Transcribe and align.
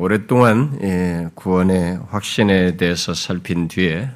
오랫동안 0.00 0.78
예, 0.82 1.28
구원의 1.34 2.00
확신에 2.08 2.78
대해서 2.78 3.12
살핀 3.12 3.68
뒤에 3.68 4.08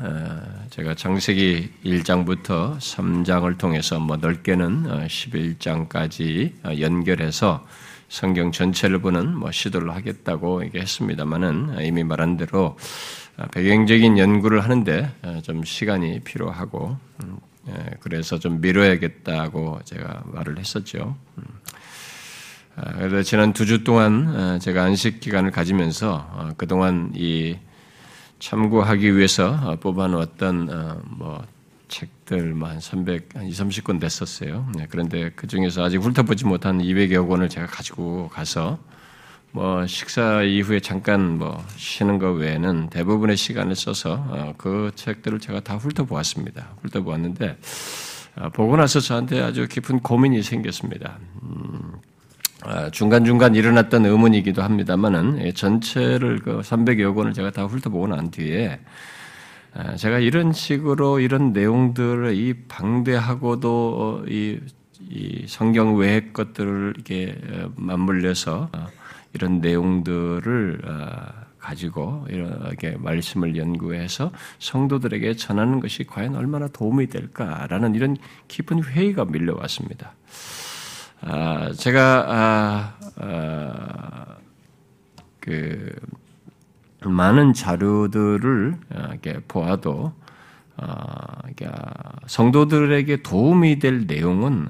제가 0.70 0.94
창세기 0.94 1.72
1장부터 1.84 2.78
3장을 2.78 3.58
통해서 3.58 4.00
뭐 4.00 4.16
넓게는 4.16 4.84
11장까지 5.06 6.52
어, 6.64 6.80
연결해서 6.80 7.66
성경 8.08 8.50
전체를 8.50 9.00
보는 9.00 9.36
뭐 9.36 9.52
시도를 9.52 9.94
하겠다고 9.94 10.64
얘기했습니다만은 10.64 11.76
이미 11.82 12.02
말한 12.02 12.38
대로 12.38 12.78
어, 13.36 13.46
배경적인 13.52 14.16
연구를 14.16 14.64
하는데 14.64 15.10
어, 15.22 15.40
좀 15.42 15.64
시간이 15.64 16.20
필요하고 16.20 16.96
음, 17.24 17.38
예, 17.68 17.90
그래서 18.00 18.38
좀 18.38 18.62
미뤄야겠다고 18.62 19.80
제가 19.84 20.22
말을 20.28 20.58
했었죠. 20.58 21.14
음. 22.76 22.82
아, 22.82 22.92
그래서 22.98 23.22
지난 23.22 23.52
두 23.52 23.66
주 23.66 23.84
동안 23.84 24.58
제가 24.60 24.82
안식 24.84 25.20
기간을 25.20 25.50
가지면서 25.50 26.54
그동안 26.56 27.12
이 27.14 27.56
참고하기 28.38 29.16
위해서 29.16 29.58
어, 29.62 29.76
뽑아놓았던 29.76 30.68
어, 30.70 31.00
뭐 31.06 31.42
책들 31.88 32.54
한 32.62 32.80
300, 32.80 33.28
한 33.36 33.46
2, 33.46 33.50
30권 33.50 34.00
됐었어요. 34.00 34.68
네, 34.74 34.86
그런데 34.90 35.30
그 35.34 35.46
중에서 35.46 35.82
아직 35.82 35.98
훑어보지 35.98 36.44
못한 36.44 36.78
200여 36.78 37.26
권을 37.26 37.48
제가 37.48 37.66
가지고 37.66 38.28
가서 38.28 38.78
뭐 39.52 39.86
식사 39.86 40.42
이후에 40.42 40.80
잠깐 40.80 41.38
뭐 41.38 41.64
쉬는 41.76 42.18
것 42.18 42.32
외에는 42.32 42.90
대부분의 42.90 43.36
시간을 43.36 43.76
써서 43.76 44.24
어, 44.28 44.54
그 44.58 44.90
책들을 44.94 45.38
제가 45.40 45.60
다 45.60 45.76
훑어보았습니다. 45.76 46.76
훑어보았는데 46.82 47.58
보고 48.52 48.76
나서 48.76 48.98
저한테 49.00 49.40
아주 49.40 49.68
깊은 49.68 50.00
고민이 50.00 50.42
생겼습니다. 50.42 51.18
음, 51.44 51.92
아, 51.94 52.13
중간중간 52.90 53.54
일어났던 53.54 54.06
의문이기도 54.06 54.62
합니다만은 54.62 55.40
예, 55.44 55.52
전체를 55.52 56.40
그 56.40 56.60
300여 56.60 57.14
권을 57.14 57.32
제가 57.32 57.50
다 57.50 57.64
훑어보고 57.66 58.06
난 58.06 58.30
뒤에 58.30 58.80
아, 59.74 59.96
제가 59.96 60.20
이런 60.20 60.52
식으로 60.52 61.18
이런 61.18 61.52
내용들을 61.52 62.34
이 62.36 62.54
방대하고도 62.68 63.68
어, 63.68 64.24
이, 64.28 64.60
이 65.00 65.44
성경 65.48 65.96
외의 65.96 66.32
것들을 66.32 66.94
이렇게 66.94 67.36
어, 67.50 67.70
맞물려서 67.76 68.70
어, 68.72 68.86
이런 69.32 69.60
내용들을 69.60 70.80
가지고 71.58 72.24
이렇게 72.28 72.96
말씀을 72.98 73.56
연구해서 73.56 74.30
성도들에게 74.60 75.34
전하는 75.34 75.80
것이 75.80 76.04
과연 76.04 76.36
얼마나 76.36 76.68
도움이 76.68 77.08
될까라는 77.08 77.96
이런 77.96 78.16
깊은 78.46 78.84
회의가 78.84 79.24
밀려왔습니다. 79.24 80.12
아, 81.26 81.72
제가 81.72 82.26
아, 82.28 82.94
아, 83.16 84.36
그 85.40 85.90
많은 87.02 87.54
자료들을 87.54 88.76
이렇게 88.90 89.40
보아도 89.48 90.12
성도들에게 92.26 93.22
도움이 93.22 93.78
될 93.78 94.06
내용은 94.06 94.68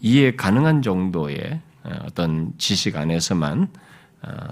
이해 0.00 0.36
가능한 0.36 0.82
정도의 0.82 1.60
어떤 2.04 2.52
지식 2.58 2.96
안에서만 2.96 3.68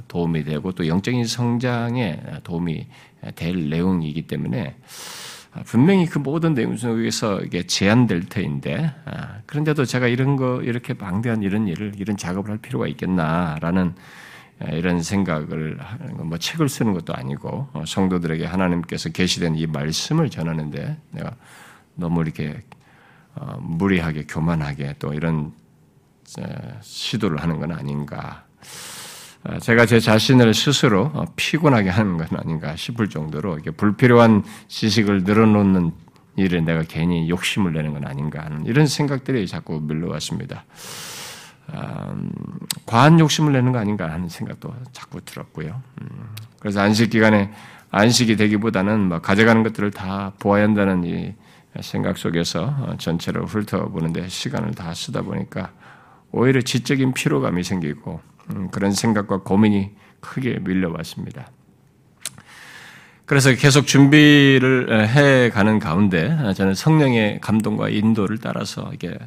도움이 0.08 0.42
되고 0.44 0.72
또 0.72 0.88
영적인 0.88 1.26
성장에 1.26 2.22
도움이 2.42 2.88
될 3.36 3.70
내용이기 3.70 4.26
때문에 4.26 4.74
아, 4.74 4.76
분명히 5.64 6.06
그 6.06 6.18
모든 6.18 6.54
내용 6.54 6.76
속에서 6.76 7.40
이게 7.40 7.66
제한될 7.66 8.28
터인데 8.28 8.92
아, 9.04 9.38
그런데도 9.46 9.84
제가 9.84 10.08
이런 10.08 10.36
거 10.36 10.62
이렇게 10.62 10.94
방대한 10.94 11.42
이런 11.42 11.68
일을 11.68 11.92
이런 11.96 12.16
작업을 12.16 12.50
할 12.50 12.58
필요가 12.58 12.86
있겠나라는 12.86 13.94
아, 14.60 14.66
이런 14.70 15.02
생각을 15.02 15.78
뭐 16.24 16.38
책을 16.38 16.68
쓰는 16.68 16.92
것도 16.94 17.14
아니고 17.14 17.68
어, 17.72 17.84
성도들에게 17.86 18.44
하나님께서 18.44 19.10
계시된 19.10 19.56
이 19.56 19.66
말씀을 19.66 20.30
전하는데 20.30 20.96
내가 21.12 21.36
너무 21.94 22.22
이렇게 22.22 22.62
어, 23.34 23.58
무리하게 23.60 24.24
교만하게 24.26 24.96
또 24.98 25.12
이런 25.12 25.52
시도를 26.80 27.40
하는 27.42 27.60
건 27.60 27.72
아닌가. 27.72 28.44
어, 28.58 28.95
제가 29.60 29.86
제 29.86 30.00
자신을 30.00 30.54
스스로 30.54 31.10
어, 31.14 31.24
피곤하게 31.36 31.90
하는 31.90 32.16
건 32.16 32.26
아닌가 32.36 32.76
싶을 32.76 33.08
정도로 33.08 33.58
불필요한 33.76 34.42
지식을 34.68 35.24
늘어놓는 35.24 35.92
일에 36.36 36.60
내가 36.60 36.82
괜히 36.82 37.28
욕심을 37.28 37.72
내는 37.72 37.94
건 37.94 38.06
아닌가 38.06 38.44
하는 38.44 38.66
이런 38.66 38.86
생각들이 38.86 39.46
자꾸 39.46 39.80
밀려왔습니다. 39.80 40.64
음, 41.70 42.30
과한 42.84 43.18
욕심을 43.18 43.52
내는 43.52 43.72
거 43.72 43.78
아닌가 43.78 44.10
하는 44.10 44.28
생각도 44.28 44.72
자꾸 44.92 45.20
들었고요. 45.24 45.82
음, 46.02 46.08
그래서 46.60 46.80
안식 46.80 47.10
기간에 47.10 47.50
안식이 47.90 48.36
되기보다는 48.36 49.08
뭐 49.08 49.20
가져가는 49.20 49.62
것들을 49.62 49.90
다 49.90 50.32
보아야 50.38 50.64
한다는 50.64 51.04
이 51.04 51.34
생각 51.80 52.18
속에서 52.18 52.74
어, 52.80 52.96
전체를 52.98 53.44
훑어보는데 53.44 54.28
시간을 54.28 54.72
다 54.72 54.92
쓰다 54.94 55.22
보니까 55.22 55.72
오히려 56.32 56.60
지적인 56.60 57.14
피로감이 57.14 57.62
생기고 57.64 58.20
음, 58.22 58.35
그런 58.70 58.92
생각과 58.92 59.42
고민이 59.42 59.90
크게 60.20 60.58
밀려왔습니다. 60.60 61.50
그래서 63.24 63.52
계속 63.54 63.86
준비를 63.86 65.08
해 65.08 65.50
가는 65.50 65.78
가운데 65.80 66.52
저는 66.54 66.74
성령의 66.74 67.40
감동과 67.40 67.88
인도를 67.88 68.38
따라서 68.38 68.90
이게 68.94 69.18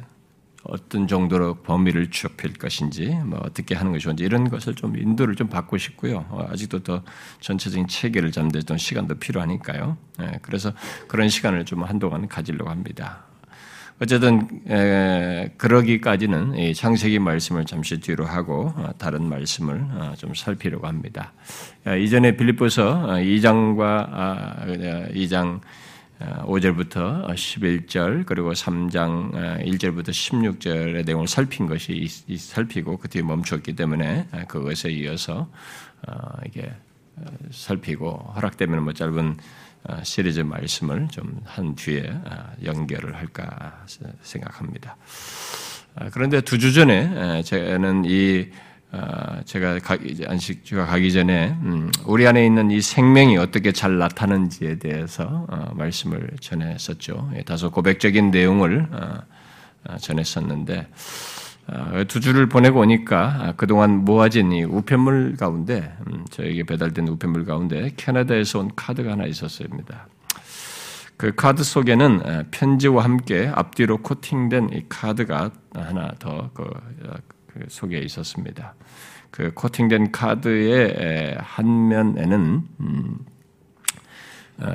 어떤 0.62 1.06
정도로 1.06 1.54
범위를 1.62 2.10
좁힐 2.10 2.54
것인지, 2.54 3.08
뭐 3.24 3.40
어떻게 3.42 3.74
하는 3.74 3.92
것이 3.92 4.04
좋은지 4.04 4.24
이런 4.24 4.48
것을 4.48 4.74
좀 4.74 4.96
인도를 4.96 5.34
좀 5.34 5.48
받고 5.48 5.78
싶고요. 5.78 6.26
어, 6.28 6.46
아직도 6.50 6.82
더 6.82 7.02
전체적인 7.40 7.88
체계를 7.88 8.30
잠들던 8.30 8.76
시간도 8.76 9.16
필요하니까요. 9.16 9.96
예, 10.20 10.38
그래서 10.42 10.72
그런 11.08 11.28
시간을 11.28 11.64
좀 11.64 11.84
한동안 11.84 12.28
가지려고 12.28 12.70
합니다. 12.70 13.24
어쨌든 14.02 14.48
에, 14.66 15.52
그러기까지는 15.58 16.56
이 16.56 16.74
창세기 16.74 17.18
말씀을 17.18 17.66
잠시 17.66 18.00
뒤로 18.00 18.24
하고 18.24 18.72
어, 18.74 18.92
다른 18.96 19.28
말씀을 19.28 19.84
어, 19.92 20.14
좀 20.16 20.34
살피려고 20.34 20.86
합니다. 20.86 21.34
어, 21.86 21.94
이전에 21.94 22.34
빌립보서 22.34 23.08
2장과 23.08 25.12
2장 25.14 25.60
5절부터 26.20 27.28
11절 27.28 28.26
그리고 28.26 28.52
3장 28.52 29.64
1절부터 29.64 30.08
16절의 30.08 31.06
내용을 31.06 31.26
살핀 31.26 31.66
것이 31.66 32.06
살피고 32.38 32.98
그 32.98 33.08
뒤에 33.08 33.22
멈췄기 33.22 33.74
때문에 33.74 34.26
그것에 34.46 34.90
이어서 34.90 35.48
이게 36.46 36.70
살피고 37.50 38.32
허락되면 38.36 38.82
뭐 38.82 38.92
짧은 38.92 39.28
어, 39.28 39.34
시리즈 40.02 40.40
말씀을 40.40 41.08
좀 41.08 41.40
한 41.44 41.74
뒤에 41.74 42.08
어, 42.10 42.52
연결을 42.64 43.16
할까 43.16 43.84
생각합니다. 44.22 44.96
어, 45.96 46.08
그런데 46.12 46.40
두 46.40 46.58
주 46.58 46.72
전에 46.72 47.42
저는 47.42 48.04
이 48.06 48.48
제가 49.44 49.78
안식주가 50.26 50.86
가기 50.86 51.12
전에 51.12 51.56
음, 51.62 51.90
우리 52.06 52.26
안에 52.26 52.44
있는 52.44 52.70
이 52.72 52.80
생명이 52.80 53.36
어떻게 53.38 53.70
잘 53.72 53.98
나타나는지에 53.98 54.78
대해서 54.80 55.46
말씀을 55.74 56.30
전했었죠. 56.40 57.30
예, 57.36 57.42
다소 57.42 57.70
고백적인 57.70 58.30
내용을 58.32 58.88
전했었는데 60.00 60.78
어, 60.80 60.86
두 62.08 62.20
주를 62.20 62.48
보내고 62.48 62.80
오니까 62.80 63.36
아, 63.40 63.52
그동안 63.56 64.04
모아진 64.04 64.52
이 64.52 64.64
우편물 64.64 65.36
가운데 65.36 65.96
음, 66.06 66.24
저에게 66.30 66.64
배달된 66.64 67.06
우편물 67.06 67.44
가운데 67.44 67.92
캐나다에서 67.96 68.60
온 68.60 68.70
카드가 68.74 69.12
하나 69.12 69.24
있었습니다. 69.26 70.08
그 71.16 71.34
카드 71.34 71.62
속에는 71.62 72.22
어, 72.26 72.44
편지와 72.50 73.04
함께 73.04 73.50
앞뒤로 73.54 73.98
코팅된 73.98 74.70
이 74.72 74.84
카드가 74.88 75.50
하나 75.74 76.10
더그 76.18 76.62
어, 76.62 77.14
그 77.46 77.66
속에 77.68 77.98
있었습니다. 77.98 78.74
그 79.30 79.52
코팅된 79.54 80.10
카드의 80.10 81.36
한 81.38 81.88
면에는 81.88 82.62
음, 82.80 83.18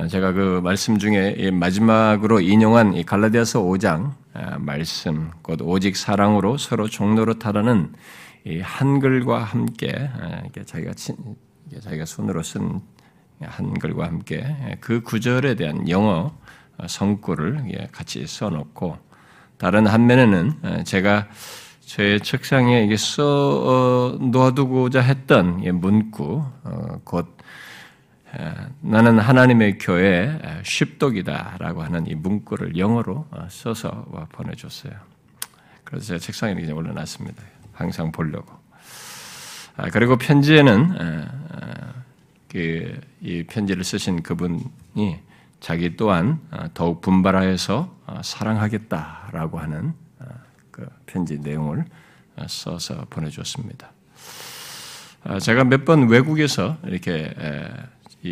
제가 0.08 0.32
그 0.32 0.60
말씀 0.62 0.98
중에 0.98 1.50
마지막으로 1.52 2.40
인용한 2.40 2.94
이 2.94 3.04
갈라디아서 3.04 3.62
5장 3.62 4.12
아, 4.25 4.25
말씀, 4.58 5.30
곧 5.42 5.60
오직 5.62 5.96
사랑으로 5.96 6.58
서로 6.58 6.88
종로로 6.88 7.38
타라는 7.38 7.92
한글과 8.62 9.42
함께 9.42 9.92
아, 9.92 10.42
자기가 10.64 10.92
자기가 11.80 12.04
손으로 12.04 12.42
쓴 12.42 12.80
한글과 13.40 14.06
함께 14.06 14.78
그 14.80 15.02
구절에 15.02 15.56
대한 15.56 15.88
영어 15.88 16.32
성구를 16.86 17.88
같이 17.92 18.26
써놓고 18.26 18.98
다른 19.58 19.86
한면에는 19.86 20.84
제가 20.84 21.28
제 21.86 22.18
책상에 22.18 22.82
이게 22.82 22.96
써 22.96 23.22
어, 23.24 24.18
놓아두고자 24.20 25.00
했던 25.00 25.62
문구, 25.80 26.44
어, 26.64 27.00
곧 27.04 27.35
나는 28.80 29.18
하나님의 29.18 29.78
교회 29.78 30.38
쉽독이다라고 30.62 31.82
하는 31.82 32.06
이 32.06 32.14
문구를 32.14 32.76
영어로 32.76 33.26
어, 33.30 33.46
써서 33.50 34.06
보내줬어요. 34.32 34.92
그래서 35.84 36.06
제가 36.06 36.18
책상에 36.18 36.54
이렇게 36.54 36.72
올려놨습니다. 36.72 37.42
항상 37.72 38.10
보려고. 38.12 38.52
아, 39.76 39.88
그리고 39.90 40.16
편지에는 40.16 41.26
그, 42.48 43.00
이 43.20 43.44
편지를 43.44 43.84
쓰신 43.84 44.22
그분이 44.22 45.20
자기 45.60 45.96
또한 45.96 46.40
더욱 46.74 47.00
분발하여서 47.02 47.94
사랑하겠다라고 48.22 49.58
하는 49.58 49.94
그 50.70 50.86
편지 51.06 51.38
내용을 51.38 51.84
써서 52.48 53.06
보내주었습니다. 53.10 53.90
제가 55.40 55.64
몇 55.64 55.84
번 55.84 56.08
외국에서 56.08 56.78
이렇게 56.84 57.34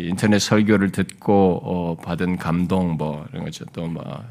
인터넷 0.03 0.39
설교를 0.39 0.91
듣고 0.91 1.61
어, 1.63 1.95
받은 1.97 2.37
감동 2.37 2.97
뭐 2.97 3.25
이런 3.31 3.45
거죠. 3.45 3.65
또뭐 3.65 4.23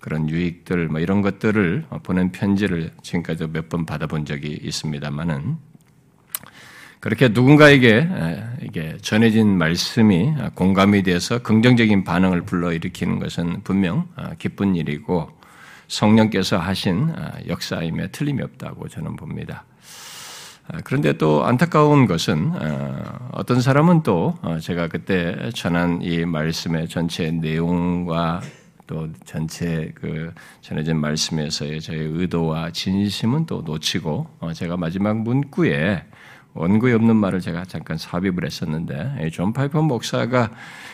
그런 0.00 0.28
유익들 0.28 0.88
뭐 0.88 1.00
이런 1.00 1.22
것들을 1.22 1.86
보낸 2.02 2.30
편지를 2.30 2.92
지금까지 3.02 3.46
몇 3.48 3.68
번 3.68 3.84
받아본 3.84 4.24
적이 4.24 4.58
있습니다만은 4.62 5.56
그렇게 7.00 7.28
누군가에게 7.28 8.08
이게 8.62 8.96
전해진 9.00 9.56
말씀이 9.56 10.34
공감이 10.54 11.02
돼서 11.04 11.40
긍정적인 11.42 12.02
반응을 12.04 12.42
불러일으키는 12.42 13.18
것은 13.20 13.62
분명 13.62 14.08
아, 14.16 14.34
기쁜 14.38 14.74
일이고 14.74 15.30
성령께서 15.86 16.58
하신 16.58 17.10
아, 17.14 17.32
역사임에 17.46 18.08
틀림이 18.08 18.42
없다고 18.42 18.88
저는 18.88 19.16
봅니다. 19.16 19.64
아, 20.70 20.80
그런데 20.84 21.14
또 21.14 21.44
안타까운 21.46 22.06
것은 22.06 22.52
어떤 23.32 23.60
사람은 23.60 24.02
또 24.02 24.36
어, 24.42 24.58
제가 24.58 24.88
그때 24.88 25.50
전한 25.54 26.02
이 26.02 26.24
말씀의 26.26 26.88
전체 26.88 27.30
내용과 27.30 28.42
또 28.86 29.08
전체 29.24 29.92
그 29.94 30.32
전해진 30.60 30.98
말씀에서의 30.98 31.80
저의 31.80 32.00
의도와 32.00 32.70
진심은 32.70 33.46
또 33.46 33.62
놓치고 33.62 34.26
어, 34.40 34.52
제가 34.52 34.76
마지막 34.76 35.16
문구에 35.18 36.04
원고에 36.52 36.92
없는 36.94 37.16
말을 37.16 37.40
제가 37.40 37.64
잠깐 37.64 37.96
삽입을 37.96 38.44
했었는데 38.44 39.30
존 39.32 39.52
파이퍼 39.52 39.80
목사가 39.80 40.50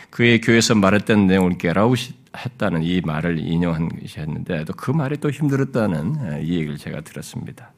그의 0.09 0.39
교회에서 0.39 0.75
말했던 0.75 1.27
내용을 1.27 1.57
깨라웃 1.57 1.97
했다는 2.37 2.83
이 2.83 3.01
말을 3.01 3.39
인용한 3.39 3.89
것이었는데 3.89 4.65
또 4.65 4.73
그 4.73 4.91
말이 4.91 5.17
또 5.17 5.31
힘들었다는 5.31 6.43
이 6.43 6.55
얘기를 6.55 6.77
제가 6.77 7.01
들었습니다. 7.01 7.71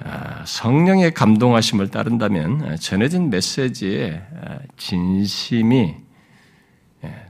아, 0.00 0.44
성령의 0.44 1.14
감동하심을 1.14 1.88
따른다면 1.90 2.76
전해진 2.76 3.30
메시지의 3.30 4.22
진심이 4.76 5.94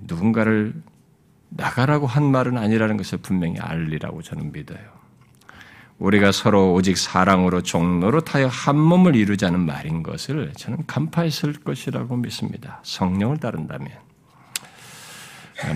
누군가를 0.02 0.74
나가라고 1.50 2.06
한 2.06 2.24
말은 2.24 2.58
아니라는 2.58 2.96
것을 2.96 3.18
분명히 3.18 3.58
알리라고 3.58 4.22
저는 4.22 4.52
믿어요. 4.52 4.94
우리가 5.98 6.32
서로 6.32 6.72
오직 6.72 6.98
사랑으로 6.98 7.62
종로로 7.62 8.22
타여 8.22 8.48
한 8.48 8.76
몸을 8.76 9.14
이루자는 9.14 9.60
말인 9.60 10.02
것을 10.02 10.52
저는 10.56 10.86
간파했을 10.86 11.54
것이라고 11.54 12.16
믿습니다. 12.16 12.80
성령을 12.82 13.38
따른다면. 13.38 13.92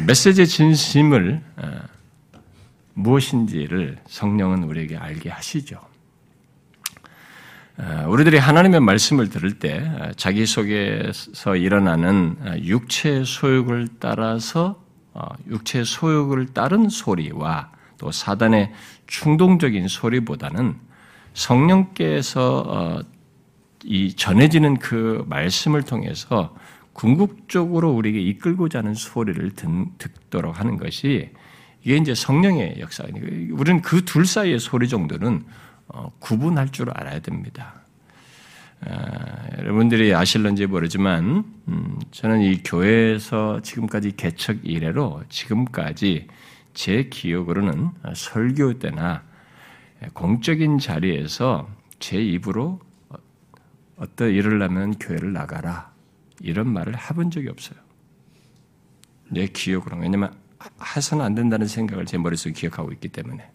메시지의 0.06 0.46
진심을 0.48 1.40
어, 1.56 1.80
무엇인지를 2.94 3.98
성령은 4.08 4.64
우리에게 4.64 4.96
알게 4.96 5.30
하시죠. 5.30 5.87
어, 7.80 8.06
우리들이 8.08 8.38
하나님의 8.38 8.80
말씀을 8.80 9.30
들을 9.30 9.58
때 9.58 9.78
어, 10.00 10.10
자기 10.16 10.46
속에서 10.46 11.54
일어나는 11.54 12.36
육체 12.64 13.22
소욕을 13.24 13.88
따라서 14.00 14.82
육체 15.48 15.84
소욕을 15.84 16.46
따른 16.54 16.88
소리와 16.88 17.70
또 17.98 18.10
사단의 18.10 18.72
충동적인 19.06 19.88
소리보다는 19.88 20.76
성령께서 21.34 22.64
어, 22.66 23.00
이 23.84 24.12
전해지는 24.14 24.78
그 24.78 25.24
말씀을 25.28 25.82
통해서 25.82 26.56
궁극적으로 26.92 27.92
우리에게 27.92 28.20
이끌고자 28.20 28.80
하는 28.80 28.94
소리를 28.94 29.52
듣도록 29.98 30.58
하는 30.58 30.76
것이 30.78 31.30
이게 31.84 31.96
이제 31.96 32.12
성령의 32.12 32.80
역사니까 32.80 33.54
우리는 33.54 33.82
그 33.82 34.04
둘 34.04 34.26
사이의 34.26 34.58
소리 34.58 34.88
정도는 34.88 35.36
어, 35.36 35.58
구분할 36.18 36.70
줄 36.70 36.90
알아야 36.90 37.20
됩니다. 37.20 37.82
아, 38.86 39.48
여러분들이 39.58 40.14
아실런지 40.14 40.66
모르지만 40.66 41.44
음, 41.66 41.98
저는 42.12 42.40
이 42.42 42.62
교회에서 42.62 43.60
지금까지 43.62 44.16
개척 44.16 44.64
이래로 44.64 45.24
지금까지 45.28 46.28
제 46.74 47.04
기억으로는 47.04 47.90
설교 48.14 48.78
때나 48.78 49.24
공적인 50.12 50.78
자리에서 50.78 51.68
제 51.98 52.22
입으로 52.22 52.80
어떤 53.96 54.30
일을 54.30 54.62
하면 54.62 54.94
교회를 54.94 55.32
나가라 55.32 55.90
이런 56.40 56.68
말을 56.72 56.96
해본 56.96 57.32
적이 57.32 57.48
없어요. 57.48 57.78
내 59.30 59.46
기억으로 59.46 59.98
왜냐면 59.98 60.32
해서는 60.96 61.24
안 61.24 61.34
된다는 61.34 61.66
생각을 61.66 62.06
제 62.06 62.16
머릿속에 62.16 62.52
기억하고 62.52 62.92
있기 62.92 63.08
때문에 63.08 63.50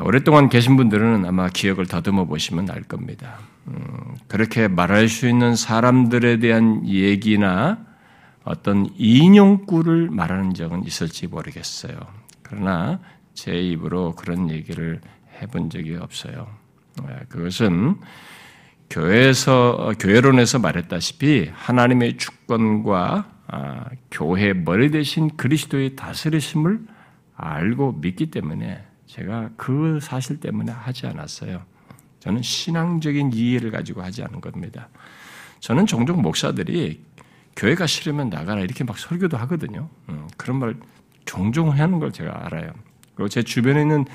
오랫동안 0.00 0.48
계신 0.48 0.76
분들은 0.76 1.26
아마 1.26 1.48
기억을 1.48 1.86
더듬어 1.86 2.24
보시면 2.24 2.70
알 2.70 2.82
겁니다. 2.82 3.38
음, 3.68 4.16
그렇게 4.26 4.68
말할 4.68 5.08
수 5.08 5.28
있는 5.28 5.54
사람들에 5.54 6.38
대한 6.38 6.86
얘기나 6.86 7.78
어떤 8.44 8.88
인용구를 8.96 10.08
말하는 10.10 10.54
적은 10.54 10.84
있을지 10.84 11.26
모르겠어요. 11.26 11.94
그러나 12.42 13.00
제 13.34 13.52
입으로 13.52 14.12
그런 14.12 14.50
얘기를 14.50 15.00
해본 15.40 15.70
적이 15.70 15.96
없어요. 15.96 16.48
네, 17.06 17.14
그것은 17.28 17.96
교회에서 18.90 19.92
교회론에서 19.98 20.58
말했다시피 20.58 21.50
하나님의 21.54 22.18
주권과 22.18 23.30
아, 23.48 23.84
교회 24.10 24.52
머리 24.54 24.90
대신 24.90 25.36
그리스도의 25.36 25.96
다스리심을 25.96 26.80
알고 27.36 28.00
믿기 28.00 28.30
때문에 28.30 28.84
제가 29.12 29.50
그 29.58 29.98
사실 30.00 30.40
때문에 30.40 30.72
하지 30.72 31.06
않았어요. 31.06 31.62
저는 32.20 32.40
신앙적인 32.40 33.32
이해를 33.34 33.70
가지고 33.70 34.02
하지 34.02 34.22
않은 34.22 34.40
겁니다. 34.40 34.88
저는 35.60 35.84
종종 35.84 36.22
목사들이 36.22 37.04
교회가 37.54 37.86
싫으면 37.86 38.30
나가라 38.30 38.62
이렇게 38.62 38.84
막 38.84 38.98
설교도 38.98 39.36
하거든요. 39.38 39.90
음, 40.08 40.28
그런 40.38 40.58
말 40.58 40.76
종종 41.26 41.70
하는 41.70 41.98
걸 41.98 42.10
제가 42.10 42.46
알아요. 42.46 42.72
그리고 43.14 43.28
제 43.28 43.42
주변에 43.42 43.82
있는 43.82 44.06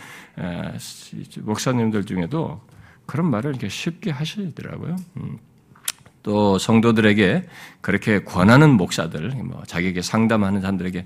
목사님들 1.41 2.05
중에도 2.05 2.59
그런 3.05 3.29
말을 3.29 3.51
이렇게 3.51 3.69
쉽게 3.69 4.09
하시더라고요. 4.09 4.95
음, 5.17 5.37
또 6.23 6.57
성도들에게 6.57 7.47
그렇게 7.81 8.23
권하는 8.23 8.71
목사들, 8.71 9.29
뭐 9.43 9.61
자기에게 9.67 10.01
상담하는 10.01 10.61
사람들에게 10.61 11.01
아, 11.01 11.05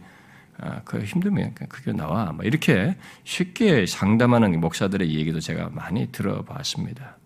그 0.86 1.04
힘들면 1.04 1.56
그게 1.70 1.92
나와. 1.92 2.32
뭐 2.32 2.46
이렇게 2.46 2.96
쉽게 3.24 3.86
상담하는 3.86 4.60
목사들의 4.60 5.14
얘기도 5.14 5.40
제가 5.40 5.70
많이 5.72 6.12
들어봤습니다. 6.12 7.18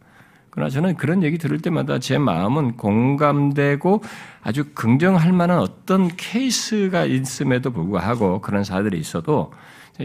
그러나 0.49 0.69
저는 0.69 0.95
그런 0.95 1.21
얘기 1.21 1.37
들을 1.37 1.59
때마다 1.59 1.99
제 1.99 2.17
마음은 2.17 2.77
공감되고 2.77 4.01
아주 4.41 4.71
긍정할 4.73 5.33
만한 5.33 5.59
어떤 5.59 6.07
케이스가 6.15 7.03
있음에도 7.03 7.71
불구하고 7.71 8.39
그런 8.39 8.63
사들이 8.63 8.97
있어도 8.97 9.51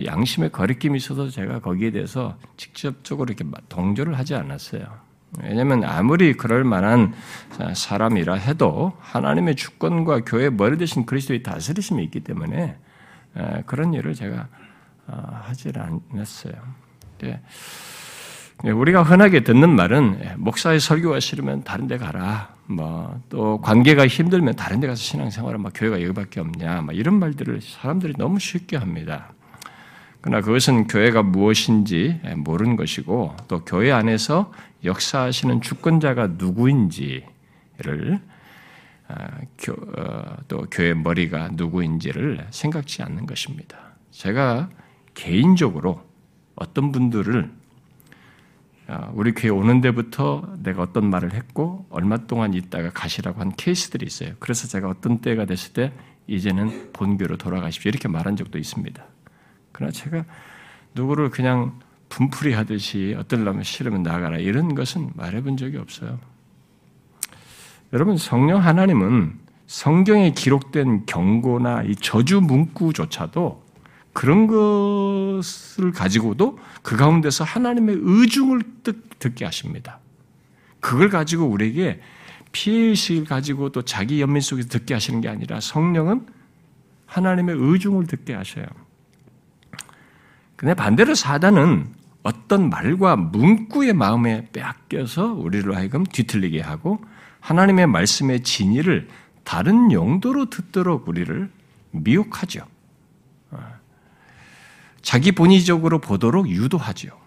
양심의 0.04 0.50
거리낌이 0.50 0.96
있어서 0.96 1.28
제가 1.28 1.60
거기에 1.60 1.92
대해서 1.92 2.36
직접적으로 2.56 3.32
이렇게 3.32 3.44
동조를 3.68 4.18
하지 4.18 4.34
않았어요. 4.34 4.82
왜냐하면 5.40 5.84
아무리 5.84 6.32
그럴 6.32 6.64
만한 6.64 7.14
사람이라 7.74 8.34
해도 8.34 8.92
하나님의 8.98 9.54
주권과 9.54 10.22
교회 10.24 10.50
머리 10.50 10.76
대신 10.76 11.06
그리스도의 11.06 11.44
다스리심이 11.44 12.02
있기 12.04 12.20
때문에 12.20 12.76
그런 13.66 13.94
일을 13.94 14.14
제가 14.14 14.48
어, 15.06 15.40
하지 15.42 15.72
않았어요. 15.74 16.54
네. 17.18 17.40
예, 18.64 18.70
우리가 18.70 19.02
흔하게 19.02 19.42
듣는 19.42 19.70
말은 19.70 20.20
예, 20.22 20.34
목사의 20.36 20.80
설교가 20.80 21.20
싫으면 21.20 21.64
다른 21.64 21.86
데 21.86 21.96
가라. 21.98 22.54
뭐 22.66 23.20
또 23.28 23.60
관계가 23.60 24.06
힘들면 24.06 24.54
다른 24.56 24.80
데 24.80 24.86
가서 24.86 25.00
신앙생활을 25.00 25.58
막 25.58 25.72
교회가 25.74 26.02
여기밖에 26.02 26.40
없냐. 26.40 26.82
막 26.82 26.94
이런 26.94 27.18
말들을 27.18 27.60
사람들이 27.60 28.14
너무 28.18 28.38
쉽게 28.38 28.76
합니다. 28.76 29.32
그러나 30.20 30.42
그것은 30.42 30.86
교회가 30.86 31.22
무엇인지 31.22 32.20
예, 32.24 32.34
모르는 32.34 32.76
것이고 32.76 33.34
또 33.48 33.64
교회 33.64 33.90
안에서 33.90 34.52
역사하시는 34.84 35.62
주권자가 35.62 36.28
누구인지를 36.38 38.20
아, 39.10 39.40
어, 39.98 40.36
또 40.48 40.66
교회 40.70 40.94
머리가 40.94 41.50
누구인지를 41.52 42.46
생각지 42.50 43.02
않는 43.02 43.26
것입니다. 43.26 43.78
제가 44.10 44.70
개인적으로 45.14 46.02
어떤 46.54 46.92
분들을 46.92 47.50
아, 48.86 49.10
우리 49.14 49.32
교회 49.32 49.50
오는 49.50 49.80
데부터 49.80 50.54
내가 50.58 50.82
어떤 50.82 51.10
말을 51.10 51.32
했고 51.32 51.86
얼마 51.90 52.16
동안 52.26 52.54
있다가 52.54 52.90
가시라고 52.90 53.40
한 53.40 53.52
케이스들이 53.56 54.06
있어요. 54.06 54.34
그래서 54.38 54.66
제가 54.68 54.88
어떤 54.88 55.20
때가 55.20 55.44
됐을 55.44 55.72
때 55.72 55.92
이제는 56.26 56.92
본교로 56.92 57.36
돌아가십시오 57.36 57.88
이렇게 57.88 58.08
말한 58.08 58.36
적도 58.36 58.58
있습니다. 58.58 59.04
그러나 59.72 59.92
제가 59.92 60.24
누구를 60.94 61.30
그냥 61.30 61.78
분풀이 62.08 62.52
하듯이 62.52 63.14
어떨려면 63.16 63.62
싫으면 63.62 64.02
나가라 64.02 64.38
이런 64.38 64.74
것은 64.74 65.10
말해본 65.14 65.56
적이 65.56 65.78
없어요. 65.78 66.18
여러분 67.92 68.16
성령 68.16 68.62
하나님은 68.64 69.38
성경에 69.66 70.32
기록된 70.32 71.06
경고나 71.06 71.82
이 71.82 71.94
저주 71.96 72.40
문구조차도 72.40 73.64
그런 74.12 74.46
것을 74.46 75.92
가지고도 75.92 76.58
그 76.82 76.96
가운데서 76.96 77.44
하나님의 77.44 77.98
의중을 78.00 78.62
듣게 79.18 79.44
하십니다. 79.44 79.98
그걸 80.80 81.08
가지고 81.08 81.46
우리에게 81.46 82.00
피해의식을 82.52 83.24
가지고 83.24 83.70
또 83.70 83.82
자기 83.82 84.20
연민 84.20 84.40
속에서 84.40 84.68
듣게 84.68 84.94
하시는 84.94 85.20
게 85.20 85.28
아니라 85.28 85.60
성령은 85.60 86.26
하나님의 87.06 87.56
의중을 87.58 88.06
듣게 88.06 88.34
하셔요. 88.34 88.66
근데 90.56 90.74
반대로 90.74 91.14
사단은 91.14 91.86
어떤 92.22 92.68
말과 92.68 93.16
문구의 93.16 93.94
마음에 93.94 94.48
빼앗겨서 94.52 95.32
우리를 95.32 95.74
하여금 95.74 96.04
뒤틀리게 96.04 96.60
하고 96.60 97.00
하나님의 97.40 97.86
말씀의 97.86 98.42
진리를 98.42 99.08
다른 99.44 99.90
용도로 99.92 100.50
듣도록 100.50 101.08
우리를 101.08 101.50
미혹하죠. 101.90 102.66
자기 105.02 105.32
본의적으로 105.32 105.98
보도록 105.98 106.48
유도하죠. 106.48 107.18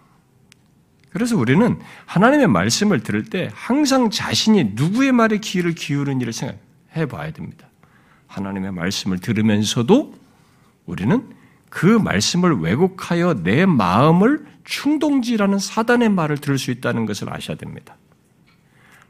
그래서 1.10 1.38
우리는 1.38 1.80
하나님의 2.06 2.48
말씀을 2.48 3.02
들을 3.02 3.24
때 3.24 3.50
항상 3.54 4.10
자신이 4.10 4.72
누구의 4.74 5.12
말에 5.12 5.38
귀를 5.38 5.74
기울인 5.76 6.22
일을 6.22 6.34
생각해 6.34 7.06
봐야 7.10 7.32
됩니다. 7.32 7.68
하나님의 8.28 8.72
말씀을 8.72 9.20
들으면서도 9.20 10.16
우리는 10.86 11.30
그 11.70 11.86
말씀을 11.86 12.60
왜곡하여 12.60 13.44
내 13.44 13.66
마음을 13.66 14.46
충동질하는 14.64 15.60
사단의 15.60 16.10
말을 16.10 16.38
들을 16.38 16.58
수 16.58 16.72
있다는 16.72 17.06
것을 17.06 17.32
아셔야 17.34 17.58
됩니다. 17.58 17.96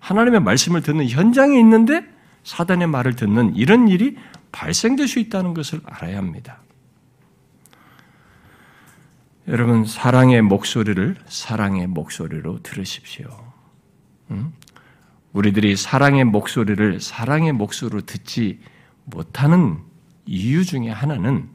하나님의 0.04 0.42
말씀을 0.42 0.82
듣는 0.82 1.08
현장에 1.08 1.58
있는데 1.60 2.04
사단의 2.44 2.88
말을 2.88 3.16
듣는 3.16 3.56
이런 3.56 3.88
일이 3.88 4.18
발생될 4.52 5.08
수 5.08 5.20
있다는 5.20 5.54
것을 5.54 5.80
알아야 5.86 6.18
합니다. 6.18 6.62
여러분 9.48 9.86
사랑의 9.86 10.42
목소리를 10.42 11.16
사랑의 11.26 11.88
목소리로 11.88 12.62
들으십시오. 12.64 13.30
음? 14.32 14.54
우리들이 15.32 15.78
사랑의 15.78 16.26
목소리를 16.26 17.00
사랑의 17.00 17.54
목소리로 17.54 18.02
듣지 18.02 18.60
못하는 19.06 19.80
이유 20.26 20.66
중에 20.66 20.90
하나는 20.90 21.50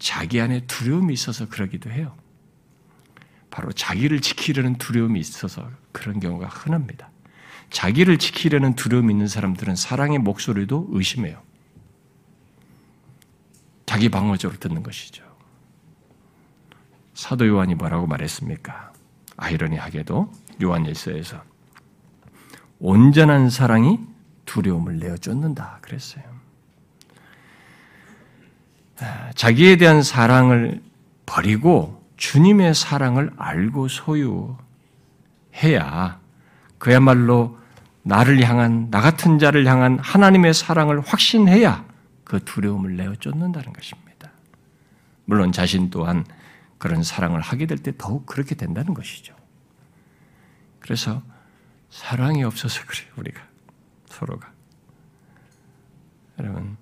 자기 0.00 0.40
안에 0.40 0.66
두려움이 0.66 1.14
있어서 1.14 1.48
그러기도 1.48 1.88
해요. 1.90 2.16
바로 3.48 3.70
자기를 3.70 4.20
지키려는 4.20 4.76
두려움이 4.76 5.20
있어서 5.20 5.70
그런 5.92 6.18
경우가 6.18 6.48
흔합니다. 6.48 7.10
자기를 7.70 8.18
지키려는 8.18 8.74
두려움이 8.74 9.12
있는 9.12 9.28
사람들은 9.28 9.76
사랑의 9.76 10.18
목소리도 10.18 10.88
의심해요. 10.90 11.40
자기 13.86 14.08
방어적으로 14.08 14.58
듣는 14.58 14.82
것이죠. 14.82 15.24
사도 17.14 17.46
요한이 17.46 17.74
뭐라고 17.74 18.06
말했습니까? 18.06 18.92
아이러니하게도 19.36 20.32
요한 20.62 20.86
일서에서 20.86 21.42
온전한 22.78 23.50
사랑이 23.50 23.98
두려움을 24.46 24.98
내어 24.98 25.16
쫓는다 25.16 25.78
그랬어요. 25.82 26.24
아, 29.00 29.32
자기에 29.34 29.76
대한 29.76 30.02
사랑을 30.02 30.82
버리고 31.24 32.04
주님의 32.16 32.74
사랑을 32.74 33.30
알고 33.36 33.88
소유해야 33.88 34.58
그야말로 36.78 37.59
나를 38.10 38.42
향한 38.42 38.90
나 38.90 39.00
같은 39.00 39.38
자를 39.38 39.64
향한 39.68 39.96
하나님의 40.00 40.52
사랑을 40.52 41.00
확신해야 41.00 41.86
그 42.24 42.44
두려움을 42.44 42.96
내어 42.96 43.14
쫓는다는 43.14 43.72
것입니다. 43.72 44.32
물론 45.26 45.52
자신 45.52 45.90
또한 45.90 46.24
그런 46.78 47.04
사랑을 47.04 47.40
하게 47.40 47.66
될 47.66 47.78
때 47.78 47.92
더욱 47.96 48.26
그렇게 48.26 48.56
된다는 48.56 48.94
것이죠. 48.94 49.36
그래서 50.80 51.22
사랑이 51.90 52.42
없어서 52.42 52.84
그래요, 52.84 53.12
우리가. 53.16 53.40
서로가. 54.06 54.50
여러분, 56.40 56.76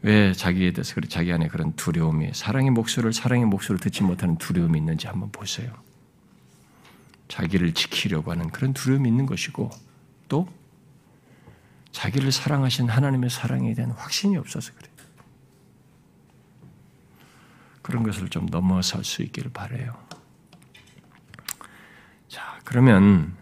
왜 0.00 0.32
자기에 0.32 0.72
대해서 0.72 0.98
자기 1.10 1.30
안에 1.30 1.48
그런 1.48 1.74
두려움이, 1.74 2.30
사랑의 2.32 2.70
목소리를, 2.70 3.12
사랑의 3.12 3.44
목소리를 3.44 3.80
듣지 3.80 4.02
못하는 4.02 4.38
두려움이 4.38 4.78
있는지 4.78 5.08
한번 5.08 5.30
보세요. 5.30 5.74
자기를 7.28 7.74
지키려고 7.74 8.30
하는 8.30 8.50
그런 8.50 8.72
두려움이 8.72 9.08
있는 9.08 9.26
것이고, 9.26 9.70
또, 10.28 10.48
자기를 11.92 12.32
사랑하신 12.32 12.88
하나님의 12.88 13.30
사랑에 13.30 13.74
대한 13.74 13.90
확신이 13.92 14.36
없어서 14.36 14.72
그래요. 14.74 14.98
그런 17.82 18.02
것을 18.02 18.28
좀 18.28 18.46
넘어설 18.46 19.02
수 19.02 19.22
있기를 19.22 19.50
바래요. 19.50 19.96
자, 22.28 22.60
그러면 22.64 23.34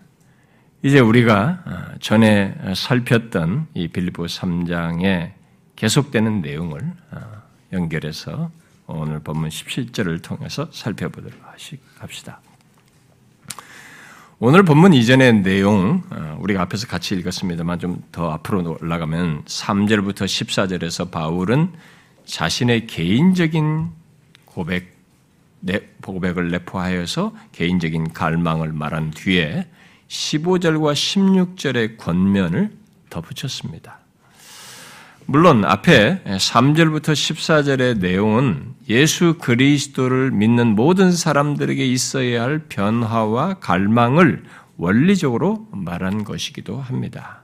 이제 0.82 1.00
우리가 1.00 1.62
어, 1.66 1.98
전에 1.98 2.56
살폈던 2.76 3.68
이 3.74 3.88
빌립보 3.88 4.26
3장에 4.26 5.32
계속되는 5.74 6.42
내용을 6.42 6.80
어, 7.10 7.42
연결해서 7.72 8.52
오늘 8.86 9.18
본문 9.18 9.48
17절을 9.48 10.22
통해서 10.22 10.70
살펴보도록 10.72 11.40
합시다. 11.98 12.40
오늘 14.38 14.64
본문 14.64 14.92
이전의 14.92 15.42
내용 15.42 16.02
어, 16.10 16.36
우리가 16.40 16.60
앞에서 16.62 16.86
같이 16.86 17.14
읽었습니다만 17.14 17.78
좀 17.78 18.02
더 18.12 18.30
앞으로 18.32 18.76
올라가면 18.82 19.44
3절부터 19.44 20.24
14절에서 20.26 21.10
바울은 21.10 21.72
자신의 22.26 22.86
개인적인 22.86 23.88
고백, 24.44 24.94
고백을 26.02 26.50
내포하여서 26.50 27.34
개인적인 27.52 28.12
갈망을 28.12 28.72
말한 28.72 29.12
뒤에 29.12 29.66
15절과 30.08 30.92
16절의 30.92 31.96
권면을 31.96 32.76
덧붙였습니다. 33.08 34.00
물론 35.28 35.64
앞에 35.64 36.22
3절부터 36.24 37.10
14절의 37.10 37.98
내용은 37.98 38.74
예수 38.88 39.34
그리스도를 39.40 40.30
믿는 40.30 40.76
모든 40.76 41.10
사람들에게 41.10 41.84
있어야 41.84 42.44
할 42.44 42.60
변화와 42.68 43.54
갈망을 43.54 44.44
원리적으로 44.76 45.66
말한 45.72 46.22
것이기도 46.22 46.80
합니다. 46.80 47.42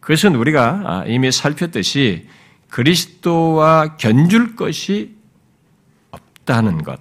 그것은 0.00 0.34
우리가 0.34 1.04
이미 1.06 1.30
살폈듯이 1.30 2.26
그리스도와 2.70 3.98
견줄 3.98 4.56
것이 4.56 5.14
없다는 6.10 6.84
것. 6.84 6.98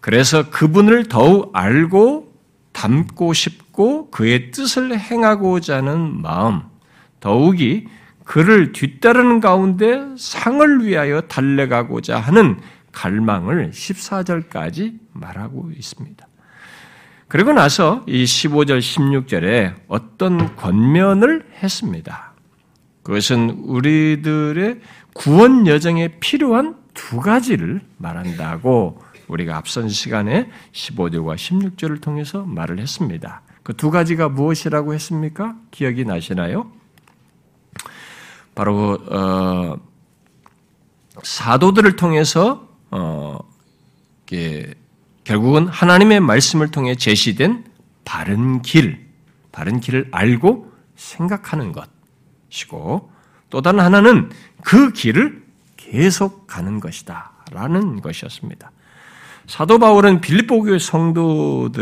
그래서 0.00 0.48
그분을 0.48 1.08
더욱 1.08 1.50
알고 1.52 2.32
닮고 2.72 3.34
싶고 3.34 4.10
그의 4.10 4.50
뜻을 4.50 4.98
행하고자 4.98 5.76
하는 5.76 6.22
마음, 6.22 6.62
더욱이 7.20 7.86
그를 8.24 8.72
뒤따르는 8.72 9.40
가운데 9.40 10.02
상을 10.16 10.84
위하여 10.84 11.20
달려가고자 11.22 12.18
하는 12.18 12.58
갈망을 12.92 13.70
14절까지 13.70 14.98
말하고 15.12 15.70
있습니다. 15.76 16.26
그리고 17.28 17.52
나서 17.52 18.04
이 18.06 18.24
15절, 18.24 18.78
16절에 18.78 19.74
어떤 19.88 20.54
권면을 20.56 21.46
했습니다. 21.62 22.32
그것은 23.02 23.50
우리들의 23.50 24.80
구원 25.14 25.66
여정에 25.66 26.18
필요한 26.20 26.76
두 26.94 27.20
가지를 27.20 27.80
말한다고 27.98 29.02
우리가 29.28 29.56
앞선 29.56 29.88
시간에 29.88 30.50
15절과 30.72 31.34
16절을 31.36 32.00
통해서 32.00 32.44
말을 32.44 32.78
했습니다. 32.78 33.42
그 33.62 33.72
두 33.72 33.90
가지가 33.90 34.28
무엇이라고 34.28 34.94
했습니까? 34.94 35.56
기억이 35.70 36.04
나시나요? 36.04 36.70
바로 38.54 38.98
어, 39.10 39.76
사도들을 41.22 41.96
통해서 41.96 42.68
어, 42.90 43.38
결국은 45.24 45.68
하나님의 45.68 46.20
말씀을 46.20 46.70
통해 46.70 46.94
제시된 46.94 47.64
바른 48.04 48.62
길, 48.62 49.06
바른 49.52 49.80
길을 49.80 50.08
알고 50.12 50.72
생각하는 50.96 51.72
것이고 52.50 53.10
또 53.50 53.62
다른 53.62 53.80
하나는 53.80 54.30
그 54.62 54.92
길을 54.92 55.44
계속 55.76 56.46
가는 56.46 56.80
것이다. 56.80 57.32
라는 57.50 58.00
것이었습니다. 58.00 58.70
사도 59.46 59.78
바울은 59.78 60.20
빌립보 60.20 60.62
교회 60.62 60.78
성도들에게 60.78 61.74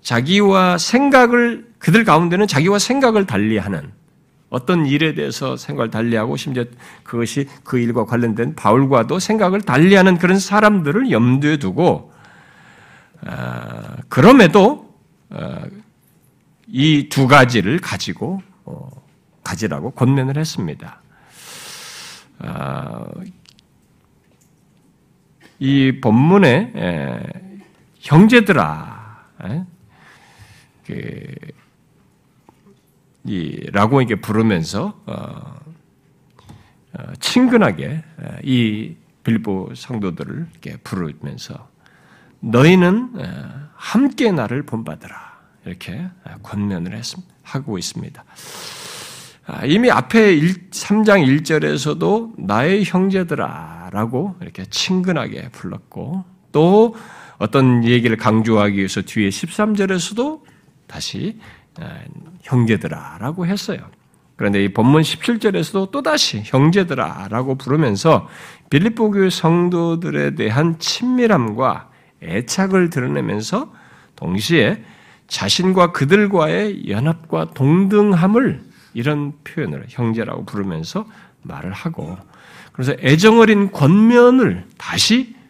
자기와 0.00 0.78
생각을 0.78 1.66
그들 1.78 2.04
가운데는 2.04 2.46
자기와 2.46 2.78
생각을 2.78 3.26
달리하는 3.26 3.90
어떤 4.50 4.86
일에 4.86 5.14
대해서 5.14 5.56
생각을 5.56 5.90
달리하고 5.90 6.36
심지어 6.36 6.64
그것이 7.02 7.48
그 7.64 7.78
일과 7.78 8.04
관련된 8.04 8.54
바울과도 8.54 9.18
생각을 9.18 9.62
달리하는 9.62 10.18
그런 10.18 10.38
사람들을 10.38 11.10
염두에 11.10 11.56
두고 11.56 12.12
그럼에도 14.08 14.92
이 16.68 17.08
두 17.10 17.28
가지를 17.28 17.78
가지고 17.78 18.42
어, 18.64 18.88
가지라고 19.44 19.90
권면을 19.90 20.38
했습니다. 20.38 21.02
아, 22.38 23.04
이 25.58 26.00
본문에 26.00 26.72
에, 26.74 27.22
형제들아, 28.00 28.98
에? 28.98 29.01
그, 30.86 31.34
이 33.24 33.70
라고 33.70 34.00
이렇게 34.00 34.20
부르면서 34.20 35.00
어, 35.06 35.60
어, 36.94 37.12
친근하게 37.20 38.02
이 38.42 38.96
빌보 39.22 39.70
성도들을 39.74 40.48
이렇게 40.50 40.76
부르면서 40.78 41.68
너희는 42.40 43.12
함께 43.74 44.32
나를 44.32 44.64
본받으라 44.64 45.40
이렇게 45.64 46.08
권면을 46.42 46.96
했, 46.96 47.04
하고 47.42 47.78
있습니다. 47.78 48.24
아, 49.46 49.64
이미 49.64 49.90
앞에 49.90 50.38
3장 50.38 51.26
1절에서도 51.26 52.34
나의 52.38 52.84
형제들아 52.84 53.90
라고 53.92 54.36
이렇게 54.40 54.64
친근하게 54.66 55.48
불렀고 55.50 56.24
또 56.52 56.94
어떤 57.42 57.82
얘기를 57.82 58.16
강조하기 58.16 58.76
위해서 58.76 59.02
뒤에 59.02 59.28
13절에서도 59.28 60.42
다시 60.86 61.40
형제들아 62.42 63.18
라고 63.18 63.46
했어요. 63.46 63.80
그런데 64.36 64.62
이 64.62 64.72
본문 64.72 65.02
17절에서도 65.02 65.90
또다시 65.90 66.42
형제들아 66.44 67.26
라고 67.30 67.56
부르면서 67.56 68.28
빌립보 68.70 69.10
교회 69.10 69.28
성도들에 69.28 70.36
대한 70.36 70.78
친밀함과 70.78 71.90
애착을 72.22 72.90
드러내면서 72.90 73.72
동시에 74.14 74.84
자신과 75.26 75.90
그들과의 75.90 76.88
연합과 76.90 77.54
동등함을 77.54 78.62
이런 78.94 79.32
표현을 79.42 79.86
형제라고 79.88 80.44
부르면서 80.44 81.06
말을 81.42 81.72
하고 81.72 82.16
그래서 82.72 82.94
애정어린 83.00 83.72
권면을 83.72 84.64
다시 84.78 85.41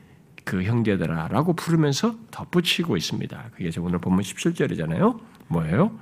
그 0.45 0.63
형제들아 0.63 1.29
라고 1.29 1.55
부르면서 1.55 2.15
덧붙이고 2.31 2.97
있습니다. 2.97 3.45
그게 3.55 3.71
오늘 3.81 3.99
본문 3.99 4.23
17절이잖아요. 4.23 5.19
뭐예요? 5.49 5.93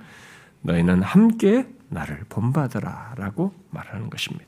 너희는 0.62 1.02
함께 1.02 1.66
나를 1.88 2.24
본받으라 2.28 3.14
라고 3.16 3.52
말하는 3.70 4.10
것입니다. 4.10 4.46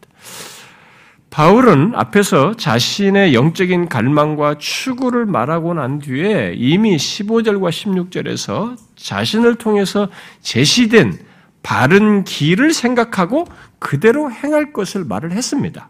바울은 1.31 1.95
앞에서 1.95 2.55
자신의 2.55 3.35
영적인 3.35 3.89
갈망과 3.89 4.59
추구를 4.59 5.25
말하고 5.25 5.73
난 5.73 5.99
뒤에 5.99 6.53
이미 6.57 6.97
15절과 6.97 7.71
16절에서 7.71 8.77
자신을 8.97 9.55
통해서 9.55 10.09
제시된 10.43 11.19
바른 11.63 12.25
길을 12.25 12.75
생각하고 12.75 13.47
그대로 13.79 14.31
행할 14.31 14.75
것을 14.75 15.05
말을 15.05 15.33
했습니다. 15.33 15.89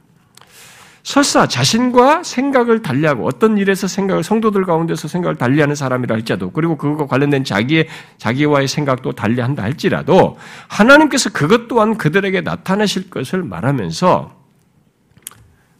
설사 1.02 1.48
자신과 1.48 2.22
생각을 2.22 2.82
달리하고 2.82 3.26
어떤 3.26 3.58
일에서 3.58 3.88
생각을 3.88 4.22
성도들 4.22 4.64
가운데서 4.64 5.08
생각을 5.08 5.36
달리하는 5.36 5.74
사람이라 5.74 6.14
할지라도 6.14 6.50
그리고 6.52 6.76
그것과 6.76 7.06
관련된 7.06 7.44
자기의 7.44 7.88
자기와의 8.18 8.68
생각도 8.68 9.12
달리한다 9.12 9.62
할지라도 9.62 10.38
하나님께서 10.68 11.30
그것 11.30 11.66
또한 11.66 11.98
그들에게 11.98 12.42
나타내실 12.42 13.10
것을 13.10 13.42
말하면서 13.42 14.42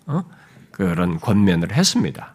어? 0.07 0.25
그런 0.73 1.21
권면을 1.21 1.73
했습니다. 1.73 2.35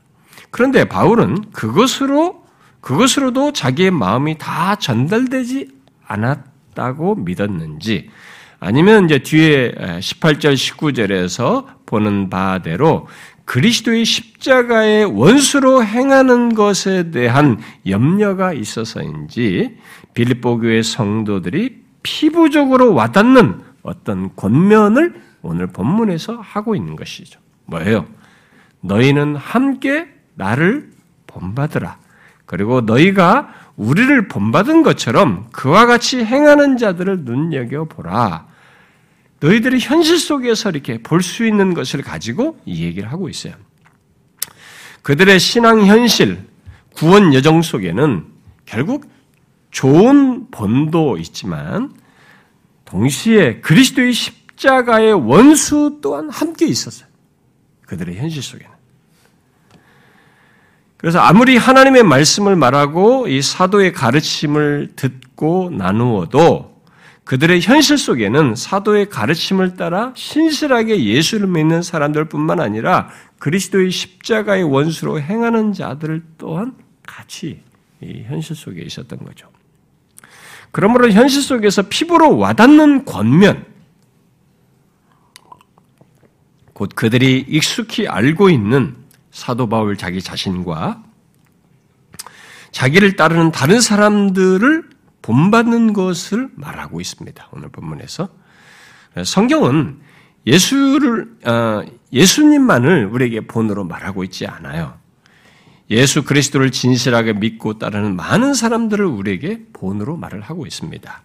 그런데 0.49 0.85
바울은 0.85 1.51
그것으로 1.51 2.45
그것으로도 2.79 3.51
자기의 3.51 3.91
마음이 3.91 4.37
다 4.37 4.75
전달되지 4.75 5.67
않았다고 6.05 7.15
믿었는지 7.15 8.09
아니면 8.59 9.05
이제 9.05 9.19
뒤에 9.19 9.71
18절 9.71 10.55
19절에서 10.55 11.65
보는 11.85 12.29
바대로 12.29 13.07
그리스도의 13.45 14.03
십자가의 14.03 15.05
원수로 15.05 15.83
행하는 15.83 16.53
것에 16.53 17.11
대한 17.11 17.59
염려가 17.87 18.51
있어서인지 18.53 19.77
빌립보 20.13 20.59
교회 20.59 20.81
성도들이 20.81 21.81
피부적으로 22.03 22.93
와닿는 22.93 23.61
어떤 23.83 24.35
권면을 24.35 25.21
오늘 25.41 25.67
본문에서 25.67 26.39
하고 26.41 26.75
있는 26.75 26.95
것이죠. 26.95 27.39
뭐예요? 27.67 28.05
너희는 28.81 29.35
함께 29.37 30.07
나를 30.35 30.91
본받으라. 31.27 31.97
그리고 32.45 32.81
너희가 32.81 33.53
우리를 33.77 34.27
본받은 34.27 34.83
것처럼 34.83 35.47
그와 35.51 35.85
같이 35.85 36.25
행하는 36.25 36.77
자들을 36.77 37.21
눈여겨보라. 37.21 38.47
너희들이 39.39 39.79
현실 39.79 40.17
속에서 40.17 40.71
이렇게 40.71 40.97
볼 40.97 41.21
수 41.21 41.45
있는 41.45 41.73
것을 41.75 42.01
가지고 42.01 42.59
이 42.65 42.83
얘기를 42.83 43.11
하고 43.11 43.29
있어요. 43.29 43.53
그들의 45.03 45.39
신앙 45.39 45.85
현실, 45.85 46.43
구원 46.95 47.33
여정 47.33 47.61
속에는 47.61 48.25
결국 48.65 49.09
좋은 49.69 50.49
본도 50.49 51.17
있지만 51.19 51.93
동시에 52.85 53.61
그리스도의 53.61 54.11
십자가의 54.11 55.13
원수 55.13 55.99
또한 56.01 56.29
함께 56.29 56.65
있었어요. 56.65 57.07
그들의 57.85 58.17
현실 58.17 58.41
속에는. 58.41 58.76
그래서 60.97 61.19
아무리 61.19 61.57
하나님의 61.57 62.03
말씀을 62.03 62.55
말하고 62.55 63.27
이 63.27 63.41
사도의 63.41 63.93
가르침을 63.93 64.93
듣고 64.95 65.69
나누어도 65.71 66.77
그들의 67.23 67.61
현실 67.61 67.97
속에는 67.97 68.55
사도의 68.55 69.09
가르침을 69.09 69.75
따라 69.75 70.13
신실하게 70.15 71.03
예수를 71.03 71.47
믿는 71.47 71.81
사람들 71.81 72.25
뿐만 72.29 72.59
아니라 72.59 73.09
그리스도의 73.39 73.91
십자가의 73.91 74.63
원수로 74.63 75.21
행하는 75.21 75.73
자들 75.73 76.23
또한 76.37 76.73
같이 77.05 77.61
이 78.01 78.23
현실 78.25 78.55
속에 78.55 78.81
있었던 78.81 79.19
거죠. 79.19 79.49
그러므로 80.71 81.09
현실 81.09 81.41
속에서 81.41 81.83
피부로 81.83 82.37
와닿는 82.37 83.05
권면, 83.05 83.65
곧 86.73 86.91
그들이 86.95 87.45
익숙히 87.47 88.07
알고 88.07 88.49
있는 88.49 88.95
사도 89.37 89.69
바울 89.69 89.97
자기 89.97 90.19
자신과 90.19 91.03
자기를 92.71 93.15
따르는 93.15 93.51
다른 93.51 93.79
사람들을 93.79 94.89
본받는 95.21 95.93
것을 95.93 96.49
말하고 96.55 96.99
있습니다. 96.99 97.47
오늘 97.51 97.69
본문에서 97.69 98.29
성경은 99.23 99.99
예수를 100.47 101.37
어, 101.45 101.83
예수님만을 102.11 103.05
우리에게 103.05 103.41
본으로 103.41 103.83
말하고 103.83 104.23
있지 104.23 104.47
않아요. 104.47 104.97
예수 105.91 106.23
그리스도를 106.23 106.71
진실하게 106.71 107.33
믿고 107.33 107.77
따르는 107.77 108.15
많은 108.15 108.55
사람들을 108.55 109.05
우리에게 109.05 109.65
본으로 109.71 110.17
말을 110.17 110.41
하고 110.41 110.65
있습니다. 110.65 111.21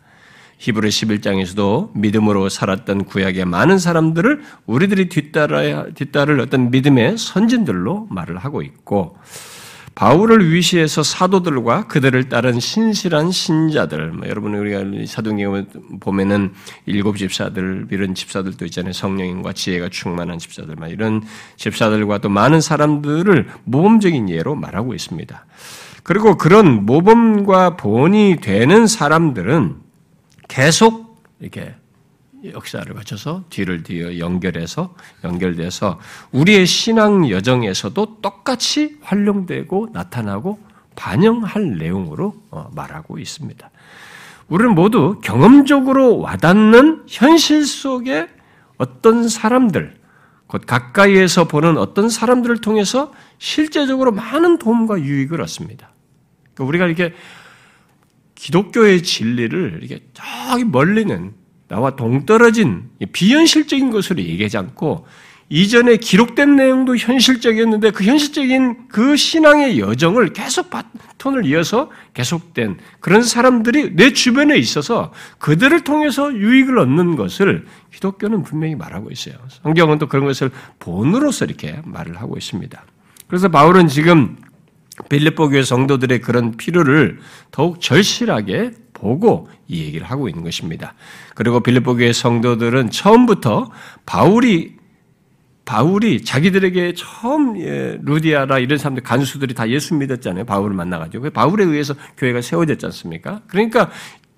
히브리 0.63 0.91
11장에서도 0.91 1.91
믿음으로 1.93 2.49
살았던 2.49 3.07
구약의 3.07 3.47
많은 3.47 3.79
사람들을 3.79 4.43
우리들이 4.67 5.09
뒤따라야 5.09 5.87
뒤따를 5.95 6.39
어떤 6.39 6.71
믿음의 6.71 7.19
선진들로 7.19 8.07
말을 8.09 8.39
하고 8.39 8.63
있고 8.63 9.17
바울을 9.97 10.53
위시해서 10.53 11.03
사도들과 11.03 11.89
그들을 11.89 12.29
따른 12.29 12.61
신실한 12.61 13.33
신자들, 13.33 14.13
뭐 14.13 14.29
여러분 14.29 14.55
우리가 14.55 14.85
사도행을 15.05 15.67
보면은 15.99 16.53
일곱 16.87 17.19
집사들 17.19 17.89
이런 17.91 18.15
집사들도 18.15 18.65
있잖아요. 18.67 18.93
성령인과 18.93 19.53
지혜가 19.53 19.89
충만한 19.91 20.39
집사들, 20.39 20.77
막 20.77 20.89
이런 20.89 21.23
집사들과 21.57 22.19
또 22.19 22.29
많은 22.29 22.61
사람들을 22.61 23.49
모범적인 23.65 24.31
예로 24.31 24.55
말하고 24.55 24.95
있습니다. 24.95 25.45
그리고 26.05 26.39
그런 26.39 26.87
모범과 26.87 27.77
본이 27.77 28.39
되는 28.41 28.87
사람들은 28.87 29.82
계속 30.53 31.17
이렇게 31.41 31.75
역사를 32.45 32.95
거쳐서 32.95 33.45
뒤를 33.49 33.83
뒤어 33.83 34.19
연결해서 34.19 34.95
연결돼서 35.25 35.99
우리의 36.31 36.67
신앙 36.67 37.31
여정에서도 37.31 38.19
똑같이 38.21 38.99
활용되고 39.01 39.89
나타나고 39.95 40.61
반영할 40.95 41.79
내용으로 41.79 42.35
어, 42.51 42.69
말하고 42.75 43.19
있습니다. 43.19 43.71
우리는 44.49 44.75
모두 44.75 45.23
경험적으로 45.23 46.19
와닿는 46.19 47.05
현실 47.09 47.65
속의 47.65 48.29
어떤 48.77 49.31
사람들, 49.31 49.95
곧 50.49 50.67
가까이에서 50.67 51.49
보는 51.49 51.79
어떤 51.79 52.11
사람들을 52.11 52.61
통해서 52.61 53.11
실제적으로 53.39 54.13
많은 54.13 54.59
도움과 54.59 55.01
유익을 55.01 55.41
얻습니다. 55.41 55.93
그러니까 56.53 56.65
우리가 56.69 56.87
이렇게 56.89 57.15
기독교의 58.43 59.05
진리를 59.05 59.79
이렇게 59.81 60.05
저기 60.15 60.65
멀리는 60.65 61.33
나와 61.69 61.95
동떨어진 61.95 62.91
비현실적인 63.13 63.93
것으로 63.93 64.21
얘기하지 64.21 64.59
않고 64.59 65.07
이전에 65.49 65.97
기록된 65.99 66.57
내용도 66.57 66.97
현실적이었는데 66.97 67.93
그 67.93 68.03
현실적인 68.03 68.89
그 68.89 69.17
신앙의 69.17 69.79
여정을 69.79 70.33
계속 70.33 70.71
바톤을 70.71 71.47
이어서 71.47 71.89
계속된 72.15 72.79
그런 72.99 73.23
사람들이 73.23 73.95
내 73.95 74.13
주변에 74.13 74.59
있어서 74.59 75.13
그들을 75.39 75.85
통해서 75.85 76.35
유익을 76.35 76.79
얻는 76.81 77.15
것을 77.15 77.67
기독교는 77.93 78.43
분명히 78.43 78.75
말하고 78.75 79.13
있어요. 79.13 79.37
성경은 79.63 80.01
또 80.01 80.09
그런 80.09 80.25
것을 80.25 80.51
본으로서 80.81 81.45
이렇게 81.45 81.81
말을 81.85 82.21
하고 82.21 82.37
있습니다. 82.37 82.85
그래서 83.29 83.49
바울은 83.49 83.87
지금 83.87 84.37
빌립보 85.09 85.51
교회 85.51 85.63
성도들의 85.63 86.21
그런 86.21 86.57
필요를 86.57 87.19
더욱 87.51 87.81
절실하게 87.81 88.73
보고 88.93 89.49
이 89.69 89.83
얘기를 89.85 90.07
하고 90.07 90.29
있는 90.29 90.45
것입니다. 90.45 90.95
그리고 91.35 91.61
빌립보 91.61 91.97
교회 91.97 92.13
성도들은 92.13 92.91
처음부터 92.91 93.71
바울이 94.07 94.77
바울이 95.65 96.25
자기들에게 96.25 96.95
처음 96.97 97.59
예, 97.61 97.99
루디아라 98.03 98.59
이런 98.59 98.79
사람들 98.79 99.03
간수들이 99.05 99.55
다 99.55 99.69
예수 99.69 99.95
믿었잖아요. 99.95 100.45
바울을 100.45 100.75
만나가지고 100.75 101.31
바울에 101.31 101.65
의해서 101.65 101.95
교회가 102.17 102.41
세워졌지 102.41 102.85
않습니까? 102.87 103.43
그러니까 103.47 103.91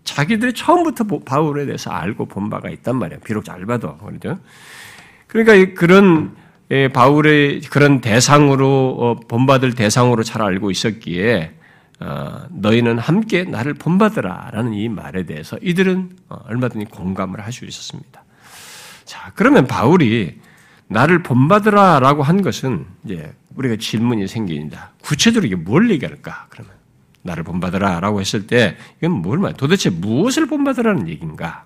자기들이 0.04 0.52
처음부터 0.52 1.04
바울에 1.24 1.64
대해서 1.64 1.90
알고 1.90 2.26
본 2.26 2.50
바가 2.50 2.68
있단 2.68 2.96
말이에요. 2.96 3.20
비록 3.24 3.44
짧아도 3.44 3.96
그렇죠. 3.98 4.38
그러니까 5.26 5.74
그런 5.74 6.36
예, 6.36 6.43
바울의 6.92 7.60
그런 7.62 8.00
대상으로 8.00 8.96
어, 8.98 9.14
본받을 9.28 9.74
대상으로 9.74 10.22
잘 10.22 10.42
알고 10.42 10.70
있었기에 10.70 11.52
어, 12.00 12.46
너희는 12.50 12.98
함께 12.98 13.44
나를 13.44 13.74
본받으라라는 13.74 14.74
이 14.74 14.88
말에 14.88 15.24
대해서 15.26 15.56
이들은 15.62 16.10
어, 16.28 16.36
얼마든지 16.48 16.86
공감을 16.86 17.40
할 17.40 17.52
수 17.52 17.64
있었습니다. 17.64 18.24
자, 19.04 19.32
그러면 19.34 19.66
바울이 19.66 20.40
나를 20.88 21.22
본받으라라고 21.22 22.22
한 22.22 22.42
것은 22.42 22.86
이제 23.04 23.32
우리가 23.54 23.76
질문이 23.76 24.26
생깁니다. 24.26 24.92
구체적으로 25.02 25.46
이게 25.46 25.56
뭘 25.56 25.90
얘기할까? 25.90 26.46
그러면 26.48 26.72
나를 27.22 27.44
본받으라라고 27.44 28.20
했을 28.20 28.46
때 28.46 28.76
이건 28.98 29.12
뭘 29.12 29.38
말? 29.38 29.54
도대체 29.54 29.90
무엇을 29.90 30.46
본받으라는 30.46 31.08
얘기인가? 31.08 31.64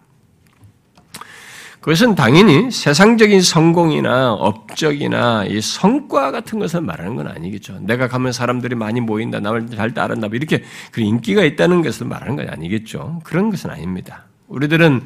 그것은 1.89 2.15
당연히 2.17 2.71
세상적인 2.71 3.41
성공이나 3.41 4.35
업적이나 4.35 5.47
이 5.49 5.59
성과 5.63 6.31
같은 6.31 6.59
것을 6.59 6.83
말하는 6.83 7.17
건 7.17 7.29
아니겠죠. 7.29 7.79
내가 7.81 8.09
가면 8.09 8.33
사람들이 8.33 8.75
많이 8.75 9.01
모인다, 9.01 9.41
나를 9.41 9.69
잘 9.69 9.95
따른다, 9.95 10.29
뭐 10.29 10.37
이렇게 10.37 10.63
그 10.93 11.01
인기가 11.01 11.43
있다는 11.45 11.81
것을 11.81 12.07
말하는 12.07 12.37
건 12.37 12.51
아니겠죠. 12.51 13.23
그런 13.25 13.49
것은 13.49 13.71
아닙니다. 13.71 14.27
우리들은 14.49 15.01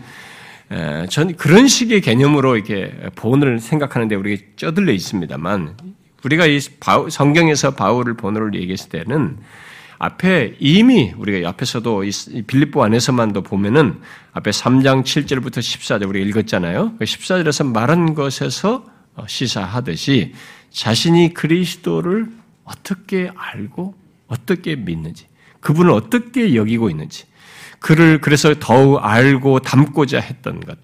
전 1.08 1.36
그런 1.36 1.68
식의 1.68 2.00
개념으로 2.00 2.56
이렇게 2.56 2.92
본을 3.14 3.60
생각하는데 3.60 4.16
우리가 4.16 4.42
쩌들려 4.56 4.90
있습니다만 4.92 5.76
우리가 6.24 6.46
이 6.46 6.58
성경에서 7.08 7.76
바울을 7.76 8.14
본으로 8.14 8.52
얘기했을 8.54 8.88
때는 8.88 9.38
앞에 10.02 10.56
이미 10.58 11.14
우리가 11.16 11.48
앞에서도 11.48 12.02
빌립보 12.48 12.82
안에서만도 12.82 13.42
보면은 13.42 14.00
앞에 14.32 14.50
3장 14.50 15.04
7절부터 15.04 15.58
14절 15.58 16.08
우리가 16.08 16.26
읽었잖아요. 16.26 16.94
14절에서 16.98 17.64
그 17.64 17.70
말한 17.70 18.14
것에서 18.14 18.84
어, 19.14 19.24
시사하듯이 19.28 20.34
자신이 20.70 21.34
그리스도를 21.34 22.26
어떻게 22.64 23.30
알고 23.36 23.94
어떻게 24.26 24.74
믿는지 24.74 25.26
그분을 25.60 25.92
어떻게 25.92 26.56
여기고 26.56 26.90
있는지 26.90 27.26
그를 27.78 28.20
그래서 28.20 28.54
더욱 28.58 28.98
알고 28.98 29.60
담고자 29.60 30.18
했던 30.18 30.58
것 30.58 30.78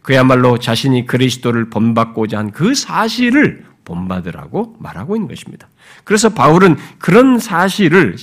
그야말로 0.00 0.58
자신이 0.58 1.06
그리스도를 1.06 1.70
본받고자 1.70 2.38
한 2.38 2.52
그 2.52 2.76
사실을 2.76 3.69
본받으라고 3.94 4.76
말하고 4.78 5.16
있는 5.16 5.28
것입니다. 5.28 5.68
그래서 6.04 6.28
바울은 6.28 6.76
그런 7.00 7.40
사실을 7.40 8.16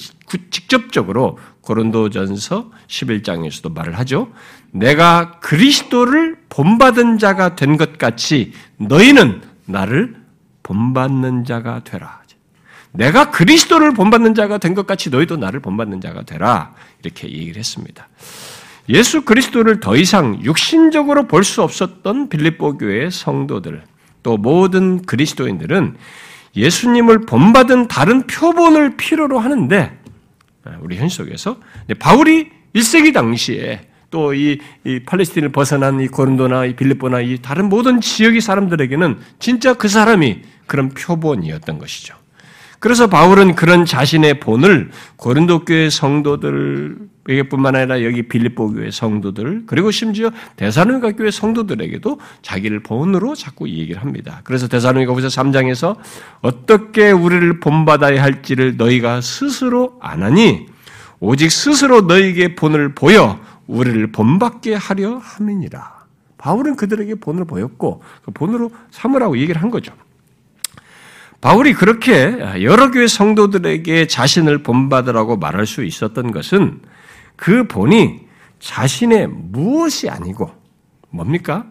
직접적으로 0.50 1.38
고린도전서 1.62 2.72
11장에서도 2.88 3.74
말을 3.74 3.98
하죠. 4.00 4.32
내가 4.72 5.40
그리스도를 5.42 6.38
본받은 6.48 7.18
자가 7.20 7.56
된 7.56 7.76
것 7.78 7.98
같이 7.98 8.54
너희는 8.78 9.42
나를 9.66 10.16
본받는 10.64 11.44
자가 11.44 11.84
되라. 11.84 12.22
내가 12.94 13.30
그리스도를 13.30 13.94
본받는 13.94 14.34
자가 14.34 14.58
된 14.60 14.74
것 14.74 14.88
같이 14.88 15.10
너희도 15.10 15.36
나를 15.38 15.60
본받는 15.60 16.00
자가 16.00 16.24
되라. 16.24 16.74
이렇게 17.04 17.28
얘기를 17.28 17.58
했습니다. 17.58 18.08
예수 18.90 19.24
그리스도를 19.26 19.82
더 19.82 19.98
이상 19.98 20.40
육신적으로 20.42 21.28
볼 21.28 21.44
수 21.44 21.62
없었던 21.62 22.30
빌립보 22.30 22.78
교회의 22.78 23.12
성도들, 23.12 23.84
또 24.28 24.36
모든 24.36 25.02
그리스도인들은 25.04 25.96
예수님을 26.54 27.20
본받은 27.22 27.88
다른 27.88 28.28
표본을 28.28 28.98
필요로 28.98 29.40
하는데 29.40 29.98
아, 30.66 30.78
우리 30.82 30.98
현실 30.98 31.24
속에서 31.24 31.56
바울이 31.98 32.50
1세기 32.76 33.14
당시에 33.14 33.88
또 34.12 34.34
이 34.34 34.60
팔레스틴을 35.06 35.54
벗어난 35.54 36.02
이 36.02 36.10
고린도나 36.10 36.66
이 36.66 36.76
빌립보나 36.76 37.22
이 37.22 37.38
다른 37.42 37.70
모든 37.70 38.02
지역의 38.02 38.42
사람들에게는 38.42 39.18
진짜 39.40 39.74
그 39.74 39.88
사람이 39.88 40.42
그런 40.66 40.90
표본이었던 40.90 41.80
것이죠. 41.80 42.16
그래서 42.80 43.08
바울은 43.08 43.56
그런 43.56 43.86
자신의 43.86 44.40
본을 44.40 44.92
고린도 45.16 45.66
교회 45.66 45.90
성도들에게뿐만 45.90 47.76
아니라 47.76 48.04
여기 48.04 48.28
빌립보 48.28 48.74
교회 48.74 48.92
성도들 48.92 49.64
그리고 49.66 49.90
심지어 49.90 50.30
대사로니가 50.58 51.14
교회 51.14 51.32
성도들에게도 51.32 52.20
자기를 52.44 52.82
본으로 52.84 53.34
자꾸 53.36 53.68
얘기를 53.68 54.02
합니다. 54.02 54.42
그래서 54.44 54.68
대사로니가 54.68 55.14
후서 55.14 55.28
3장에서 55.28 55.98
어떻게 56.42 57.12
우리를 57.12 57.60
본받아야 57.60 58.22
할지를 58.22 58.78
너희가 58.78 59.22
스스로 59.22 59.98
안하니 60.00 60.68
오직 61.20 61.52
스스로 61.52 62.02
너희에게 62.02 62.56
본을 62.56 62.94
보여 62.94 63.40
우리를 63.66 64.12
본받게 64.12 64.76
하려 64.76 65.18
함이니라. 65.18 65.98
바울은 66.38 66.76
그들에게 66.76 67.16
본을 67.16 67.46
보였고 67.46 68.04
그 68.24 68.32
본으로 68.32 68.72
삼으라고 68.92 69.38
얘기를 69.40 69.62
한 69.62 69.72
거죠. 69.72 69.92
바울이 71.42 71.74
그렇게 71.74 72.40
여러 72.64 72.92
교회 72.92 73.08
성도들에게 73.08 74.08
자신을 74.08 74.64
본받으라고 74.64 75.38
말할 75.38 75.66
수 75.66 75.84
있었던 75.84 76.32
것은 76.32 76.82
그 77.36 77.68
본이 77.68 78.22
자신의 78.60 79.28
무엇이 79.28 80.10
아니고 80.10 80.52
뭡니까? 81.10 81.66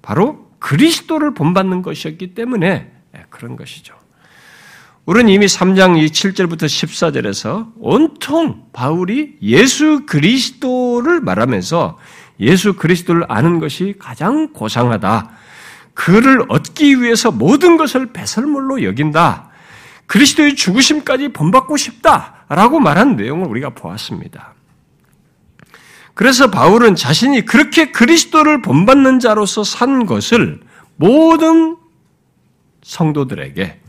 바로 0.00 0.50
그리스도를 0.58 1.34
본받는 1.34 1.82
것이었기 1.82 2.34
때문에 2.34 2.90
그런 3.28 3.56
것이죠. 3.56 3.94
우리는 5.04 5.30
이미 5.30 5.46
3장 5.46 6.06
7절부터 6.06 6.64
14절에서 6.64 7.72
온통 7.78 8.68
바울이 8.72 9.36
예수 9.42 10.06
그리스도를 10.06 11.20
말하면서 11.20 11.98
예수 12.40 12.74
그리스도를 12.74 13.24
아는 13.28 13.58
것이 13.58 13.94
가장 13.98 14.52
고상하다. 14.52 15.30
그를 15.94 16.44
얻기 16.48 17.02
위해서 17.02 17.30
모든 17.30 17.76
것을 17.76 18.12
배설물로 18.12 18.82
여긴다. 18.82 19.50
그리스도의 20.06 20.56
죽으심까지 20.56 21.28
본받고 21.28 21.76
싶다라고 21.76 22.80
말한 22.80 23.16
내용을 23.16 23.48
우리가 23.48 23.70
보았습니다. 23.70 24.54
그래서 26.14 26.50
바울은 26.50 26.94
자신이 26.94 27.46
그렇게 27.46 27.90
그리스도를 27.90 28.60
본받는 28.60 29.18
자로서 29.18 29.64
산 29.64 30.04
것을 30.04 30.60
모든 30.96 31.76
성도들에게 32.82 33.80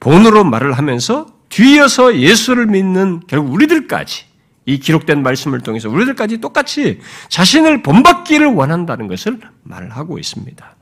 본으로 0.00 0.44
말을 0.44 0.74
하면서 0.74 1.26
뒤이어서 1.48 2.18
예수를 2.18 2.66
믿는 2.66 3.22
결국 3.26 3.52
우리들까지 3.54 4.26
이 4.66 4.78
기록된 4.78 5.22
말씀을 5.22 5.60
통해서 5.60 5.88
우리들까지 5.88 6.38
똑같이 6.38 7.00
자신을 7.28 7.82
본받기를 7.82 8.48
원한다는 8.48 9.06
것을 9.06 9.40
말하고 9.62 10.18
있습니다. 10.18 10.75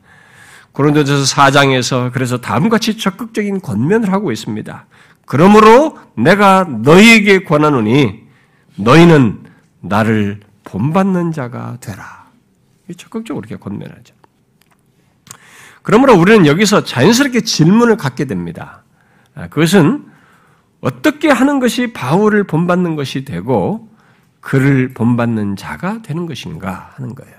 고린도전서 0.74 1.34
4장에서 1.34 2.12
그래서 2.12 2.38
다음같이 2.38 2.98
적극적인 2.98 3.60
권면을 3.60 4.12
하고 4.12 4.32
있습니다. 4.32 4.86
그러므로 5.24 5.96
내가 6.16 6.64
너희에게 6.64 7.44
권하노니 7.44 8.24
너희는 8.76 9.44
나를 9.80 10.40
본받는 10.64 11.32
자가 11.32 11.78
되라. 11.80 12.24
적극적으로 12.96 13.44
이렇게 13.46 13.56
권면하죠. 13.62 14.14
그러므로 15.82 16.14
우리는 16.18 16.46
여기서 16.46 16.82
자연스럽게 16.82 17.42
질문을 17.42 17.96
갖게 17.96 18.24
됩니다. 18.24 18.82
아, 19.36 19.46
그것은 19.48 20.06
어떻게 20.80 21.30
하는 21.30 21.60
것이 21.60 21.92
바울을 21.92 22.44
본받는 22.44 22.96
것이 22.96 23.24
되고 23.24 23.88
그를 24.40 24.92
본받는 24.92 25.56
자가 25.56 26.02
되는 26.02 26.26
것인가 26.26 26.90
하는 26.94 27.14
거예요. 27.14 27.34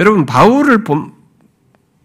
여러분 0.00 0.24
바울을 0.24 0.84
본 0.84 1.17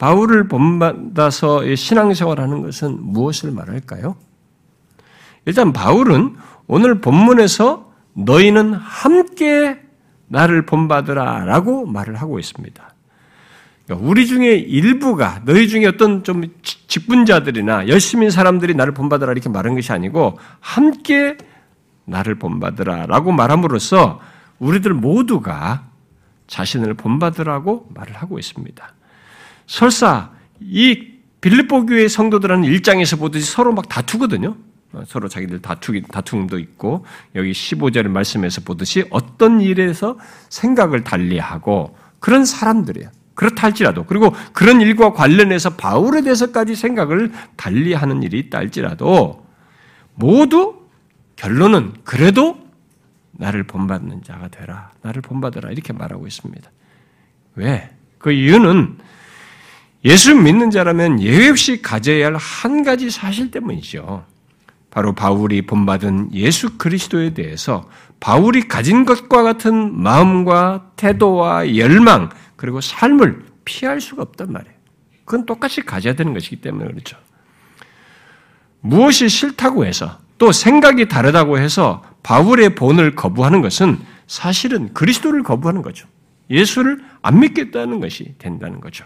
바울을 0.04 0.50
본받아서 0.50 1.76
신앙생활하는 1.76 2.62
것은 2.62 2.98
무엇을 3.00 3.52
말할까요? 3.52 4.18
일단 5.46 5.72
바울은 5.72 6.36
오늘 6.68 7.00
본문에서 7.00 7.90
너희는 8.12 8.74
함께 8.74 9.80
나를 10.28 10.66
본받으라 10.66 11.46
라고 11.46 11.86
말을 11.86 12.16
하고 12.16 12.38
있습니다. 12.38 12.94
그러니까 13.86 14.10
우리 14.10 14.28
중에 14.28 14.56
일부가 14.56 15.42
너희 15.46 15.70
중에 15.70 15.86
어떤 15.86 16.26
좀 16.26 16.44
직분자들이나 16.62 17.88
열심히 17.88 18.30
사람들이 18.30 18.76
나를 18.76 18.94
본받으라 18.94 19.32
이렇게 19.32 19.48
말한 19.48 19.74
것이 19.74 19.94
아니고 19.94 20.38
함께 20.60 21.38
나를 22.04 22.36
본받으라 22.36 23.06
라고 23.06 23.32
말함으로써 23.32 24.20
우리들 24.60 24.94
모두가 24.94 25.86
자신을 26.48 26.94
본받으라고 26.96 27.88
말을 27.96 28.16
하고 28.16 28.38
있습니다. 28.38 28.94
설사 29.68 30.32
이 30.60 31.14
빌립보 31.42 31.86
교회 31.86 32.08
성도들은 32.08 32.64
일장에서 32.64 33.18
보듯이 33.18 33.52
서로 33.52 33.74
막 33.74 33.90
다투거든요. 33.90 34.56
어, 34.94 35.04
서로 35.08 35.28
자기들 35.28 35.62
다투기, 35.62 36.04
다툼도 36.04 36.60
있고 36.60 37.06
여기 37.36 37.52
15절 37.52 38.08
말씀에서 38.08 38.62
보듯이 38.62 39.06
어떤 39.10 39.60
일에서 39.60 40.18
생각을 40.50 41.04
달리하고 41.04 41.98
그런 42.20 42.46
사람들이에요. 42.46 43.10
그렇다 43.34 43.64
할지라도 43.64 44.06
그리고 44.06 44.34
그런 44.54 44.80
일과 44.80 45.12
관련해서 45.12 45.72
바울에 45.72 46.22
대해서까지 46.22 46.76
생각을 46.76 47.32
달리하는 47.58 48.22
일이 48.24 48.40
있다 48.40 48.60
할지라도 48.60 49.46
모두 50.14 50.84
결론은 51.36 51.94
그래도 52.04 52.64
나를 53.32 53.64
본받는 53.64 54.24
자가 54.24 54.48
되라. 54.48 54.92
나를 55.02 55.22
본받으라. 55.22 55.72
이렇게 55.72 55.92
말하고 55.92 56.28
있습니다. 56.28 56.72
왜? 57.56 57.90
그 58.20 58.32
이유는 58.32 58.98
예수 60.06 60.36
믿는 60.36 60.70
자라면 60.70 61.22
예외 61.22 61.50
없이 61.50 61.82
가져야 61.82 62.26
할 62.26 62.36
한 62.36 62.84
가지 62.84 63.10
사실 63.10 63.52
때문이죠. 63.52 64.26
바로 64.92 65.14
바울이 65.14 65.64
본받은 65.64 66.34
예수 66.34 66.78
그리스도에 66.78 67.34
대해서 67.34 67.90
바울이 68.20 68.68
가진 68.68 69.06
것과 69.06 69.42
같은 69.42 70.02
마음과 70.02 70.92
태도와 70.98 71.76
열망 71.78 72.30
그리고 72.56 72.80
삶을 72.80 73.44
피할 73.66 74.00
수가 74.02 74.22
없단 74.22 74.52
말이에요. 74.52 74.76
그건 75.26 75.46
똑같이 75.46 75.82
가져야 75.82 76.14
되는 76.14 76.34
것이기 76.34 76.58
때문에 76.58 76.86
그렇죠. 76.86 77.18
무엇이 78.82 79.30
싫다고 79.30 79.86
해서 79.86 80.20
또 80.38 80.52
생각이 80.52 81.08
다르다고 81.08 81.58
해서 81.58 82.04
바울의 82.24 82.76
본을 82.76 83.16
거부하는 83.16 83.62
것은 83.62 83.98
사실은 84.28 84.94
그리스도를 84.94 85.44
거부하는 85.44 85.82
거죠. 85.82 86.08
예수를 86.50 87.04
안 87.22 87.40
믿겠다는 87.40 88.00
것이 88.00 88.36
된다는 88.38 88.80
거죠. 88.80 89.06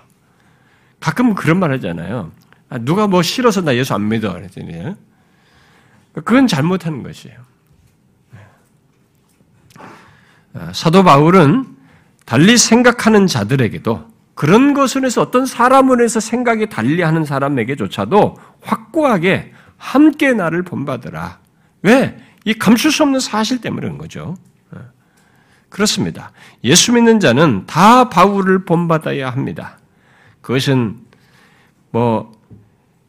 가끔 1.00 1.36
그런 1.36 1.60
말 1.60 1.72
하잖아요. 1.74 2.32
아, 2.70 2.78
누가 2.80 3.08
뭐 3.08 3.22
싫어서 3.22 3.62
나 3.62 3.76
예수 3.76 3.94
안 3.94 4.08
믿어. 4.08 4.34
그랬더니 4.34 4.96
그건 6.14 6.48
잘못하는 6.48 7.04
것이에요. 7.04 7.40
아, 10.54 10.72
사도 10.74 11.04
바울은 11.04 11.66
달리 12.26 12.58
생각하는 12.58 13.28
자들에게도 13.28 14.08
그런 14.34 14.74
것을 14.74 15.06
해서 15.06 15.22
어떤 15.22 15.46
사람을 15.46 16.02
해서 16.02 16.20
생각이 16.20 16.70
달리하는 16.70 17.26
사람에게조차도 17.26 18.38
확고하게 18.62 19.54
함께 19.78 20.34
나를 20.34 20.64
본받으라. 20.64 21.40
왜? 21.84 22.18
이 22.46 22.54
감출 22.54 22.92
수 22.92 23.04
없는 23.04 23.20
사실 23.20 23.62
때문에 23.62 23.82
그런 23.82 23.98
거죠. 23.98 24.36
아, 24.72 24.78
그렇습니다. 25.70 26.32
예수 26.64 26.92
믿는 26.92 27.20
자는 27.20 27.66
다 27.66 28.10
바울을 28.10 28.66
본받아야 28.66 29.30
합니다. 29.30 29.78
그것은 30.48 30.96
뭐 31.92 32.32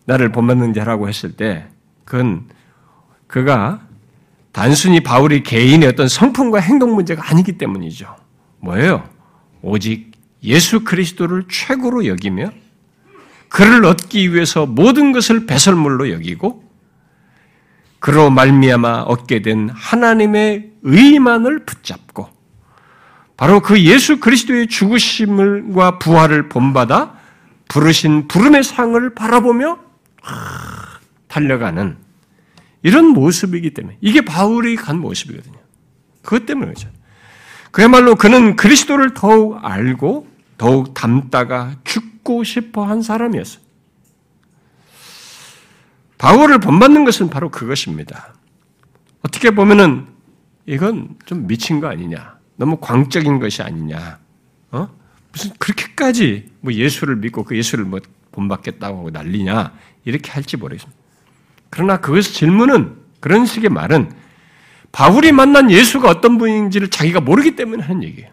나를 0.07 0.33
본받는 0.33 0.75
자라고 0.75 1.09
했을 1.09 1.37
때 1.37 1.69
그건 2.05 2.49
그가 3.29 3.81
단순히 4.51 5.05
바울이 5.05 5.45
개인의 5.45 5.89
어떤 5.89 6.09
성품과 6.09 6.59
행동 6.59 6.97
문제가 6.97 7.31
아니기 7.31 7.53
때문이죠. 7.53 8.13
뭐예요? 8.59 9.09
오직 9.63 10.11
예수 10.43 10.83
그리스도를 10.83 11.45
최고로 11.49 12.07
여기며 12.07 12.51
그를 13.49 13.85
얻기 13.85 14.35
위해서 14.35 14.67
모든 14.67 15.13
것을 15.13 15.47
배설물로 15.47 16.11
여기고 16.11 16.65
그로 18.01 18.31
말미암아 18.31 19.03
얻게 19.03 19.43
된 19.43 19.71
하나님의 19.73 20.73
의만을 20.83 21.67
붙잡고 21.67 22.31
바로 23.37 23.61
그 23.61 23.81
예수 23.81 24.19
그리스도의 24.19 24.67
죽으심과 24.67 26.01
부활을 26.01 26.49
본받아 26.49 27.18
부르신 27.69 28.29
부름의 28.29 28.65
상을 28.65 29.15
바라보며 29.15 29.79
달려가는 31.29 31.97
이런 32.83 33.07
모습이기 33.07 33.75
때문에 33.75 33.99
이게 34.01 34.23
바울이 34.23 34.77
간 34.77 34.99
모습이거든요. 34.99 35.59
그것 36.23 36.47
때문에 36.47 36.73
그렇죠. 36.73 36.91
그야말로 37.71 38.15
그는 38.17 38.57
그리스도를 38.57 39.15
더욱 39.15 39.63
알고 39.63 40.27
더욱 40.57 40.95
닮다가 40.95 41.77
죽고 41.85 42.45
싶어 42.45 42.85
한 42.85 43.03
사람이었어요. 43.03 43.63
바울을 46.19 46.59
본받는 46.59 47.05
것은 47.05 47.31
바로 47.31 47.51
그것입니다. 47.51 48.35
어떻게 49.23 49.51
보면은 49.51 50.07
이건 50.67 51.17
좀 51.27 51.47
미친 51.47 51.81
거 51.81 51.89
아니냐. 51.89 52.39
너무 52.57 52.79
광적인 52.79 53.39
것이 53.39 53.63
아니냐. 53.63 54.19
어? 54.73 54.89
무슨 55.39 55.53
그렇게까지 55.59 56.51
뭐 56.61 56.73
예수를 56.73 57.15
믿고 57.17 57.45
그 57.45 57.57
예수를 57.57 57.85
뭐 57.85 58.01
본받겠다고 58.33 59.11
난리냐. 59.11 59.73
이렇게 60.05 60.33
할지 60.33 60.57
모르겠습니다. 60.57 60.99
그러나 61.71 62.01
그것의 62.01 62.25
질문은 62.25 62.97
그런 63.21 63.47
식의 63.47 63.71
말은 63.71 64.11
바울이 64.91 65.31
만난 65.33 65.71
예수가 65.71 66.09
어떤 66.09 66.39
분인지를 66.39 66.89
자기가 66.89 67.21
모르기 67.21 67.55
때문에 67.55 67.85
하는 67.85 68.03
얘기예요. 68.03 68.31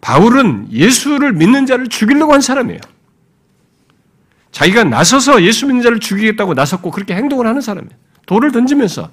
바울은 0.00 0.68
예수를 0.72 1.32
믿는 1.32 1.66
자를 1.66 1.88
죽이려고 1.88 2.32
한 2.32 2.40
사람이에요. 2.40 2.80
자기가 4.50 4.84
나서서 4.84 5.42
예수 5.42 5.66
믿는 5.66 5.82
자를 5.82 5.98
죽이겠다고 6.00 6.54
나섰고 6.54 6.90
그렇게 6.90 7.14
행동을 7.14 7.46
하는 7.46 7.60
사람이에요. 7.60 7.94
돌을 8.26 8.52
던지면서 8.52 9.10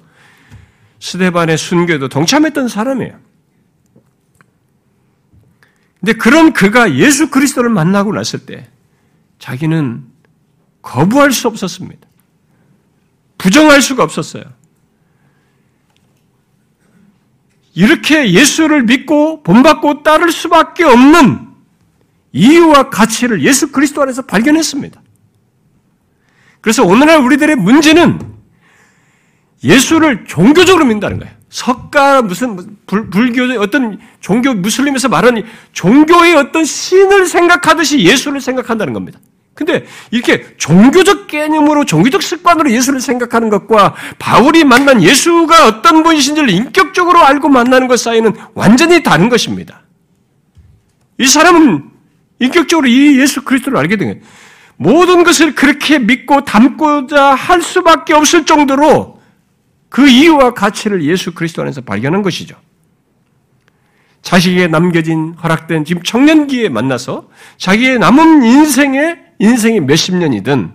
스데반의 1.00 1.58
순교에도 1.58 2.08
동참했던 2.08 2.68
사람이에요. 2.68 3.31
근데 6.02 6.14
그런 6.14 6.52
그가 6.52 6.96
예수 6.96 7.30
그리스도를 7.30 7.70
만나고 7.70 8.12
났을 8.12 8.40
때 8.44 8.68
자기는 9.38 10.04
거부할 10.82 11.30
수 11.30 11.46
없었습니다. 11.46 12.08
부정할 13.38 13.80
수가 13.80 14.02
없었어요. 14.02 14.42
이렇게 17.74 18.32
예수를 18.32 18.82
믿고 18.82 19.44
본받고 19.44 20.02
따를 20.02 20.32
수밖에 20.32 20.82
없는 20.82 21.48
이유와 22.32 22.90
가치를 22.90 23.44
예수 23.44 23.70
그리스도 23.70 24.02
안에서 24.02 24.22
발견했습니다. 24.22 25.00
그래서 26.60 26.84
오늘날 26.84 27.20
우리들의 27.20 27.56
문제는 27.56 28.18
예수를 29.62 30.24
종교적으로 30.24 30.84
믿는다는 30.84 31.20
거예요. 31.20 31.32
석가 31.52 32.22
무슨 32.22 32.78
불, 32.86 33.10
불교 33.10 33.60
어떤 33.60 34.00
종교 34.20 34.54
무슬림에서 34.54 35.10
말하는 35.10 35.44
종교의 35.72 36.34
어떤 36.34 36.64
신을 36.64 37.26
생각하듯이 37.26 38.00
예수를 38.00 38.40
생각한다는 38.40 38.94
겁니다. 38.94 39.20
근데 39.52 39.84
이렇게 40.10 40.46
종교적 40.56 41.26
개념으로 41.26 41.84
종교적 41.84 42.22
습관으로 42.22 42.70
예수를 42.70 43.02
생각하는 43.02 43.50
것과 43.50 43.94
바울이 44.18 44.64
만난 44.64 45.02
예수가 45.02 45.66
어떤 45.66 46.02
분이신지를 46.02 46.48
인격적으로 46.48 47.22
알고 47.22 47.50
만나는 47.50 47.86
것 47.86 48.00
사이는 48.00 48.32
완전히 48.54 49.02
다른 49.02 49.28
것입니다. 49.28 49.82
이 51.18 51.26
사람은 51.26 51.84
인격적으로 52.38 52.88
이 52.88 53.20
예수 53.20 53.42
그리스도를 53.42 53.78
알게 53.78 53.96
된 53.96 54.08
거예요. 54.08 54.22
모든 54.78 55.22
것을 55.22 55.54
그렇게 55.54 55.98
믿고 55.98 56.46
담고자 56.46 57.34
할 57.34 57.60
수밖에 57.60 58.14
없을 58.14 58.46
정도로 58.46 59.20
그 59.92 60.08
이유와 60.08 60.54
가치를 60.54 61.04
예수 61.04 61.34
그리스도 61.34 61.60
안에서 61.60 61.82
발견한 61.82 62.22
것이죠. 62.22 62.56
자식에게 64.22 64.66
남겨진 64.68 65.34
허락된 65.34 65.84
지금 65.84 66.02
청년기에 66.02 66.70
만나서 66.70 67.28
자기의 67.58 67.98
남은 67.98 68.42
인생에 68.42 69.18
인생이 69.38 69.80
몇십 69.80 70.14
년이든 70.16 70.72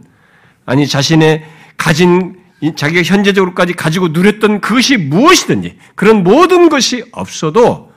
아니 0.67 0.87
자신의 0.87 1.45
가진 1.77 2.39
자기가 2.75 3.01
현재적으로까지 3.01 3.73
가지고 3.73 4.09
누렸던 4.09 4.61
그것이 4.61 4.97
무엇이든지 4.97 5.79
그런 5.95 6.23
모든 6.23 6.69
것이 6.69 7.03
없어도 7.11 7.91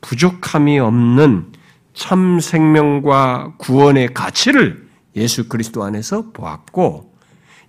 부족함이 0.00 0.78
없는 0.78 1.46
참 1.92 2.38
생명과 2.38 3.54
구원의 3.58 4.14
가치를 4.14 4.86
예수 5.16 5.48
그리스도 5.48 5.82
안에서 5.82 6.30
보았고 6.30 7.15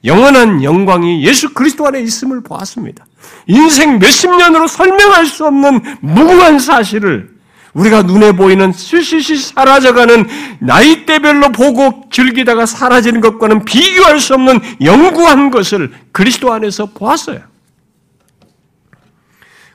영원한 0.03 0.63
영광이 0.63 1.23
예수 1.23 1.53
그리스도 1.53 1.87
안에 1.87 2.01
있음을 2.01 2.41
보았습니다. 2.41 3.05
인생 3.47 3.99
몇십 3.99 4.29
년으로 4.29 4.67
설명할 4.67 5.25
수 5.25 5.45
없는 5.45 5.81
무궁한 6.01 6.59
사실을 6.59 7.35
우리가 7.73 8.01
눈에 8.01 8.31
보이는 8.31 8.71
실실시 8.71 9.37
사라져가는 9.37 10.27
나이대별로 10.59 11.51
보고 11.51 12.05
즐기다가 12.11 12.65
사라지는 12.65 13.21
것과는 13.21 13.65
비교할 13.65 14.19
수 14.19 14.33
없는 14.33 14.59
영구한 14.81 15.51
것을 15.51 15.91
그리스도 16.11 16.51
안에서 16.51 16.87
보았어요. 16.87 17.39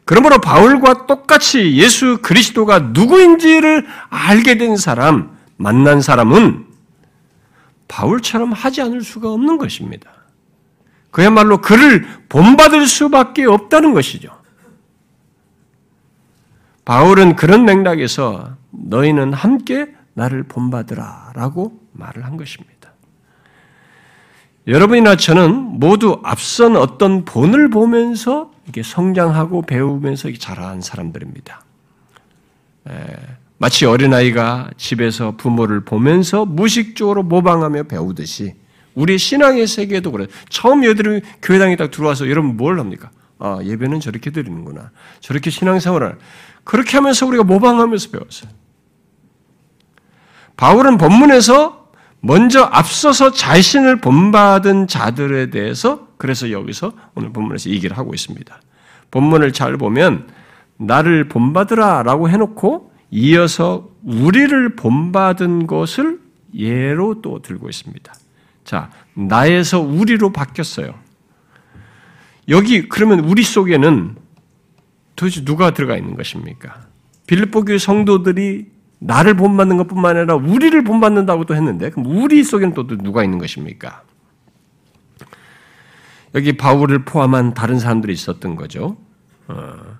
그러므로 0.05 0.41
바울과 0.41 1.07
똑같이 1.07 1.77
예수 1.77 2.19
그리스도가 2.23 2.81
누구인지를 2.93 3.87
알게 4.11 4.59
된 4.59 4.77
사람, 4.77 5.31
만난 5.57 6.01
사람은 6.01 6.72
바울처럼 7.92 8.52
하지 8.52 8.81
않을 8.81 9.02
수가 9.02 9.31
없는 9.31 9.59
것입니다. 9.59 10.11
그야말로 11.11 11.61
그를 11.61 12.07
본받을 12.31 12.87
수밖에 12.87 13.44
없다는 13.44 13.92
것이죠. 13.92 14.31
바울은 16.87 17.37
그런 17.37 17.66
맥락에서 17.66 18.57
너희는 18.70 19.35
함께 19.35 19.94
나를 20.14 20.44
본받으라 20.44 21.33
라고 21.35 21.78
말을 21.92 22.24
한 22.24 22.38
것입니다. 22.38 22.92
여러분이나 24.66 25.16
저는 25.16 25.52
모두 25.55 26.18
앞선 26.24 26.76
어떤 26.76 27.26
본을 27.26 27.68
보면서 27.68 28.52
이게 28.68 28.83
성장하고 28.83 29.62
배우면서 29.62 30.31
자라한 30.38 30.81
사람들입니다. 30.81 31.62
마치 33.62 33.87
어린아이가 33.87 34.70
집에서 34.77 35.37
부모를 35.37 35.85
보면서 35.85 36.44
무식적으로 36.44 37.22
모방하며 37.22 37.85
배우듯이 37.85 38.55
우리 38.96 39.18
신앙의 39.18 39.68
세계도 39.68 40.11
그래. 40.11 40.27
처음 40.48 40.85
여들이 40.85 41.22
교회당에 41.40 41.77
딱 41.77 41.92
들어와서 41.92 42.29
여러분 42.29 42.57
뭘 42.57 42.81
합니까? 42.81 43.12
아, 43.38 43.61
예배는 43.62 44.01
저렇게 44.01 44.31
드리는구나. 44.33 44.90
저렇게 45.20 45.51
신앙생활을. 45.51 46.18
그렇게 46.64 46.96
하면서 46.96 47.25
우리가 47.25 47.44
모방하면서 47.44 48.11
배웠어요. 48.11 48.51
바울은 50.57 50.98
본문에서 50.98 51.92
먼저 52.18 52.64
앞서서 52.64 53.31
자신을 53.31 54.01
본받은 54.01 54.88
자들에 54.88 55.51
대해서 55.51 56.09
그래서 56.16 56.51
여기서 56.51 56.94
오늘 57.14 57.33
본문에서 57.33 57.70
얘기를 57.70 57.96
하고 57.96 58.12
있습니다. 58.12 58.61
본문을 59.12 59.53
잘 59.53 59.77
보면 59.77 60.27
나를 60.79 61.29
본받으라 61.29 62.03
라고 62.03 62.29
해놓고 62.29 62.90
이어서 63.12 63.90
우리를 64.03 64.75
본받은 64.75 65.66
것을 65.66 66.18
예로 66.55 67.20
또 67.20 67.42
들고 67.42 67.68
있습니다. 67.68 68.12
자, 68.64 68.90
나에서 69.14 69.81
우리로 69.81 70.33
바뀌었어요. 70.33 70.94
여기 72.48 72.88
그러면 72.88 73.20
우리 73.20 73.42
속에는 73.42 74.16
도대체 75.14 75.44
누가 75.44 75.72
들어가 75.72 75.96
있는 75.96 76.16
것입니까? 76.16 76.87
빌립보 77.27 77.66
교회 77.66 77.77
성도들이 77.77 78.70
나를 78.98 79.35
본받는 79.35 79.77
것뿐만 79.77 80.16
아니라 80.16 80.35
우리를 80.37 80.83
본받는다고도 80.83 81.55
했는데 81.55 81.90
그럼 81.90 82.07
우리 82.07 82.42
속에는 82.42 82.72
또 82.75 82.87
누가 82.87 83.22
있는 83.25 83.38
것입니까? 83.38 84.03
여기 86.35 86.57
바울을 86.57 87.05
포함한 87.05 87.53
다른 87.53 87.79
사람들이 87.79 88.14
있었던 88.14 88.57
거죠. 88.57 88.96
어, 89.48 89.98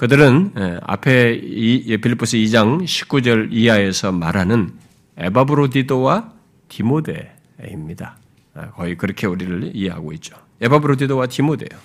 그들은 0.00 0.52
예, 0.56 0.80
앞에 0.82 1.42
예, 1.86 1.96
빌립보스 1.98 2.38
2장 2.38 2.84
19절 2.84 3.48
이하에서 3.50 4.12
말하는 4.12 4.72
에바브로디도와 5.18 6.32
디모데입니다. 6.70 8.16
아, 8.54 8.70
거의 8.70 8.96
그렇게 8.96 9.26
우리를 9.26 9.72
이해하고 9.74 10.14
있죠. 10.14 10.36
에바브로디도와 10.62 11.26
디모데요. 11.26 11.78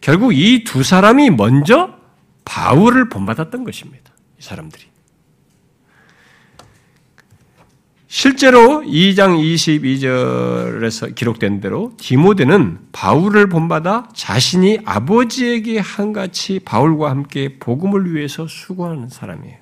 결국 0.00 0.32
이 0.34 0.64
두 0.64 0.82
사람이 0.82 1.30
먼저 1.30 1.94
바울을 2.44 3.08
본받았던 3.08 3.62
것입니다. 3.62 4.10
이 4.36 4.42
사람들이. 4.42 4.89
실제로 8.12 8.82
2장 8.82 9.38
22절에서 9.38 11.14
기록된 11.14 11.60
대로 11.60 11.92
디모데는 11.96 12.78
바울을 12.90 13.48
본받아 13.48 14.08
자신이 14.12 14.80
아버지에게 14.84 15.78
한같이 15.78 16.58
바울과 16.58 17.08
함께 17.08 17.60
복음을 17.60 18.12
위해서 18.12 18.48
수고하는 18.48 19.08
사람이에요. 19.10 19.58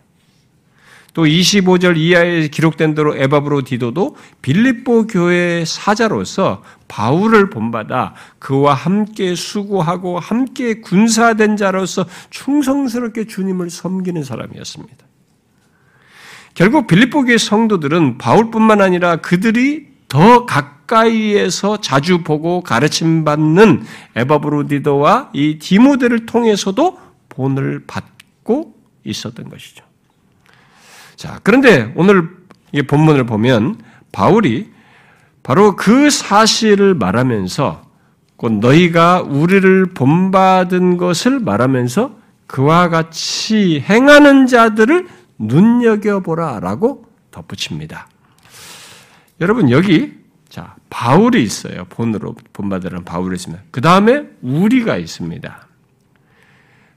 또 1.12 1.26
25절 1.26 1.98
이하에 1.98 2.48
기록된 2.48 2.94
대로 2.94 3.14
에바브로 3.14 3.64
디도도 3.64 4.16
빌립보 4.40 5.08
교회의 5.08 5.66
사자로서 5.66 6.62
바울을 6.88 7.50
본받아 7.50 8.14
그와 8.38 8.72
함께 8.72 9.34
수고하고 9.34 10.18
함께 10.18 10.80
군사된 10.80 11.58
자로서 11.58 12.06
충성스럽게 12.30 13.26
주님을 13.26 13.68
섬기는 13.68 14.24
사람이었습니다. 14.24 15.08
결국 16.59 16.88
빌립보교의 16.88 17.38
성도들은 17.38 18.18
바울뿐만 18.18 18.81
아니라 18.81 19.14
그들이 19.14 19.87
더 20.09 20.44
가까이에서 20.44 21.77
자주 21.81 22.25
보고 22.25 22.62
가르침 22.62 23.25
받는 23.25 23.85
에바브로디도와 24.16 25.31
이 25.35 25.61
디모데를 25.61 26.27
통해서도 26.27 26.99
본을 27.29 27.85
받고 27.87 28.75
있었던 29.05 29.49
것이죠. 29.49 29.85
자, 31.14 31.38
그런데 31.44 31.92
오늘 31.94 32.29
이 32.73 32.83
본문을 32.83 33.25
보면 33.27 33.81
바울이 34.11 34.68
바로 35.44 35.77
그 35.77 36.11
사실을 36.11 36.97
말하면서 36.97 37.83
곧 38.35 38.55
너희가 38.55 39.21
우리를 39.21 39.94
본받은 39.94 40.97
것을 40.97 41.38
말하면서 41.38 42.18
그와 42.49 42.88
같이 42.88 43.85
행하는 43.88 44.49
자들을 44.49 45.17
눈여겨보라라고 45.38 47.07
덧붙입니다. 47.31 48.09
여러분 49.40 49.70
여기 49.70 50.18
자 50.48 50.74
바울이 50.90 51.42
있어요. 51.42 51.85
본으로 51.88 52.35
본받으라는 52.53 53.05
바울이 53.05 53.37
있습니다. 53.37 53.62
그 53.70 53.81
다음에 53.81 54.29
우리가 54.42 54.96
있습니다. 54.96 55.68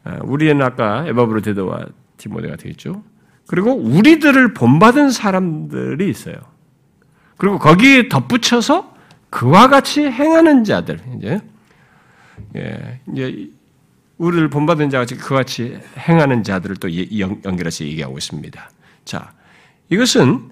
아, 0.04 0.17
우리는 0.23 0.62
아까 0.62 1.06
에바브로 1.08 1.41
데도와 1.41 1.86
디모데가 2.17 2.56
되겠죠. 2.56 3.04
그리고 3.47 3.73
우리들을 3.73 4.54
본받은 4.54 5.12
사람들이 5.12 6.10
있어요. 6.10 6.36
그리고 7.38 7.60
거기에 7.60 8.08
덧붙여서 8.08 8.95
그와 9.30 9.67
같이 9.67 10.04
행하는 10.04 10.63
자들 10.63 10.99
이제 11.17 11.41
예, 12.56 13.01
이제 13.12 13.49
우리를 14.21 14.49
본받은 14.49 14.91
자같이 14.91 15.15
그같이 15.15 15.79
행하는 15.97 16.43
자들을 16.43 16.75
또 16.75 16.95
연결해서 16.95 17.86
얘기하고 17.86 18.19
있습니다. 18.19 18.69
자, 19.03 19.34
이것은 19.89 20.51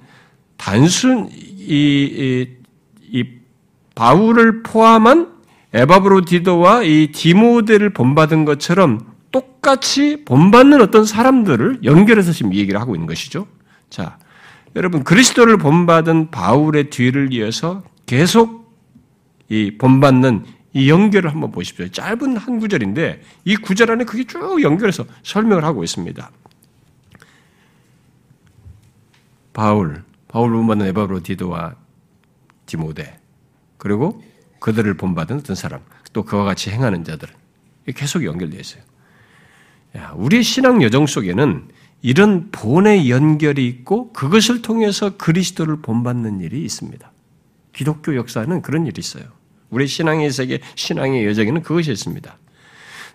단순 0.57 1.29
이, 1.31 1.37
이, 1.69 2.47
이 3.11 3.25
바울을 3.93 4.63
포함한 4.63 5.33
에바브로디도와 5.71 6.81
이 6.81 7.11
디모데를 7.11 7.91
본받은 7.91 8.45
것처럼 8.45 9.01
똑같이 9.31 10.25
본받는 10.25 10.81
어떤 10.81 11.05
사람들을 11.05 11.81
연결해서 11.83 12.31
지금 12.31 12.55
얘기를 12.55 12.81
하고 12.81 12.95
있는 12.95 13.05
것이죠. 13.05 13.45
자, 13.91 14.17
여러분 14.75 15.03
그리스도를 15.03 15.57
본받은 15.57 16.31
바울의 16.31 16.89
뒤를 16.89 17.31
이어서 17.33 17.83
계속 18.07 18.73
이 19.47 19.77
본받는 19.77 20.45
이 20.73 20.89
연결을 20.89 21.31
한번 21.31 21.51
보십시오. 21.51 21.87
짧은 21.89 22.37
한 22.37 22.59
구절인데 22.59 23.21
이 23.45 23.55
구절 23.55 23.91
안에 23.91 24.03
그게 24.03 24.25
쭉 24.25 24.61
연결해서 24.61 25.05
설명을 25.23 25.63
하고 25.63 25.83
있습니다. 25.83 26.31
바울, 29.53 30.03
바울 30.27 30.53
본받는 30.53 30.85
에바로디도와 30.87 31.75
디모데, 32.65 33.19
그리고 33.77 34.23
그들을 34.59 34.95
본받은 34.95 35.39
어떤 35.39 35.55
사람, 35.55 35.81
또 36.13 36.23
그와 36.23 36.43
같이 36.43 36.69
행하는 36.69 37.03
자들, 37.03 37.27
계속 37.95 38.23
연결되어 38.23 38.59
있어요. 38.59 38.83
우리 40.15 40.43
신앙 40.43 40.83
여정 40.83 41.07
속에는 41.07 41.67
이런 42.01 42.51
본의 42.51 43.09
연결이 43.09 43.67
있고 43.67 44.13
그것을 44.13 44.61
통해서 44.61 45.17
그리스도를 45.17 45.81
본받는 45.81 46.41
일이 46.41 46.63
있습니다. 46.63 47.11
기독교 47.73 48.15
역사는 48.15 48.61
그런 48.61 48.85
일이 48.85 48.99
있어요. 48.99 49.38
우리 49.69 49.87
신앙의 49.87 50.31
세계, 50.31 50.59
신앙의 50.75 51.25
여정에는 51.25 51.61
그것이 51.61 51.91
있습니다. 51.91 52.37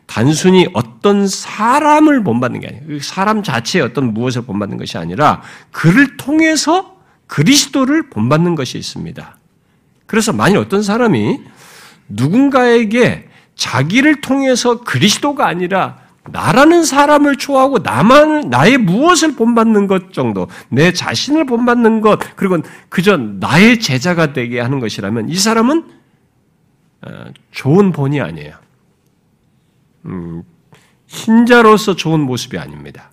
단순히 0.07 0.69
어떤 0.75 1.27
사람을 1.27 2.23
본받는 2.25 2.61
게 2.61 2.69
아니에요. 2.69 2.83
그 2.87 3.01
사람 3.01 3.43
자체의 3.43 3.85
어떤 3.85 4.13
무엇을 4.13 4.43
본받는 4.43 4.77
것이 4.77 4.99
아니라 4.99 5.43
그를 5.71 6.17
통해서 6.17 6.97
그리스도를 7.27 8.11
본받는 8.11 8.55
것이 8.55 8.79
있습니다. 8.79 9.37
그래서 10.07 10.33
만일 10.33 10.59
어떤 10.59 10.83
사람이 10.83 11.41
누군가에게 12.09 13.29
자기를 13.57 14.21
통해서 14.21 14.81
그리스도가 14.81 15.47
아니라 15.47 15.99
나라는 16.31 16.85
사람을 16.85 17.37
좋아하고 17.37 17.79
나만 17.79 18.49
나의 18.49 18.79
무엇을 18.79 19.37
본받는 19.37 19.87
것 19.87 20.13
정도, 20.13 20.49
내 20.69 20.93
자신을 20.93 21.45
본받는 21.45 22.01
것, 22.01 22.19
그리고 22.37 22.59
그저 22.89 23.17
나의 23.17 23.79
제자가 23.81 24.33
되게 24.33 24.61
하는 24.61 24.81
것이라면 24.81 25.29
이 25.29 25.37
사람은 25.37 25.79
어, 25.81 25.85
좋은 27.51 27.93
본이 27.93 28.21
아니에요. 28.21 28.57
음, 30.07 30.43
신자로서 31.07 31.97
좋은 31.97 32.21
모습이 32.21 32.59
아닙니다. 32.59 33.11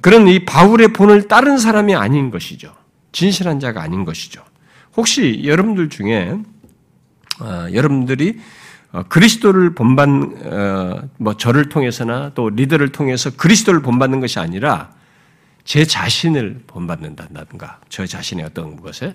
그런 0.00 0.28
이 0.28 0.44
바울의 0.44 0.92
본을 0.92 1.28
따른 1.28 1.58
사람이 1.58 1.94
아닌 1.94 2.30
것이죠. 2.30 2.74
진실한 3.12 3.58
자가 3.58 3.82
아닌 3.82 4.04
것이죠. 4.04 4.42
혹시 4.96 5.42
여러분들 5.44 5.88
중에 5.88 6.38
어, 7.40 7.66
여러분들이 7.72 8.38
어, 8.92 9.02
그리스도를 9.04 9.74
본받 9.74 10.08
뭐 11.16 11.36
저를 11.36 11.68
통해서나 11.68 12.32
또 12.34 12.50
리더를 12.50 12.92
통해서 12.92 13.30
그리스도를 13.30 13.82
본받는 13.82 14.20
것이 14.20 14.38
아니라 14.38 14.92
제 15.64 15.84
자신을 15.84 16.64
본받는다든가 16.66 17.80
저 17.88 18.06
자신의 18.06 18.44
어떤 18.44 18.80
것에 18.80 19.14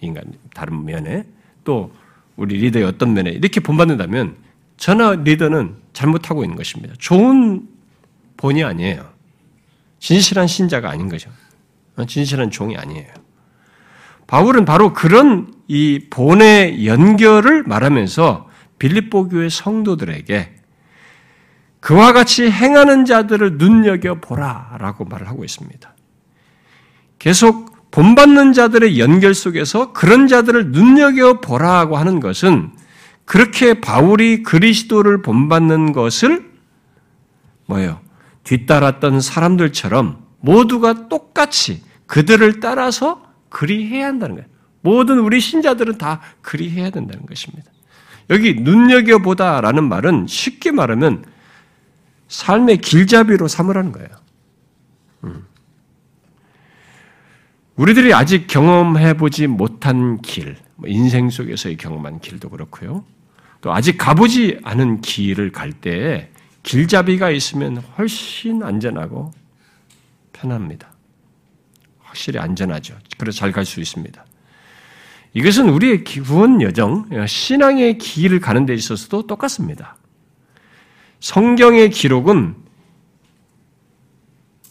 인간 0.00 0.24
다른 0.54 0.84
면에 0.84 1.24
또 1.64 1.92
우리 2.38 2.56
리더의 2.56 2.84
어떤 2.84 3.12
면에 3.14 3.30
이렇게 3.30 3.60
본받는다면 3.60 4.36
저나 4.76 5.16
리더는 5.16 5.74
잘못하고 5.92 6.44
있는 6.44 6.56
것입니다. 6.56 6.94
좋은 6.96 7.68
본이 8.36 8.62
아니에요. 8.62 9.10
진실한 9.98 10.46
신자가 10.46 10.88
아닌 10.88 11.08
거죠. 11.08 11.30
진실한 12.06 12.52
종이 12.52 12.76
아니에요. 12.76 13.08
바울은 14.28 14.64
바로 14.64 14.92
그런 14.92 15.52
이 15.66 16.06
본의 16.10 16.86
연결을 16.86 17.64
말하면서 17.64 18.48
빌립보 18.78 19.30
교회 19.30 19.48
성도들에게 19.48 20.54
그와 21.80 22.12
같이 22.12 22.48
행하는 22.48 23.04
자들을 23.04 23.58
눈여겨 23.58 24.20
보라라고 24.20 25.06
말을 25.06 25.26
하고 25.26 25.44
있습니다. 25.44 25.92
계속 27.18 27.67
본받는 27.90 28.52
자들의 28.52 28.98
연결 28.98 29.34
속에서 29.34 29.92
그런 29.92 30.28
자들을 30.28 30.72
눈여겨 30.72 31.40
보라고 31.40 31.96
하는 31.96 32.20
것은 32.20 32.70
그렇게 33.24 33.80
바울이 33.80 34.42
그리스도를 34.42 35.22
본받는 35.22 35.92
것을 35.92 36.50
뭐예요? 37.66 38.00
뒤따랐던 38.44 39.20
사람들처럼 39.20 40.24
모두가 40.40 41.08
똑같이 41.08 41.82
그들을 42.06 42.60
따라서 42.60 43.22
그리해야 43.50 44.06
한다는 44.06 44.36
거예요. 44.36 44.48
모든 44.80 45.18
우리 45.18 45.40
신자들은 45.40 45.98
다 45.98 46.20
그리해야 46.40 46.90
된다는 46.90 47.26
것입니다. 47.26 47.70
여기 48.30 48.54
눈여겨보다라는 48.54 49.88
말은 49.88 50.26
쉽게 50.26 50.70
말하면 50.70 51.24
삶의 52.28 52.78
길잡이로 52.78 53.48
삼으라는 53.48 53.92
거예요. 53.92 54.08
음. 55.24 55.44
우리들이 57.78 58.12
아직 58.12 58.48
경험해보지 58.48 59.46
못한 59.46 60.20
길, 60.20 60.56
뭐 60.74 60.88
인생 60.88 61.30
속에서의 61.30 61.76
경험한 61.76 62.18
길도 62.18 62.50
그렇고요. 62.50 63.04
또 63.60 63.72
아직 63.72 63.96
가보지 63.96 64.58
않은 64.64 65.00
길을 65.00 65.52
갈때 65.52 66.30
길잡이가 66.64 67.30
있으면 67.30 67.76
훨씬 67.96 68.64
안전하고 68.64 69.30
편합니다. 70.32 70.92
확실히 72.00 72.40
안전하죠. 72.40 72.96
그래서 73.16 73.38
잘 73.38 73.52
갈 73.52 73.64
수 73.64 73.80
있습니다. 73.80 74.24
이것은 75.34 75.68
우리의 75.68 76.02
구원 76.02 76.60
여정, 76.62 77.08
신앙의 77.26 77.98
길을 77.98 78.40
가는 78.40 78.66
데 78.66 78.74
있어서도 78.74 79.28
똑같습니다. 79.28 79.96
성경의 81.20 81.90
기록은 81.90 82.56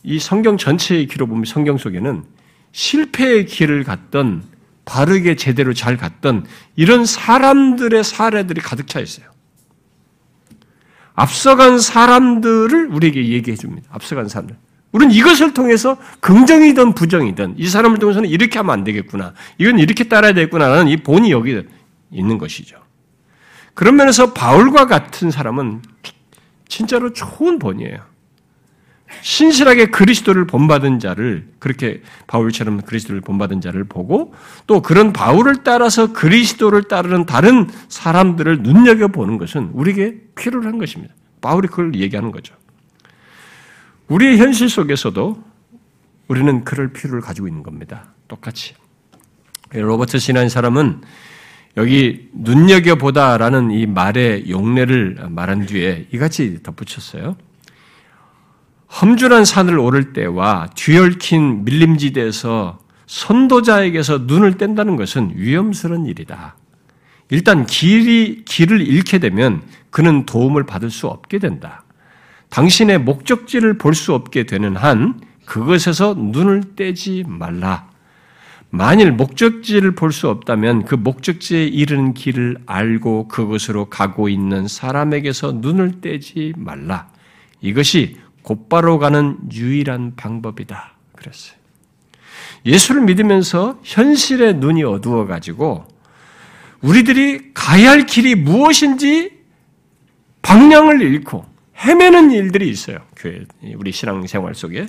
이 0.03 0.19
성경 0.19 0.57
전체의 0.57 1.07
기록 1.07 1.29
보면 1.29 1.45
성경 1.45 1.77
속에는 1.77 2.36
실패의 2.71 3.45
길을 3.45 3.83
갔던 3.83 4.43
바르게 4.85 5.35
제대로 5.35 5.73
잘 5.73 5.97
갔던 5.97 6.45
이런 6.75 7.05
사람들의 7.05 8.03
사례들이 8.03 8.61
가득 8.61 8.87
차 8.87 8.99
있어요. 8.99 9.27
앞서간 11.13 11.79
사람들을 11.79 12.87
우리에게 12.87 13.27
얘기해 13.29 13.57
줍니다. 13.57 13.89
앞서간 13.91 14.29
사람들. 14.29 14.55
우리는 14.91 15.13
이것을 15.13 15.53
통해서 15.53 15.97
긍정이든 16.21 16.93
부정이든 16.93 17.55
이 17.57 17.67
사람을 17.67 17.99
통해서는 17.99 18.29
이렇게 18.29 18.59
하면 18.59 18.73
안 18.73 18.83
되겠구나. 18.83 19.33
이건 19.57 19.79
이렇게 19.79 20.05
따라야 20.05 20.33
되겠구나라는 20.33 20.87
이 20.87 20.97
본이 20.97 21.31
여기 21.31 21.61
있는 22.11 22.37
것이죠. 22.37 22.77
그런 23.73 23.95
면에서 23.95 24.33
바울과 24.33 24.87
같은 24.87 25.29
사람은 25.31 25.81
진짜로 26.67 27.13
좋은 27.13 27.59
본이에요. 27.59 27.99
신실하게 29.21 29.87
그리스도를 29.87 30.47
본받은 30.47 30.99
자를 30.99 31.47
그렇게 31.59 32.01
바울처럼 32.27 32.81
그리스도를 32.81 33.21
본받은 33.21 33.61
자를 33.61 33.83
보고 33.83 34.33
또 34.67 34.81
그런 34.81 35.13
바울을 35.13 35.63
따라서 35.63 36.13
그리스도를 36.13 36.83
따르는 36.83 37.25
다른 37.25 37.69
사람들을 37.89 38.63
눈여겨 38.63 39.09
보는 39.09 39.37
것은 39.37 39.71
우리에게 39.73 40.17
필요한 40.35 40.77
것입니다. 40.77 41.13
바울이 41.41 41.67
그걸 41.67 41.95
얘기하는 41.95 42.31
거죠. 42.31 42.55
우리의 44.07 44.37
현실 44.37 44.69
속에서도 44.69 45.43
우리는 46.27 46.63
그럴 46.63 46.91
필요를 46.91 47.21
가지고 47.21 47.47
있는 47.47 47.63
겁니다. 47.63 48.13
똑같이. 48.27 48.75
로버트 49.71 50.19
신한 50.19 50.49
사람은 50.49 51.01
여기 51.77 52.29
눈여겨보다라는 52.33 53.71
이 53.71 53.85
말의 53.85 54.49
용례를 54.49 55.27
말한 55.29 55.65
뒤에 55.67 56.07
이같이 56.11 56.61
덧붙였어요. 56.63 57.35
험준한 58.91 59.45
산을 59.45 59.77
오를 59.79 60.13
때와 60.13 60.69
뒤얽힌 60.75 61.65
밀림지대에서 61.65 62.79
선도자에게서 63.05 64.19
눈을 64.25 64.57
뗀다는 64.57 64.95
것은 64.95 65.33
위험스러운 65.35 66.05
일이다. 66.05 66.55
일단 67.29 67.65
길이, 67.65 68.43
길을 68.45 68.81
잃게 68.81 69.19
되면 69.19 69.61
그는 69.89 70.25
도움을 70.25 70.65
받을 70.65 70.89
수 70.89 71.07
없게 71.07 71.39
된다. 71.39 71.83
당신의 72.49 72.99
목적지를 72.99 73.77
볼 73.77 73.93
수 73.93 74.13
없게 74.13 74.45
되는 74.45 74.75
한 74.77 75.19
그것에서 75.45 76.13
눈을 76.15 76.75
떼지 76.75 77.23
말라. 77.27 77.89
만일 78.69 79.11
목적지를 79.13 79.95
볼 79.95 80.11
수 80.11 80.29
없다면 80.29 80.85
그 80.85 80.95
목적지에 80.95 81.65
이르는 81.65 82.13
길을 82.13 82.57
알고 82.65 83.27
그것으로 83.27 83.85
가고 83.85 84.29
있는 84.29 84.67
사람에게서 84.67 85.53
눈을 85.57 86.01
떼지 86.01 86.53
말라. 86.57 87.09
이것이 87.61 88.17
곧바로 88.47 88.97
가는 88.97 89.37
유일한 89.51 90.15
방법이다. 90.15 90.93
그랬어요. 91.17 91.57
예수를 92.65 93.01
믿으면서 93.01 93.77
현실의 93.83 94.53
눈이 94.53 94.85
어두워가지고 94.85 95.85
우리들이 96.79 97.53
가야 97.53 97.89
할 97.89 98.05
길이 98.05 98.35
무엇인지 98.35 99.33
방향을 100.43 101.01
잃고 101.01 101.45
헤매는 101.77 102.31
일들이 102.31 102.69
있어요. 102.69 102.99
교회, 103.17 103.43
우리 103.75 103.91
신앙생활 103.91 104.55
속에. 104.55 104.87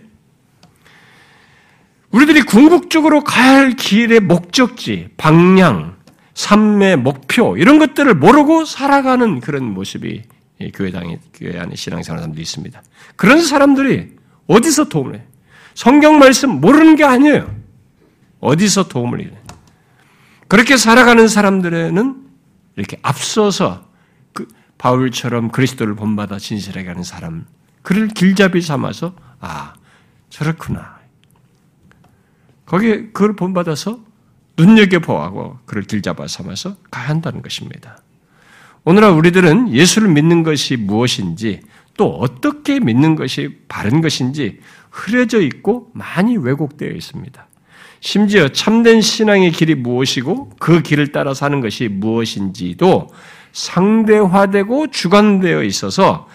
우리들이 2.12 2.42
궁극적으로 2.42 3.24
가야 3.24 3.56
할 3.56 3.72
길의 3.72 4.20
목적지, 4.20 5.08
방향, 5.16 5.96
삶의 6.34 6.98
목표, 6.98 7.56
이런 7.56 7.80
것들을 7.80 8.14
모르고 8.14 8.64
살아가는 8.64 9.40
그런 9.40 9.64
모습이 9.64 10.22
교회당에, 10.74 11.20
교회 11.34 11.58
안에 11.58 11.76
신앙생활 11.76 12.18
사람들이 12.18 12.42
있습니다. 12.42 12.82
그런 13.16 13.42
사람들이 13.42 14.16
어디서 14.46 14.88
도움을 14.88 15.16
해요? 15.16 15.24
성경 15.74 16.18
말씀 16.18 16.60
모르는 16.60 16.96
게 16.96 17.04
아니에요. 17.04 17.54
어디서 18.40 18.88
도움을 18.88 19.20
해요? 19.20 19.30
그렇게 20.48 20.76
살아가는 20.76 21.28
사람들에는 21.28 22.26
이렇게 22.76 22.98
앞서서 23.02 23.86
바울처럼 24.78 25.50
그리스도를 25.50 25.94
본받아 25.94 26.38
진실하게 26.38 26.88
하는 26.88 27.02
사람, 27.02 27.46
그를 27.82 28.08
길잡이 28.08 28.60
삼아서, 28.60 29.14
아, 29.40 29.74
저렇구나. 30.30 30.98
거기에 32.66 33.06
그걸 33.12 33.34
본받아서 33.34 34.00
눈여겨보고 34.56 35.60
그를 35.64 35.82
길잡아 35.84 36.26
삼아서 36.26 36.76
가야 36.90 37.08
한다는 37.08 37.42
것입니다. 37.42 37.98
오늘날 38.88 39.10
우리들은 39.10 39.74
예수를 39.74 40.08
믿는 40.08 40.42
것이 40.42 40.78
무엇인지 40.78 41.60
또 41.98 42.08
어떻게 42.08 42.80
믿는 42.80 43.16
것이 43.16 43.58
바른 43.68 44.00
것인지 44.00 44.60
흐려져 44.90 45.42
있고 45.42 45.90
많이 45.92 46.38
왜곡되어 46.38 46.92
있습니다. 46.92 47.46
심지어 48.00 48.48
참된 48.48 49.02
신앙의 49.02 49.50
길이 49.50 49.74
무엇이고 49.74 50.52
그 50.58 50.80
길을 50.80 51.12
따라 51.12 51.34
사는 51.34 51.60
것이 51.60 51.88
무엇인지도 51.88 53.08
상대화되고 53.52 54.86
주관되어 54.86 55.64
있어서 55.64 56.26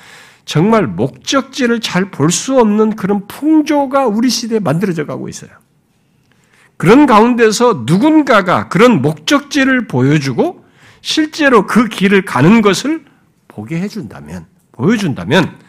정말 0.45 0.85
목적지를 0.85 1.79
잘 1.79 2.11
볼 2.11 2.29
수 2.29 2.59
없는 2.59 2.95
그런 2.95 3.25
풍조가 3.27 4.05
우리 4.05 4.29
시대에 4.29 4.59
만들어져 4.59 5.07
가고 5.07 5.27
있어요. 5.27 5.49
그런 6.77 7.07
가운데서 7.07 7.85
누군가가 7.87 8.69
그런 8.69 9.01
목적지를 9.01 9.87
보여주고 9.87 10.62
실제로 11.03 11.67
그 11.67 11.89
길을 11.89 12.23
가는 12.23 12.61
것을 12.61 13.03
보게 13.47 13.77
해준다면, 13.77 14.47
보여준다면, 14.71 15.59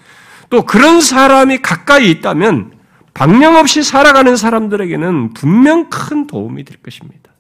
또 0.49 0.65
그런 0.65 1.01
사람이 1.01 1.59
가까이 1.59 2.11
있다면 2.11 2.73
방향 3.13 3.57
없이 3.57 3.83
살아가는 3.83 4.37
사람들에게는 4.37 5.35
분명 5.35 5.91
큰 5.91 6.27
도움이 6.27 6.65
될 6.65 6.79
것입니다. 6.79 7.33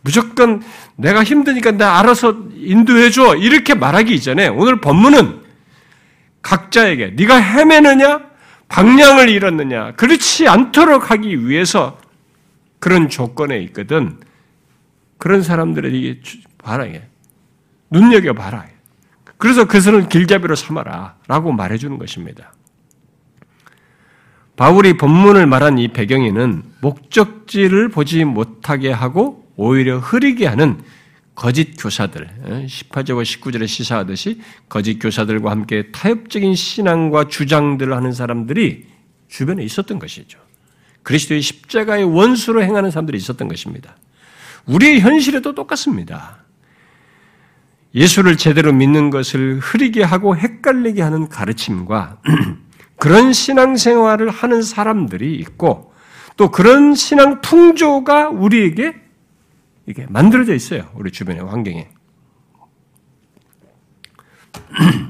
무조건 0.00 0.62
내가 0.96 1.22
힘드니까 1.22 1.72
나 1.72 1.98
알아서 1.98 2.34
인도해줘 2.54 3.36
이렇게 3.36 3.74
말하기 3.74 4.14
이전에 4.14 4.48
오늘 4.48 4.80
본문은 4.80 5.42
각자에게 6.40 7.12
네가 7.16 7.36
헤매느냐 7.36 8.20
방향을 8.68 9.28
잃었느냐 9.28 9.92
그렇지 9.96 10.48
않도록 10.48 11.10
하기 11.10 11.46
위해서 11.46 11.98
그런 12.78 13.10
조건에 13.10 13.58
있거든 13.64 14.18
그런 15.18 15.42
사람들에게 15.42 16.20
봐라 16.58 16.86
눈여겨 17.90 18.32
봐라 18.32 18.66
그래서 19.36 19.66
그것을 19.66 20.08
길잡이로 20.08 20.54
삼아라 20.54 21.16
라고 21.26 21.52
말해 21.52 21.76
주는 21.76 21.98
것입니다 21.98 22.52
바울이 24.56 24.96
본문을 24.96 25.46
말한 25.46 25.78
이 25.78 25.88
배경에는 25.88 26.64
목적지를 26.80 27.90
보지 27.90 28.24
못하게 28.24 28.90
하고 28.90 29.48
오히려 29.54 29.98
흐리게 29.98 30.46
하는 30.46 30.78
거짓 31.36 31.76
교사들, 31.80 32.28
18절과 32.66 33.22
19절에 33.22 33.68
시사하듯이 33.68 34.40
거짓 34.68 34.98
교사들과 34.98 35.52
함께 35.52 35.92
타협적인 35.92 36.56
신앙과 36.56 37.28
주장들을 37.28 37.94
하는 37.94 38.10
사람들이 38.10 38.86
주변에 39.28 39.62
있었던 39.62 40.00
것이죠. 40.00 40.40
그리스도의 41.04 41.40
십자가의 41.40 42.02
원수로 42.02 42.64
행하는 42.64 42.90
사람들이 42.90 43.16
있었던 43.18 43.46
것입니다. 43.46 43.96
우리의 44.68 45.00
현실에도 45.00 45.54
똑같습니다. 45.54 46.38
예수를 47.94 48.36
제대로 48.36 48.72
믿는 48.72 49.10
것을 49.10 49.58
흐리게 49.60 50.02
하고 50.02 50.36
헷갈리게 50.36 51.02
하는 51.02 51.28
가르침과 51.28 52.20
그런 52.96 53.32
신앙생활을 53.32 54.28
하는 54.28 54.62
사람들이 54.62 55.34
있고 55.36 55.92
또 56.36 56.50
그런 56.50 56.94
신앙 56.94 57.40
풍조가 57.40 58.28
우리에게 58.28 58.94
이게 59.86 60.06
만들어져 60.08 60.54
있어요. 60.54 60.90
우리 60.94 61.10
주변의 61.10 61.44
환경에. 61.44 61.88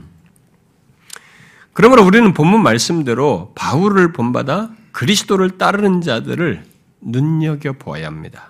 그러므로 1.72 2.04
우리는 2.04 2.32
본문 2.32 2.62
말씀대로 2.62 3.52
바울을 3.54 4.12
본받아 4.12 4.70
그리스도를 4.92 5.58
따르는 5.58 6.00
자들을 6.00 6.64
눈여겨 7.00 7.74
보아야 7.74 8.06
합니다. 8.06 8.47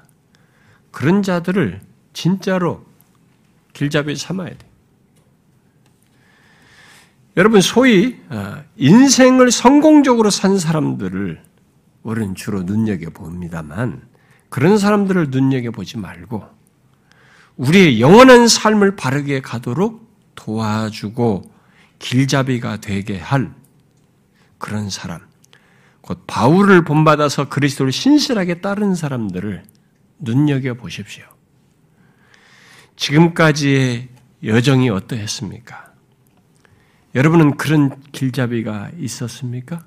그런 0.91 1.23
자들을 1.23 1.81
진짜로 2.13 2.85
길잡이 3.73 4.17
삼아야 4.17 4.51
돼. 4.51 4.69
여러분 7.37 7.61
소위 7.61 8.19
어, 8.31 8.63
인생을 8.77 9.53
성공적으로 9.53 10.31
산 10.31 10.59
사람들을 10.59 11.41
우리는 12.03 12.35
주로 12.35 12.63
눈여겨 12.63 13.11
봅니다만 13.11 14.03
그런 14.49 14.79
사람들을 14.79 15.31
눈여겨 15.31 15.71
보지 15.71 15.99
말고 15.99 16.45
우리의 17.57 18.01
영원한 18.01 18.49
삶을 18.49 18.97
바르게 18.97 19.41
가도록 19.41 20.09
도와주고 20.35 21.53
길잡이가 21.99 22.81
되게 22.81 23.19
할 23.19 23.53
그런 24.59 24.91
사람, 24.91 25.21
곧 26.01 26.23
바울을 26.27 26.85
본받아서 26.85 27.49
그리스도를 27.49 27.93
신실하게 27.93 28.61
따른 28.61 28.95
사람들을 28.95 29.63
눈여겨 30.19 30.75
보십시오. 30.75 31.25
지금까지의 32.97 34.09
여정이 34.45 34.91
어떠했습니까? 34.91 35.93
여러분은 37.15 37.57
그런 37.57 38.01
길잡이가 38.13 38.91
있었습니까? 38.99 39.85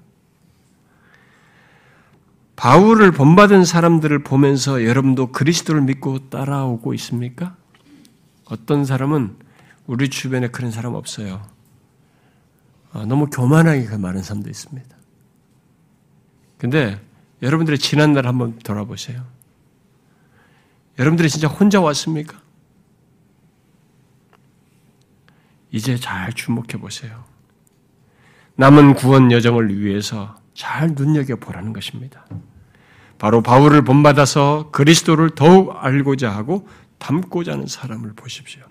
바울을 2.55 3.11
본받은 3.11 3.65
사람들을 3.65 4.23
보면서 4.23 4.85
여러분도 4.85 5.31
그리스도를 5.31 5.81
믿고 5.81 6.29
따라오고 6.29 6.93
있습니까? 6.95 7.55
어떤 8.45 8.85
사람은 8.85 9.35
우리 9.87 10.09
주변에 10.09 10.47
그런 10.47 10.71
사람 10.71 10.93
없어요. 10.93 11.41
아, 12.93 13.05
너무 13.05 13.27
교만하게 13.27 13.85
그 13.85 13.95
많은 13.95 14.21
사람도 14.21 14.49
있습니다. 14.49 14.95
근데 16.57 16.99
여러분들의 17.41 17.79
지난날 17.79 18.27
한번 18.27 18.59
돌아보세요. 18.59 19.25
여러분들이 20.99 21.29
진짜 21.29 21.47
혼자 21.47 21.79
왔습니까? 21.81 22.39
이제 25.71 25.95
잘 25.97 26.33
주목해 26.33 26.79
보세요. 26.79 27.23
남은 28.55 28.95
구원 28.95 29.31
여정을 29.31 29.79
위해서 29.79 30.35
잘 30.53 30.89
눈여겨 30.95 31.37
보라는 31.37 31.73
것입니다. 31.73 32.25
바로 33.17 33.41
바울을 33.41 33.83
본받아서 33.83 34.69
그리스도를 34.71 35.31
더욱 35.31 35.75
알고자 35.77 36.29
하고 36.29 36.67
닮고자 36.99 37.53
하는 37.53 37.67
사람을 37.67 38.13
보십시오. 38.15 38.63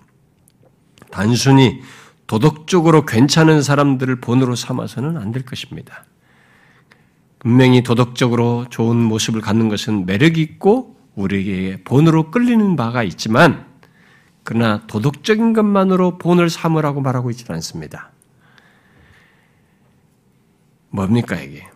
단순히 1.09 1.81
도덕적으로 2.27 3.05
괜찮은 3.05 3.61
사람들을 3.61 4.21
본으로 4.21 4.55
삼아서는 4.55 5.17
안 5.17 5.31
될 5.31 5.43
것입니다. 5.43 6.05
분명히 7.39 7.81
도덕적으로 7.81 8.67
좋은 8.69 8.95
모습을 8.97 9.41
갖는 9.41 9.67
것은 9.67 10.05
매력이 10.05 10.41
있고 10.41 10.90
우리에게 11.15 11.83
본으로 11.83 12.31
끌리는 12.31 12.75
바가 12.75 13.03
있지만 13.03 13.65
그러나 14.43 14.81
도덕적인 14.87 15.53
것만으로 15.53 16.17
본을 16.17 16.49
삼으라고 16.49 17.01
말하고 17.01 17.29
있지는 17.29 17.55
않습니다. 17.55 18.11
뭡니까 20.89 21.35
이게? 21.35 21.67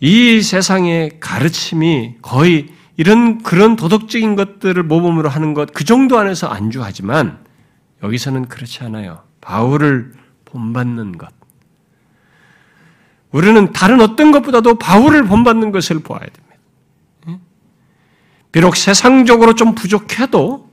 이 0.00 0.40
세상의 0.40 1.18
가르침이 1.20 2.16
거의 2.22 2.68
이런 2.96 3.42
그런 3.42 3.76
도덕적인 3.76 4.36
것들을 4.36 4.82
모범으로 4.82 5.28
하는 5.28 5.54
것 5.54 5.72
그 5.72 5.84
정도 5.84 6.18
안에서 6.18 6.48
안주하지만 6.48 7.44
여기서는 8.02 8.46
그렇지 8.46 8.84
않아요. 8.84 9.22
바울을 9.40 10.12
본받는 10.44 11.18
것. 11.18 11.28
우리는 13.30 13.72
다른 13.72 14.00
어떤 14.00 14.30
것보다도 14.32 14.78
바울을 14.78 15.24
본받는 15.26 15.70
것을 15.72 16.00
보아야 16.00 16.20
됩니다. 16.20 16.47
비록 18.58 18.74
세상적으로 18.74 19.54
좀 19.54 19.76
부족해도 19.76 20.68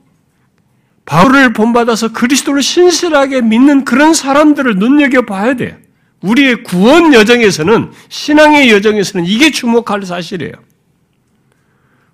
바울을 1.04 1.52
본받아서 1.52 2.10
그리스도를 2.10 2.60
신실하게 2.60 3.42
믿는 3.42 3.84
그런 3.84 4.12
사람들을 4.12 4.74
눈여겨봐야 4.74 5.54
돼요. 5.54 5.76
우리의 6.20 6.64
구원 6.64 7.14
여정에서는, 7.14 7.92
신앙의 8.08 8.72
여정에서는 8.72 9.24
이게 9.24 9.52
주목할 9.52 10.02
사실이에요. 10.02 10.54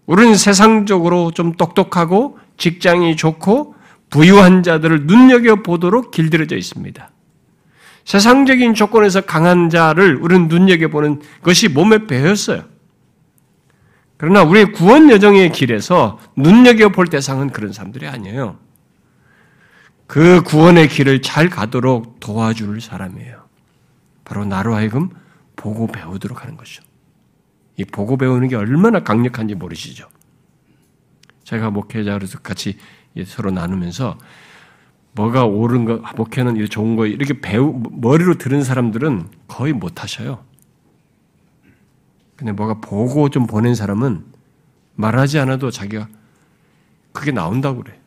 우리는 0.04 0.34
세상적으로 0.34 1.30
좀 1.30 1.54
똑똑하고 1.54 2.38
직장이 2.58 3.16
좋고 3.16 3.74
부유한 4.10 4.62
자들을 4.62 5.06
눈여겨보도록 5.06 6.10
길들여져 6.10 6.54
있습니다. 6.58 7.10
세상적인 8.04 8.74
조건에서 8.74 9.22
강한 9.22 9.70
자를 9.70 10.16
우리는 10.16 10.48
눈여겨보는 10.48 11.22
것이 11.42 11.68
몸에 11.68 12.06
배었어요. 12.06 12.71
그러나 14.22 14.44
우리의 14.44 14.70
구원 14.70 15.10
여정의 15.10 15.50
길에서 15.50 16.20
눈여겨볼 16.36 17.08
대상은 17.08 17.50
그런 17.50 17.72
사람들이 17.72 18.06
아니에요. 18.06 18.56
그 20.06 20.44
구원의 20.44 20.86
길을 20.86 21.22
잘 21.22 21.48
가도록 21.48 22.20
도와줄 22.20 22.80
사람이에요. 22.80 23.42
바로 24.24 24.44
나로 24.44 24.76
하여금 24.76 25.10
보고 25.56 25.88
배우도록 25.88 26.40
하는 26.44 26.56
것이죠. 26.56 26.84
이 27.76 27.84
보고 27.84 28.16
배우는 28.16 28.46
게 28.46 28.54
얼마나 28.54 29.00
강력한지 29.00 29.56
모르시죠? 29.56 30.08
제가 31.42 31.70
목회자로서 31.70 32.38
같이 32.38 32.78
서로 33.26 33.50
나누면서 33.50 34.18
뭐가 35.16 35.46
옳은 35.46 35.84
거, 35.84 36.00
목회는 36.14 36.64
좋은 36.66 36.94
거 36.94 37.06
이렇게 37.06 37.40
배우 37.40 37.82
머리로 37.90 38.34
들은 38.34 38.62
사람들은 38.62 39.30
거의 39.48 39.72
못 39.72 40.00
하셔요. 40.00 40.44
근데 42.42 42.50
뭐가 42.50 42.74
보고 42.80 43.28
좀 43.28 43.46
보낸 43.46 43.76
사람은 43.76 44.24
말하지 44.96 45.38
않아도 45.38 45.70
자기가 45.70 46.08
그게 47.12 47.30
나온다고 47.30 47.84
그래. 47.84 48.00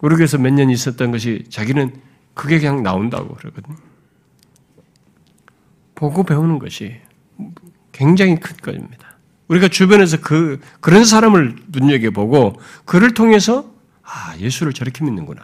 우리 0.00 0.16
교회에서 0.16 0.38
몇 0.38 0.52
년 0.52 0.70
있었던 0.70 1.12
것이 1.12 1.44
자기는 1.50 1.94
그게 2.34 2.58
그냥 2.58 2.82
나온다고 2.82 3.36
그러거든요. 3.36 3.76
보고 5.94 6.24
배우는 6.24 6.58
것이 6.58 7.00
굉장히 7.92 8.40
큰 8.40 8.56
것입니다. 8.56 9.16
우리가 9.46 9.68
주변에서 9.68 10.20
그, 10.20 10.60
그런 10.80 11.04
사람을 11.04 11.54
눈여겨보고 11.68 12.54
그를 12.84 13.14
통해서 13.14 13.72
아, 14.02 14.36
예수를 14.36 14.72
저렇게 14.72 15.04
믿는구나. 15.04 15.42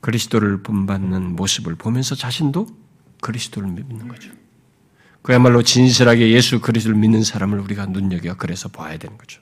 그리스도를 0.00 0.62
본받는 0.62 1.34
모습을 1.34 1.74
보면서 1.74 2.14
자신도 2.14 2.68
그리스도를 3.20 3.68
믿는 3.68 4.08
거죠. 4.08 4.30
그야말로 5.22 5.62
진실하게 5.62 6.30
예수 6.30 6.60
그리스도를 6.60 6.98
믿는 6.98 7.22
사람을 7.22 7.58
우리가 7.60 7.86
눈여겨 7.86 8.36
그래서 8.36 8.68
봐야 8.68 8.96
되는 8.96 9.18
거죠. 9.18 9.40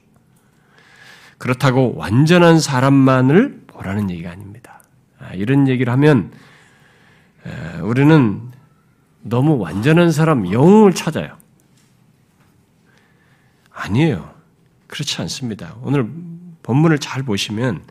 그렇다고 1.38 1.94
완전한 1.94 2.58
사람만을 2.58 3.62
보라는 3.68 4.10
얘기가 4.10 4.30
아닙니다. 4.30 4.82
아, 5.20 5.34
이런 5.34 5.68
얘기를 5.68 5.92
하면 5.92 6.32
우리는 7.82 8.42
너무 9.22 9.56
완전한 9.58 10.10
사람, 10.10 10.50
영웅을 10.52 10.94
찾아요. 10.94 11.36
아니에요. 13.70 14.34
그렇지 14.88 15.20
않습니다. 15.22 15.76
오늘 15.82 16.10
본문을 16.62 16.98
잘 16.98 17.22
보시면 17.22 17.82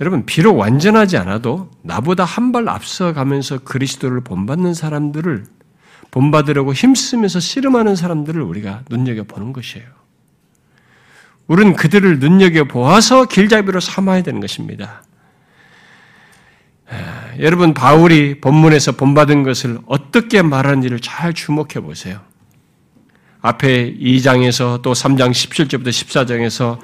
여러분 0.00 0.24
비록 0.24 0.56
완전하지 0.56 1.18
않아도 1.18 1.70
나보다 1.82 2.24
한 2.24 2.52
발 2.52 2.68
앞서가면서 2.68 3.58
그리스도를 3.60 4.22
본받는 4.22 4.74
사람들을 4.74 5.44
본받으려고 6.10 6.72
힘쓰면서 6.72 7.38
씨름하는 7.38 7.94
사람들을 7.94 8.40
우리가 8.42 8.82
눈여겨 8.90 9.24
보는 9.24 9.52
것이에요. 9.52 9.86
우리는 11.46 11.74
그들을 11.76 12.18
눈여겨 12.18 12.64
보아서 12.64 13.26
길잡이로 13.26 13.78
삼아야 13.78 14.22
되는 14.22 14.40
것입니다. 14.40 15.04
여러분 17.38 17.74
바울이 17.74 18.40
본문에서 18.40 18.92
본받은 18.92 19.44
것을 19.44 19.78
어떻게 19.86 20.42
말하는지를 20.42 20.98
잘 21.00 21.32
주목해 21.32 21.80
보세요. 21.80 22.20
앞에 23.42 23.94
2장에서 23.94 24.82
또 24.82 24.92
3장 24.92 25.30
17절부터 25.30 25.88
14장에서 25.88 26.78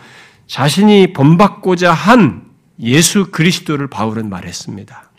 자신이 0.46 1.12
본받고자 1.12 1.92
한 1.92 2.45
예수 2.80 3.30
그리스도를 3.30 3.88
바울은 3.88 4.28
말했습니다. 4.28 5.10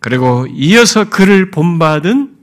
그리고 0.00 0.46
이어서 0.50 1.08
그를 1.08 1.50
본받은 1.50 2.36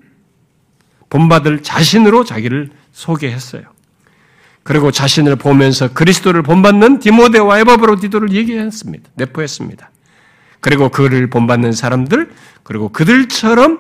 본받을 1.10 1.64
자신으로 1.64 2.24
자기를 2.24 2.72
소개했어요. 2.92 3.64
그리고 4.64 4.92
자신을 4.92 5.36
보면서 5.36 5.94
그리스도를 5.94 6.42
본받는 6.42 7.00
디모데와 7.00 7.60
에바브로디도를 7.60 8.32
얘기했습니다. 8.32 9.12
내포했습니다. 9.16 9.92
그리고 10.60 10.90
그를 10.90 11.30
본받는 11.30 11.72
사람들, 11.72 12.32
그리고 12.64 12.90
그들처럼 12.90 13.80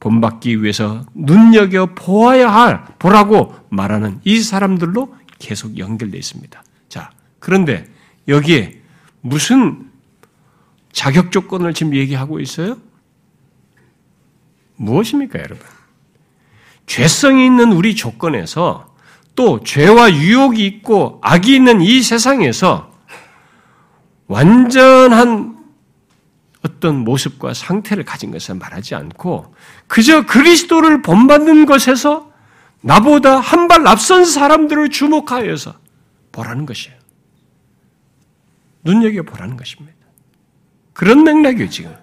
본받기 0.00 0.62
위해서 0.62 1.06
눈여겨 1.14 1.94
보아야 1.94 2.52
할, 2.52 2.84
보라고 2.98 3.54
말하는 3.68 4.18
이 4.24 4.40
사람들로 4.40 5.14
계속 5.38 5.78
연결되어 5.78 6.18
있습니다. 6.18 6.62
자, 6.88 7.10
그런데 7.38 7.86
여기에 8.26 8.79
무슨 9.20 9.90
자격 10.92 11.30
조건을 11.32 11.74
지금 11.74 11.94
얘기하고 11.94 12.40
있어요? 12.40 12.76
무엇입니까, 14.76 15.38
여러분? 15.38 15.58
죄성이 16.86 17.46
있는 17.46 17.72
우리 17.72 17.94
조건에서 17.94 18.94
또 19.36 19.62
죄와 19.62 20.12
유혹이 20.12 20.66
있고 20.66 21.20
악이 21.22 21.54
있는 21.54 21.80
이 21.80 22.02
세상에서 22.02 22.90
완전한 24.26 25.58
어떤 26.64 26.96
모습과 27.04 27.54
상태를 27.54 28.04
가진 28.04 28.30
것을 28.32 28.56
말하지 28.56 28.94
않고 28.94 29.54
그저 29.86 30.26
그리스도를 30.26 31.02
본받는 31.02 31.66
것에서 31.66 32.30
나보다 32.82 33.38
한 33.38 33.68
발 33.68 33.86
앞선 33.86 34.24
사람들을 34.24 34.90
주목하여서 34.90 35.74
보라는 36.32 36.66
것이에요. 36.66 36.99
눈여겨보라는 38.84 39.56
것입니다. 39.56 39.96
그런 40.92 41.24
맥락이에요, 41.24 41.68
지금. 41.70 41.94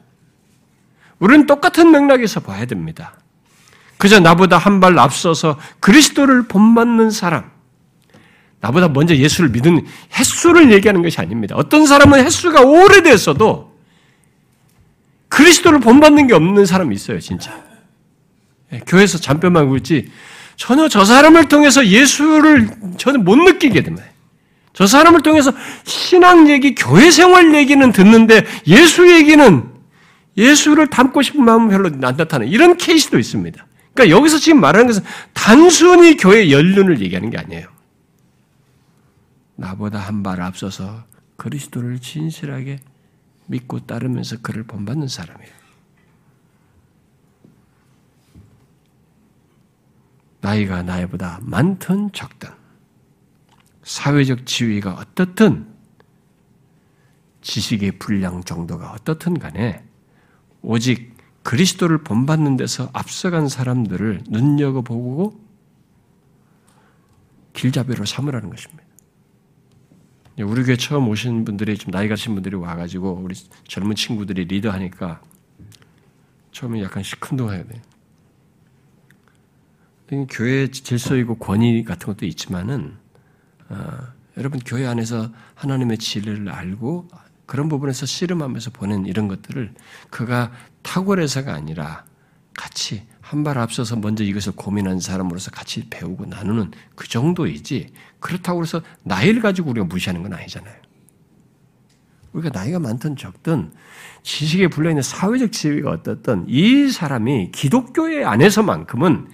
우리는 1.20 1.46
똑같은 1.46 1.92
맥락에서 1.92 2.40
봐야 2.42 2.66
됩니다. 2.66 3.16
그저 3.98 4.20
나보다 4.20 4.58
한 4.58 4.80
발 4.80 4.98
앞서서 5.00 5.58
그리스도를 5.80 6.48
본받는 6.48 7.10
사람, 7.10 7.50
나보다 8.60 8.88
먼저 8.90 9.16
예수를 9.16 9.50
믿은 9.50 9.86
횟수를 10.18 10.72
얘기하는 10.72 11.02
것이 11.02 11.20
아닙니다. 11.20 11.56
어떤 11.56 11.86
사람은 11.88 12.24
횟수가 12.24 12.62
오래됐어도 12.62 13.76
그리스도를 15.30 15.80
본받는 15.80 16.28
게 16.28 16.34
없는 16.34 16.66
사람이 16.66 16.94
있어요, 16.96 17.20
진짜. 17.20 17.64
예, 18.72 18.80
교회에서 18.86 19.18
잠깐만 19.18 19.68
굴지 19.70 20.10
전혀 20.56 20.88
저 20.90 21.06
사람을 21.06 21.48
통해서 21.48 21.86
예수를 21.86 22.70
저는 22.98 23.24
못 23.24 23.36
느끼게 23.36 23.82
됩니다. 23.82 24.06
저 24.78 24.86
사람을 24.86 25.24
통해서 25.24 25.52
신앙 25.86 26.48
얘기, 26.52 26.76
교회 26.76 27.10
생활 27.10 27.56
얘기는 27.56 27.92
듣는데 27.92 28.46
예수 28.68 29.12
얘기는 29.12 29.74
예수를 30.38 30.86
닮고 30.86 31.24
싶은 31.24 31.44
마음은 31.44 31.70
별로 31.70 31.88
안 31.88 32.16
나타나는 32.16 32.48
이런 32.48 32.78
케이스도 32.78 33.18
있습니다. 33.18 33.66
그러니까 33.96 34.16
여기서 34.16 34.38
지금 34.38 34.62
말하는 34.62 34.86
것은 34.86 35.02
단순히 35.34 36.16
교회 36.16 36.52
연륜을 36.52 37.02
얘기하는 37.02 37.32
게 37.32 37.40
아니에요. 37.40 37.68
나보다 39.56 39.98
한 39.98 40.22
발 40.22 40.42
앞서서 40.42 41.06
그리스도를 41.38 41.98
진실하게 41.98 42.78
믿고 43.48 43.80
따르면서 43.88 44.38
그를 44.44 44.62
본받는 44.62 45.08
사람이에요. 45.08 45.52
나이가 50.42 50.84
나이보다 50.84 51.40
많든 51.42 52.12
적든 52.14 52.52
사회적 53.88 54.46
지위가 54.46 54.96
어떻든 54.96 55.74
지식의 57.42 58.00
분량 58.00 58.44
정도가 58.44 58.92
어떻든 58.92 59.40
간에 59.40 59.82
오직 60.62 61.16
그리스도를 61.44 62.04
본받는 62.04 62.58
데서 62.58 62.90
앞서간 62.92 63.48
사람들을 63.48 64.26
눈여겨보고 64.28 65.40
길잡이로 67.54 68.04
삼으라는 68.04 68.50
것입니다. 68.50 68.84
우리 70.40 70.64
교회 70.64 70.76
처음 70.76 71.08
오신 71.08 71.46
분들이 71.46 71.78
좀 71.78 71.92
나이 71.92 72.10
가 72.10 72.16
신 72.18 72.34
분들이 72.34 72.58
와가지고 72.58 73.22
우리 73.24 73.36
젊은 73.70 73.96
친구들이 73.96 74.46
리더하니까 74.46 75.22
처음에 76.52 76.84
약간 76.84 77.04
시큰둥해야 77.04 77.64
돼. 77.64 77.82
교회 80.30 80.68
질서이고 80.68 81.36
권위 81.38 81.86
같은 81.86 82.08
것도 82.08 82.26
있지만은 82.26 82.98
어, 82.98 83.07
여러분 84.38 84.60
교회 84.66 84.86
안에서 84.86 85.30
하나님의 85.56 85.98
진리를 85.98 86.50
알고 86.50 87.08
그런 87.46 87.70
부분에서 87.70 88.06
씨름하면서 88.06 88.72
보낸 88.72 89.06
이런 89.06 89.28
것들을 89.28 89.74
그가 90.10 90.52
탁월해서가 90.84 91.54
아니라 91.54 92.06
같이 92.56 93.04
한 93.22 93.44
발 93.44 93.58
앞서서 93.58 93.98
먼저 93.98 94.24
이것을 94.24 94.54
고민한 94.56 95.02
사람으로서 95.02 95.52
같이 95.52 95.90
배우고 95.90 96.28
나누는 96.28 96.72
그 96.96 97.10
정도이지 97.10 97.92
그렇다고 98.22 98.62
해서 98.62 98.82
나이를 99.04 99.42
가지고 99.42 99.72
우리가 99.72 99.86
무시하는 99.86 100.24
건 100.24 100.34
아니잖아요. 100.34 100.74
우리가 102.32 102.58
나이가 102.58 102.80
많든 102.80 103.18
적든 103.18 103.74
지식에 104.24 104.70
불려있는 104.70 105.02
사회적 105.04 105.52
지위가 105.52 105.90
어떻든 105.90 106.46
이 106.48 106.88
사람이 106.90 107.52
기독교회 107.52 108.24
안에서만큼은 108.24 109.28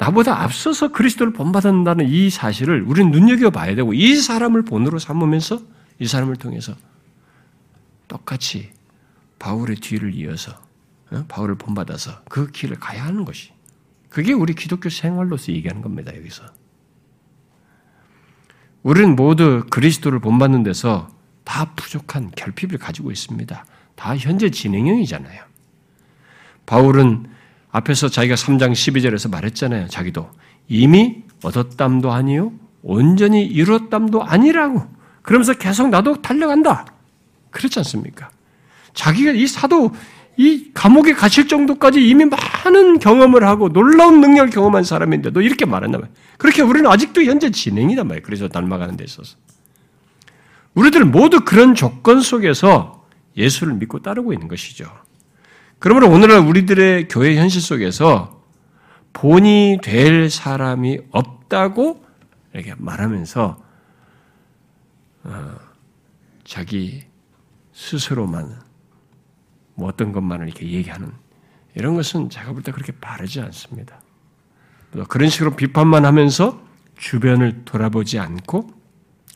나보다 0.00 0.42
앞서서 0.42 0.92
그리스도를 0.92 1.34
본받는다는 1.34 2.08
이 2.08 2.30
사실을 2.30 2.82
우리는 2.82 3.10
눈여겨봐야 3.10 3.74
되고 3.74 3.92
이 3.92 4.16
사람을 4.16 4.62
본으로 4.64 4.98
삼으면서 4.98 5.60
이 5.98 6.06
사람을 6.06 6.36
통해서 6.36 6.74
똑같이 8.08 8.72
바울의 9.38 9.76
뒤를 9.76 10.14
이어서 10.14 10.52
어? 11.10 11.24
바울을 11.28 11.56
본받아서 11.56 12.22
그 12.30 12.50
길을 12.50 12.80
가야 12.80 13.04
하는 13.04 13.26
것이 13.26 13.52
그게 14.08 14.32
우리 14.32 14.54
기독교 14.54 14.88
생활로서 14.88 15.52
얘기하는 15.52 15.82
겁니다. 15.82 16.16
여기서 16.16 16.44
우리는 18.82 19.14
모두 19.16 19.66
그리스도를 19.68 20.18
본받는 20.20 20.62
데서 20.62 21.08
다 21.44 21.74
부족한 21.74 22.30
결핍을 22.34 22.78
가지고 22.78 23.10
있습니다. 23.10 23.66
다 23.96 24.16
현재 24.16 24.48
진행형이잖아요. 24.50 25.44
바울은 26.64 27.26
앞에서 27.72 28.08
자기가 28.08 28.34
3장 28.34 28.72
12절에서 28.72 29.30
말했잖아요. 29.30 29.88
자기도 29.88 30.30
이미 30.68 31.22
얻었담도 31.42 32.12
아니요 32.12 32.52
온전히 32.82 33.44
이뤘담도 33.44 34.22
아니라고 34.22 34.86
그러면서 35.22 35.54
계속 35.54 35.88
나도 35.88 36.22
달려간다. 36.22 36.86
그렇지 37.50 37.78
않습니까? 37.80 38.30
자기가 38.94 39.32
이 39.32 39.46
사도 39.46 39.92
이 40.36 40.70
감옥에 40.72 41.12
갇힐 41.12 41.48
정도까지 41.48 42.08
이미 42.08 42.24
많은 42.24 42.98
경험을 42.98 43.44
하고 43.44 43.68
놀라운 43.68 44.20
능력을 44.20 44.50
경험한 44.50 44.84
사람인데도 44.84 45.42
이렇게 45.42 45.66
말했나 45.66 45.98
봐요. 45.98 46.08
그렇게 46.38 46.62
우리는 46.62 46.90
아직도 46.90 47.22
현재 47.24 47.50
진행이단 47.50 48.08
말이에요. 48.08 48.22
그래서 48.24 48.48
닮아가는 48.48 48.96
데 48.96 49.04
있어서. 49.04 49.36
우리들 50.74 51.04
모두 51.04 51.44
그런 51.44 51.74
조건 51.74 52.20
속에서 52.20 53.04
예수를 53.36 53.74
믿고 53.74 54.00
따르고 54.00 54.32
있는 54.32 54.48
것이죠. 54.48 54.86
그러므로 55.80 56.10
오늘날 56.10 56.40
우리들의 56.40 57.08
교회 57.08 57.36
현실 57.36 57.62
속에서 57.62 58.44
본이 59.14 59.78
될 59.82 60.30
사람이 60.30 60.98
없다고 61.10 62.04
이렇게 62.52 62.74
말하면서 62.76 63.64
어, 65.24 65.56
자기 66.44 67.02
스스로만 67.72 68.60
뭐 69.74 69.88
어떤 69.88 70.12
것만을 70.12 70.48
이렇게 70.48 70.70
얘기하는 70.70 71.12
이런 71.74 71.94
것은 71.94 72.28
제가 72.28 72.52
볼 72.52 72.62
때 72.62 72.72
그렇게 72.72 72.92
바르지 72.92 73.40
않습니다. 73.40 74.02
그런 75.08 75.30
식으로 75.30 75.56
비판만 75.56 76.04
하면서 76.04 76.62
주변을 76.98 77.64
돌아보지 77.64 78.18
않고 78.18 78.70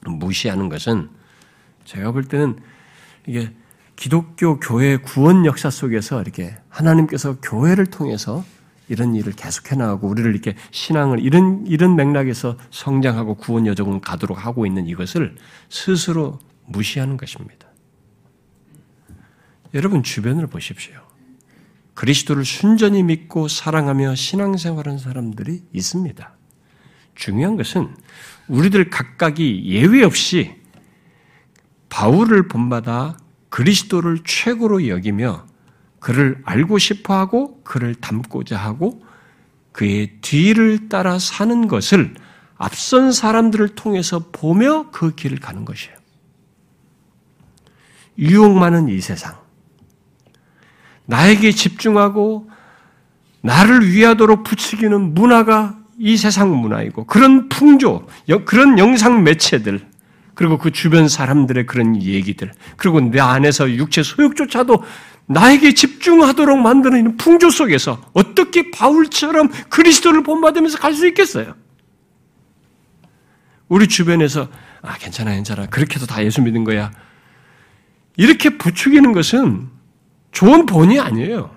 무시하는 0.06 0.68
것은 0.68 1.08
제가 1.84 2.12
볼 2.12 2.24
때는 2.24 2.60
이게 3.26 3.54
기독교 3.96 4.58
교회 4.58 4.96
구원 4.96 5.46
역사 5.46 5.70
속에서 5.70 6.20
이렇게 6.20 6.56
하나님께서 6.68 7.36
교회를 7.40 7.86
통해서 7.86 8.44
이런 8.88 9.14
일을 9.14 9.32
계속해 9.32 9.76
나가고 9.76 10.08
우리를 10.08 10.30
이렇게 10.30 10.56
신앙을 10.70 11.20
이런 11.20 11.66
이런 11.66 11.96
맥락에서 11.96 12.58
성장하고 12.70 13.36
구원 13.36 13.66
여정을 13.66 14.00
가도록 14.00 14.44
하고 14.44 14.66
있는 14.66 14.86
이것을 14.86 15.36
스스로 15.70 16.38
무시하는 16.66 17.16
것입니다. 17.16 17.68
여러분 19.72 20.02
주변을 20.02 20.46
보십시오. 20.48 20.94
그리스도를 21.94 22.44
순전히 22.44 23.02
믿고 23.02 23.48
사랑하며 23.48 24.16
신앙생활하는 24.16 24.98
사람들이 24.98 25.62
있습니다. 25.72 26.36
중요한 27.14 27.56
것은 27.56 27.94
우리들 28.48 28.90
각각이 28.90 29.64
예외 29.66 30.02
없이 30.02 30.56
바울을 31.88 32.48
본받아 32.48 33.16
그리스도를 33.54 34.18
최고로 34.24 34.88
여기며 34.88 35.46
그를 36.00 36.42
알고 36.44 36.78
싶어 36.78 37.14
하고 37.14 37.62
그를 37.62 37.94
닮고자 37.94 38.56
하고 38.56 39.00
그의 39.70 40.16
뒤를 40.22 40.88
따라 40.88 41.20
사는 41.20 41.68
것을 41.68 42.14
앞선 42.56 43.12
사람들을 43.12 43.76
통해서 43.76 44.24
보며 44.32 44.90
그 44.90 45.14
길을 45.14 45.38
가는 45.38 45.64
것이에요. 45.64 45.96
유혹 48.18 48.58
많은 48.58 48.88
이 48.88 49.00
세상. 49.00 49.36
나에게 51.06 51.52
집중하고 51.52 52.50
나를 53.40 53.88
위하도록 53.88 54.42
부추기는 54.42 55.14
문화가 55.14 55.78
이 55.96 56.16
세상 56.16 56.56
문화이고 56.56 57.04
그런 57.04 57.48
풍조, 57.48 58.08
그런 58.46 58.80
영상 58.80 59.22
매체들, 59.22 59.93
그리고 60.34 60.58
그 60.58 60.70
주변 60.72 61.08
사람들의 61.08 61.66
그런 61.66 62.02
얘기들, 62.02 62.52
그리고 62.76 63.00
내 63.00 63.20
안에서 63.20 63.70
육체 63.70 64.02
소욕조차도 64.02 64.82
나에게 65.26 65.72
집중하도록 65.74 66.58
만드는 66.58 67.16
풍조 67.16 67.50
속에서 67.50 68.00
어떻게 68.12 68.70
바울처럼 68.70 69.50
그리스도를 69.68 70.22
본받으면서 70.22 70.78
갈 70.78 70.94
수 70.94 71.06
있겠어요? 71.08 71.54
우리 73.68 73.88
주변에서 73.88 74.48
아 74.82 74.98
괜찮아 74.98 75.32
괜찮아 75.32 75.66
그렇게 75.66 75.94
해도 75.96 76.06
다 76.06 76.22
예수 76.24 76.42
믿는 76.42 76.64
거야 76.64 76.92
이렇게 78.16 78.50
부추기는 78.58 79.12
것은 79.12 79.68
좋은 80.32 80.66
본이 80.66 81.00
아니에요. 81.00 81.56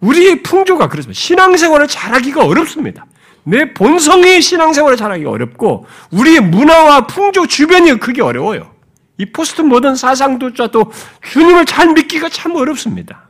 우리의 0.00 0.42
풍조가 0.42 0.88
그렇습니다. 0.88 1.18
신앙생활을 1.18 1.86
잘하기가 1.88 2.44
어렵습니다. 2.44 3.06
내 3.44 3.72
본성의 3.74 4.42
신앙생활을 4.42 4.96
잘하기가 4.96 5.30
어렵고 5.30 5.86
우리의 6.10 6.40
문화와 6.40 7.06
풍조 7.06 7.46
주변이 7.46 7.98
그게 7.98 8.22
어려워요. 8.22 8.72
이 9.18 9.26
포스트 9.26 9.62
모던 9.62 9.94
사상도자도 9.96 10.90
주님을 11.22 11.66
잘 11.66 11.92
믿기가 11.92 12.28
참 12.28 12.56
어렵습니다. 12.56 13.28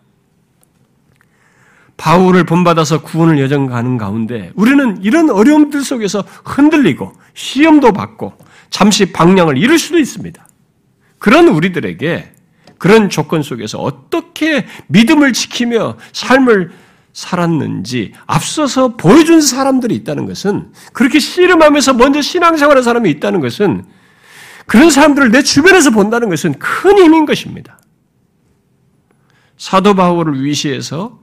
바울을 1.97 2.45
본받아서 2.45 3.03
구원을 3.03 3.39
여정 3.39 3.67
가는 3.67 3.99
가운데 3.99 4.51
우리는 4.55 5.03
이런 5.03 5.31
어려움들 5.31 5.83
속에서 5.83 6.25
흔들리고 6.45 7.13
시험도 7.35 7.93
받고 7.93 8.35
잠시 8.71 9.13
방향을 9.13 9.59
잃을 9.59 9.79
수도 9.79 9.99
있습니다. 9.99 10.47
그런 11.19 11.49
우리들에게 11.49 12.33
그런 12.79 13.09
조건 13.09 13.43
속에서 13.43 13.79
어떻게 13.79 14.67
믿음을 14.89 15.33
지키며 15.33 15.97
삶을 16.13 16.73
살았는지 17.15 18.13
앞서서 18.27 18.97
보여준 18.97 19.41
사람들이 19.41 19.95
있다는 19.95 20.27
것은 20.27 20.73
그렇게 20.93 21.21
씨름하면서 21.21 21.95
먼저 21.95 22.21
신앙생활한 22.21 22.83
사람이 22.83 23.09
있다는 23.13 23.41
것은 23.41 23.87
그런 24.67 24.91
사람들을 24.91 25.31
내 25.31 25.43
주변에서 25.43 25.91
본다는 25.91 26.29
것은 26.29 26.59
큰 26.59 26.99
힘인 26.99 27.25
것입니다. 27.25 27.79
사도 29.57 29.95
바울을 29.95 30.45
위시해서 30.45 31.23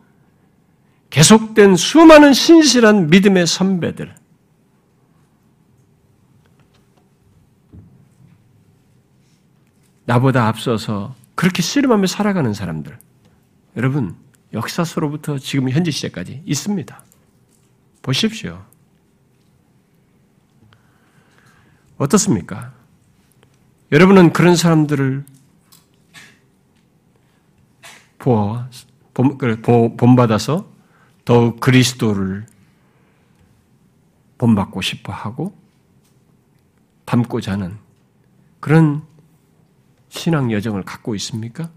계속된 1.10 1.76
수많은 1.76 2.32
신실한 2.34 3.10
믿음의 3.10 3.46
선배들, 3.46 4.16
나보다 10.06 10.48
앞서서 10.48 11.16
그렇게 11.36 11.62
씨름하며 11.62 12.08
살아가는 12.08 12.54
사람들, 12.54 12.98
여러분, 13.76 14.16
역사서로부터 14.54 15.38
지금 15.38 15.70
현재 15.70 15.92
시대까지 15.92 16.44
있습니다. 16.46 17.04
보십시오. 18.02 18.66
어떻습니까? 21.98 22.74
여러분은 23.92 24.34
그런 24.34 24.56
사람들을 24.56 25.26
보아, 28.18 28.70
본받아서 29.14 30.70
더욱 31.26 31.60
그리스도를 31.60 32.46
본받고 34.38 34.82
싶어 34.82 35.14
하고 35.14 35.56
닮고자 37.06 37.54
하는 37.54 37.78
그런 38.60 39.04
신앙 40.10 40.52
여정을 40.52 40.84
갖고 40.84 41.16
있습니까? 41.16 41.70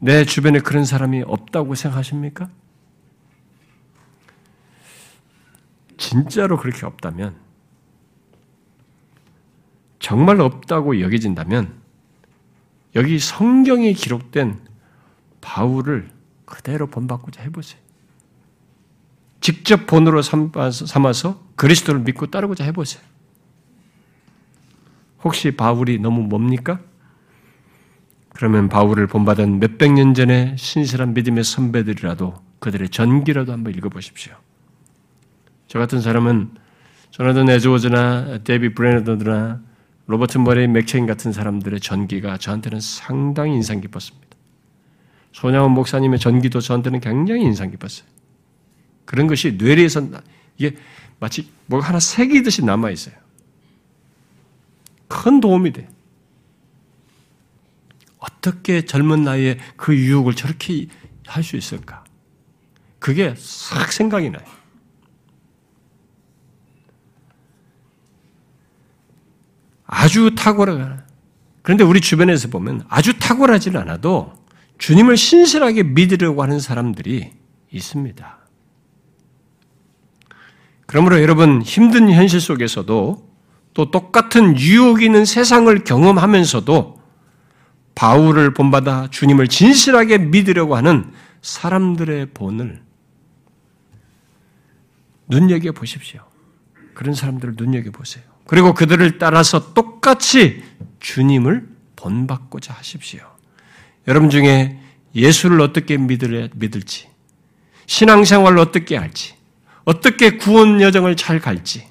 내 0.00 0.24
주변에 0.24 0.60
그런 0.60 0.84
사람이 0.84 1.22
없다고 1.26 1.74
생각하십니까? 1.74 2.48
진짜로 5.98 6.56
그렇게 6.56 6.86
없다면, 6.86 7.36
정말 9.98 10.40
없다고 10.40 11.00
여겨진다면, 11.00 11.78
여기 12.96 13.18
성경에 13.18 13.92
기록된 13.92 14.58
바울을 15.42 16.10
그대로 16.46 16.86
본받고자 16.88 17.42
해보세요. 17.42 17.80
직접 19.40 19.86
본으로 19.86 20.22
삼아서 20.22 21.42
그리스도를 21.56 22.00
믿고 22.00 22.26
따르고자 22.26 22.64
해보세요. 22.64 23.02
혹시 25.22 25.50
바울이 25.50 25.98
너무 25.98 26.22
뭡니까? 26.22 26.80
그러면 28.40 28.70
바울을 28.70 29.06
본받은 29.06 29.60
몇백 29.60 29.92
년 29.92 30.14
전에 30.14 30.56
신실한 30.56 31.12
믿음의 31.12 31.44
선배들이라도 31.44 32.42
그들의 32.60 32.88
전기라도 32.88 33.52
한번 33.52 33.74
읽어보십시오. 33.74 34.32
저 35.66 35.78
같은 35.78 36.00
사람은 36.00 36.52
조나단 37.10 37.50
에드워즈나 37.50 38.38
데이비드 38.42 38.72
브레이너드나 38.72 39.60
로버트 40.06 40.38
머레이 40.38 40.68
맥체인 40.68 41.04
같은 41.04 41.34
사람들의 41.34 41.80
전기가 41.80 42.38
저한테는 42.38 42.80
상당히 42.80 43.52
인상 43.56 43.82
깊었습니다. 43.82 44.28
손양원 45.32 45.72
목사님의 45.72 46.18
전기도 46.18 46.60
저한테는 46.60 47.00
굉장히 47.00 47.42
인상 47.42 47.70
깊었어요. 47.70 48.08
그런 49.04 49.26
것이 49.26 49.58
뇌리에서 49.58 50.08
이게 50.56 50.78
마치 51.18 51.50
뭐 51.66 51.80
하나 51.80 52.00
새기듯이 52.00 52.64
남아 52.64 52.88
있어요. 52.90 53.14
큰 55.08 55.40
도움이 55.40 55.74
돼. 55.74 55.90
어떻게 58.20 58.84
젊은 58.84 59.22
나이에 59.24 59.58
그 59.76 59.96
유혹을 59.96 60.34
저렇게 60.34 60.86
할 61.26 61.42
수 61.42 61.56
있을까? 61.56 62.04
그게 62.98 63.34
싹 63.36 63.92
생각이 63.92 64.30
나요. 64.30 64.44
아주 69.86 70.34
탁월하 70.36 70.98
그런데 71.62 71.84
우리 71.84 72.00
주변에서 72.00 72.48
보면 72.48 72.84
아주 72.88 73.18
탁월하지는 73.18 73.80
않아도 73.80 74.34
주님을 74.78 75.16
신실하게 75.16 75.82
믿으려고 75.82 76.42
하는 76.42 76.60
사람들이 76.60 77.32
있습니다. 77.70 78.38
그러므로 80.86 81.22
여러분 81.22 81.62
힘든 81.62 82.10
현실 82.10 82.40
속에서도 82.40 83.30
또 83.74 83.90
똑같은 83.90 84.58
유혹이 84.58 85.04
있는 85.04 85.24
세상을 85.24 85.84
경험하면서도 85.84 86.99
바울을 88.00 88.54
본받아 88.54 89.08
주님을 89.10 89.48
진실하게 89.48 90.16
믿으려고 90.16 90.74
하는 90.74 91.12
사람들의 91.42 92.28
본을 92.32 92.80
눈여겨 95.28 95.72
보십시오. 95.72 96.22
그런 96.94 97.14
사람들을 97.14 97.56
눈여겨 97.58 97.90
보세요. 97.90 98.24
그리고 98.46 98.72
그들을 98.72 99.18
따라서 99.18 99.74
똑같이 99.74 100.64
주님을 101.00 101.68
본받고자 101.96 102.72
하십시오. 102.72 103.20
여러분 104.08 104.30
중에 104.30 104.80
예수를 105.14 105.60
어떻게 105.60 105.98
믿을지, 105.98 107.06
신앙생활을 107.84 108.58
어떻게 108.60 108.96
할지, 108.96 109.34
어떻게 109.84 110.38
구원 110.38 110.80
여정을 110.80 111.16
잘 111.16 111.38
갈지, 111.38 111.86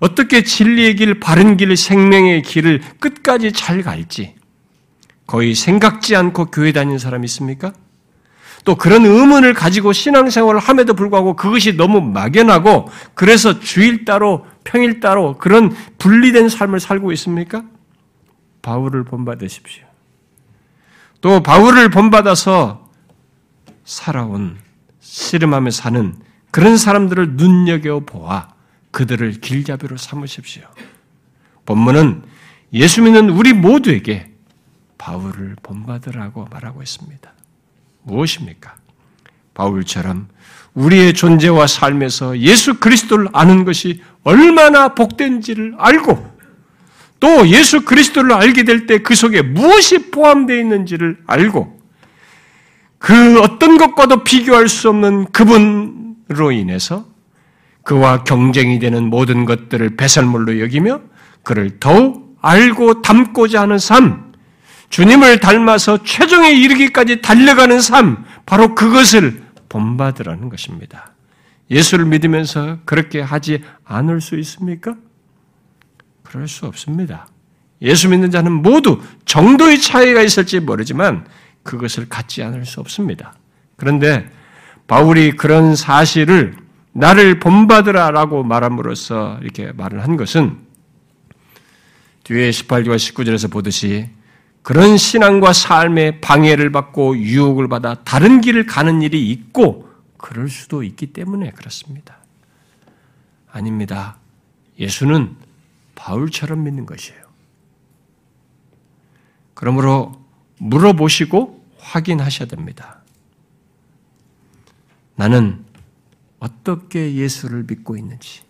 어떻게 0.00 0.42
진리의 0.42 0.96
길, 0.96 1.20
바른 1.20 1.58
길, 1.58 1.76
생명의 1.76 2.40
길을 2.40 2.80
끝까지 3.00 3.52
잘 3.52 3.82
갈지 3.82 4.35
거의 5.26 5.54
생각지 5.54 6.14
않고 6.14 6.46
교회 6.46 6.72
다니는 6.72 6.98
사람 6.98 7.24
있습니까? 7.24 7.72
또 8.64 8.74
그런 8.74 9.04
의문을 9.06 9.54
가지고 9.54 9.92
신앙생활을 9.92 10.58
함에도 10.60 10.94
불구하고 10.94 11.36
그것이 11.36 11.76
너무 11.76 12.00
막연하고 12.00 12.90
그래서 13.14 13.60
주일 13.60 14.04
따로 14.04 14.44
평일 14.64 14.98
따로 14.98 15.38
그런 15.38 15.74
분리된 15.98 16.48
삶을 16.48 16.80
살고 16.80 17.12
있습니까? 17.12 17.64
바울을 18.62 19.04
본받으십시오. 19.04 19.84
또 21.20 21.42
바울을 21.42 21.90
본받아서 21.90 22.90
살아온 23.84 24.58
씨름하며 25.00 25.70
사는 25.70 26.16
그런 26.50 26.76
사람들을 26.76 27.34
눈여겨 27.36 28.00
보아 28.00 28.48
그들을 28.90 29.40
길잡이로 29.40 29.96
삼으십시오. 29.96 30.64
본문은 31.66 32.22
예수 32.72 33.02
믿는 33.02 33.30
우리 33.30 33.52
모두에게 33.52 34.35
바울을 35.06 35.54
본받으라고 35.62 36.48
말하고 36.50 36.82
있습니다. 36.82 37.30
무엇입니까? 38.02 38.74
바울처럼 39.54 40.26
우리의 40.74 41.14
존재와 41.14 41.68
삶에서 41.68 42.38
예수 42.40 42.80
그리스도를 42.80 43.28
아는 43.32 43.64
것이 43.64 44.02
얼마나 44.24 44.94
복된지를 44.94 45.76
알고 45.78 46.34
또 47.20 47.46
예수 47.48 47.84
그리스도를 47.84 48.32
알게 48.32 48.64
될 48.64 48.86
때 48.86 48.98
그 48.98 49.14
속에 49.14 49.42
무엇이 49.42 50.10
포함되어 50.10 50.58
있는지를 50.58 51.18
알고 51.28 51.80
그 52.98 53.40
어떤 53.40 53.78
것과도 53.78 54.24
비교할 54.24 54.68
수 54.68 54.88
없는 54.88 55.26
그분으로 55.30 56.50
인해서 56.50 57.06
그와 57.84 58.24
경쟁이 58.24 58.80
되는 58.80 59.08
모든 59.08 59.44
것들을 59.44 59.96
배설물로 59.96 60.58
여기며 60.58 61.00
그를 61.44 61.78
더욱 61.78 62.36
알고 62.42 63.02
닮고자 63.02 63.62
하는 63.62 63.78
삶, 63.78 64.25
주님을 64.90 65.40
닮아서 65.40 66.02
최종에 66.02 66.52
이르기까지 66.52 67.20
달려가는 67.20 67.80
삶, 67.80 68.24
바로 68.44 68.74
그것을 68.74 69.42
본받으라는 69.68 70.48
것입니다. 70.48 71.12
예수를 71.70 72.06
믿으면서 72.06 72.78
그렇게 72.84 73.20
하지 73.20 73.62
않을 73.84 74.20
수 74.20 74.38
있습니까? 74.38 74.94
그럴 76.22 76.48
수 76.48 76.66
없습니다. 76.66 77.26
예수 77.82 78.08
믿는 78.08 78.30
자는 78.30 78.52
모두 78.52 79.00
정도의 79.24 79.80
차이가 79.80 80.22
있을지 80.22 80.60
모르지만 80.60 81.26
그것을 81.62 82.08
갖지 82.08 82.42
않을 82.42 82.64
수 82.64 82.80
없습니다. 82.80 83.34
그런데 83.76 84.30
바울이 84.86 85.32
그런 85.32 85.74
사실을 85.74 86.56
나를 86.92 87.40
본받으라라고 87.40 88.44
말함으로써 88.44 89.38
이렇게 89.42 89.72
말을 89.72 90.02
한 90.02 90.16
것은 90.16 90.58
뒤에 92.24 92.50
18절과 92.50 92.96
19절에서 92.96 93.50
보듯이 93.50 94.08
그런 94.66 94.96
신앙과 94.96 95.52
삶의 95.52 96.20
방해를 96.20 96.72
받고 96.72 97.18
유혹을 97.18 97.68
받아 97.68 98.02
다른 98.02 98.40
길을 98.40 98.66
가는 98.66 99.00
일이 99.00 99.30
있고 99.30 99.88
그럴 100.18 100.48
수도 100.48 100.82
있기 100.82 101.12
때문에 101.12 101.52
그렇습니다. 101.52 102.16
아닙니다. 103.48 104.18
예수는 104.76 105.36
바울처럼 105.94 106.64
믿는 106.64 106.84
것이에요. 106.84 107.22
그러므로 109.54 110.20
물어보시고 110.58 111.64
확인하셔야 111.78 112.48
됩니다. 112.48 113.02
나는 115.14 115.64
어떻게 116.40 117.14
예수를 117.14 117.66
믿고 117.68 117.96
있는지 117.96 118.42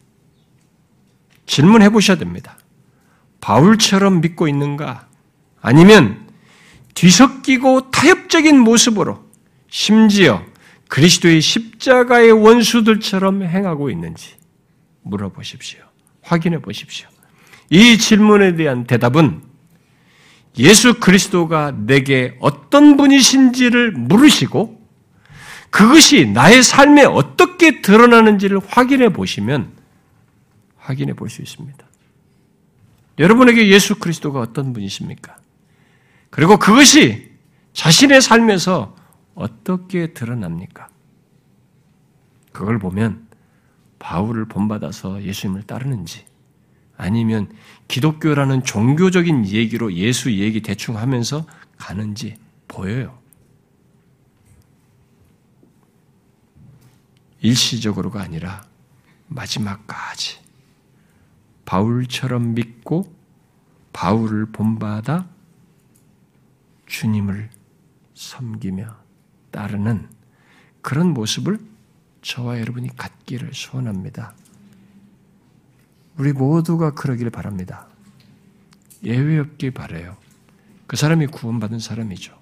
질문해 1.45 1.91
보셔야 1.91 2.17
됩니다. 2.17 2.57
바울처럼 3.43 4.23
믿고 4.23 4.49
있는가? 4.49 5.06
아니면 5.67 6.29
뒤섞이고 6.95 7.91
타협적인 7.91 8.57
모습으로 8.57 9.25
심지어 9.69 10.45
그리스도의 10.87 11.41
십자가의 11.41 12.31
원수들처럼 12.31 13.43
행하고 13.43 13.91
있는지 13.91 14.37
물어보십시오. 15.03 15.81
확인해 16.23 16.61
보십시오. 16.61 17.09
이 17.69 17.99
질문에 17.99 18.55
대한 18.55 18.85
대답은 18.85 19.43
예수 20.57 21.01
그리스도가 21.01 21.75
내게 21.77 22.37
어떤 22.39 22.97
분이신지를 22.97 23.91
물으시고 23.91 24.81
그것이 25.71 26.27
나의 26.27 26.63
삶에 26.63 27.03
어떻게 27.03 27.83
드러나는지를 27.83 28.61
확인해 28.69 29.09
보시면 29.13 29.73
확인해 30.79 31.15
볼 31.15 31.29
수 31.29 31.43
있습니다. 31.43 31.85
여러분에게 33.19 33.67
예수 33.67 33.97
그리스도가 33.97 34.39
어떤 34.39 34.73
분이십니까? 34.73 35.37
그리고 36.31 36.59
그것이 36.59 37.31
자신의 37.73 38.21
삶에서 38.21 38.97
어떻게 39.35 40.13
드러납니까? 40.13 40.89
그걸 42.53 42.79
보면 42.79 43.27
바울을 43.99 44.47
본받아서 44.47 45.23
예수님을 45.23 45.65
따르는지 45.65 46.25
아니면 46.97 47.53
기독교라는 47.89 48.65
종교적인 48.65 49.47
얘기로 49.47 49.93
예수 49.95 50.33
얘기 50.33 50.63
대충 50.63 50.97
하면서 50.97 51.47
가는지 51.77 52.39
보여요. 52.69 53.19
일시적으로가 57.41 58.23
아니라 58.23 58.65
마지막까지 59.29 60.39
바울처럼 61.65 62.55
믿고 62.55 63.15
바울을 63.93 64.47
본받아 64.53 65.29
주님을 66.87 67.51
섬기며 68.15 68.97
따르는 69.51 70.09
그런 70.81 71.13
모습을 71.13 71.59
저와 72.23 72.61
여러분이 72.61 72.97
갖기를 72.97 73.53
소원합니다. 73.55 74.35
우리 76.17 76.33
모두가 76.33 76.95
그러기를 76.95 77.31
바랍니다. 77.31 77.87
예외 79.05 79.39
없기 79.39 79.73
바래요. 79.73 80.17
그 80.87 80.97
사람이 80.97 81.27
구원받은 81.27 81.79
사람이죠. 81.79 82.37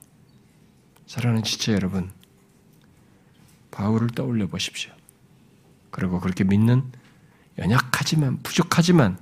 사랑하는 1.07 1.43
지체 1.43 1.73
여러분, 1.73 2.11
바울을 3.71 4.09
떠올려 4.09 4.47
보십시오. 4.47 4.93
그리고 5.91 6.21
그렇게 6.21 6.45
믿는 6.45 6.91
연약하지만 7.59 8.43
부족하지만 8.43 9.19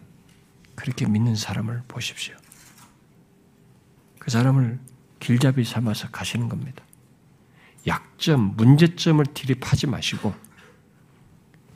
그렇게 0.74 1.06
믿는 1.06 1.36
사람을 1.36 1.82
보십시오. 1.88 2.34
그 4.18 4.30
사람을 4.30 4.78
길잡이 5.22 5.64
삼아서 5.64 6.08
가시는 6.10 6.48
겁니다. 6.48 6.84
약점, 7.86 8.56
문제점을 8.56 9.24
디립하지 9.26 9.86
마시고 9.86 10.34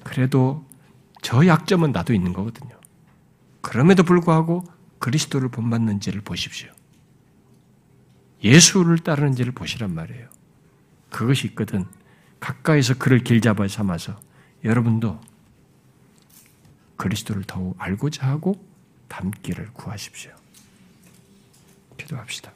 그래도 0.02 0.66
저 1.22 1.46
약점은 1.46 1.92
나도 1.92 2.12
있는 2.12 2.32
거거든요. 2.32 2.76
그럼에도 3.60 4.02
불구하고 4.02 4.64
그리스도를 4.98 5.48
본받는지를 5.48 6.22
보십시오. 6.22 6.72
예수를 8.42 8.98
따르는지를 8.98 9.52
보시란 9.52 9.94
말이에요. 9.94 10.28
그것이 11.10 11.46
있거든. 11.48 11.84
가까이서 12.40 12.94
그를 12.94 13.22
길잡아 13.22 13.68
삼아서 13.68 14.20
여러분도 14.64 15.20
그리스도를 16.96 17.44
더욱 17.44 17.76
알고자 17.78 18.26
하고 18.26 18.60
닮기를 19.06 19.72
구하십시오. 19.72 20.34
기도합시다. 21.96 22.55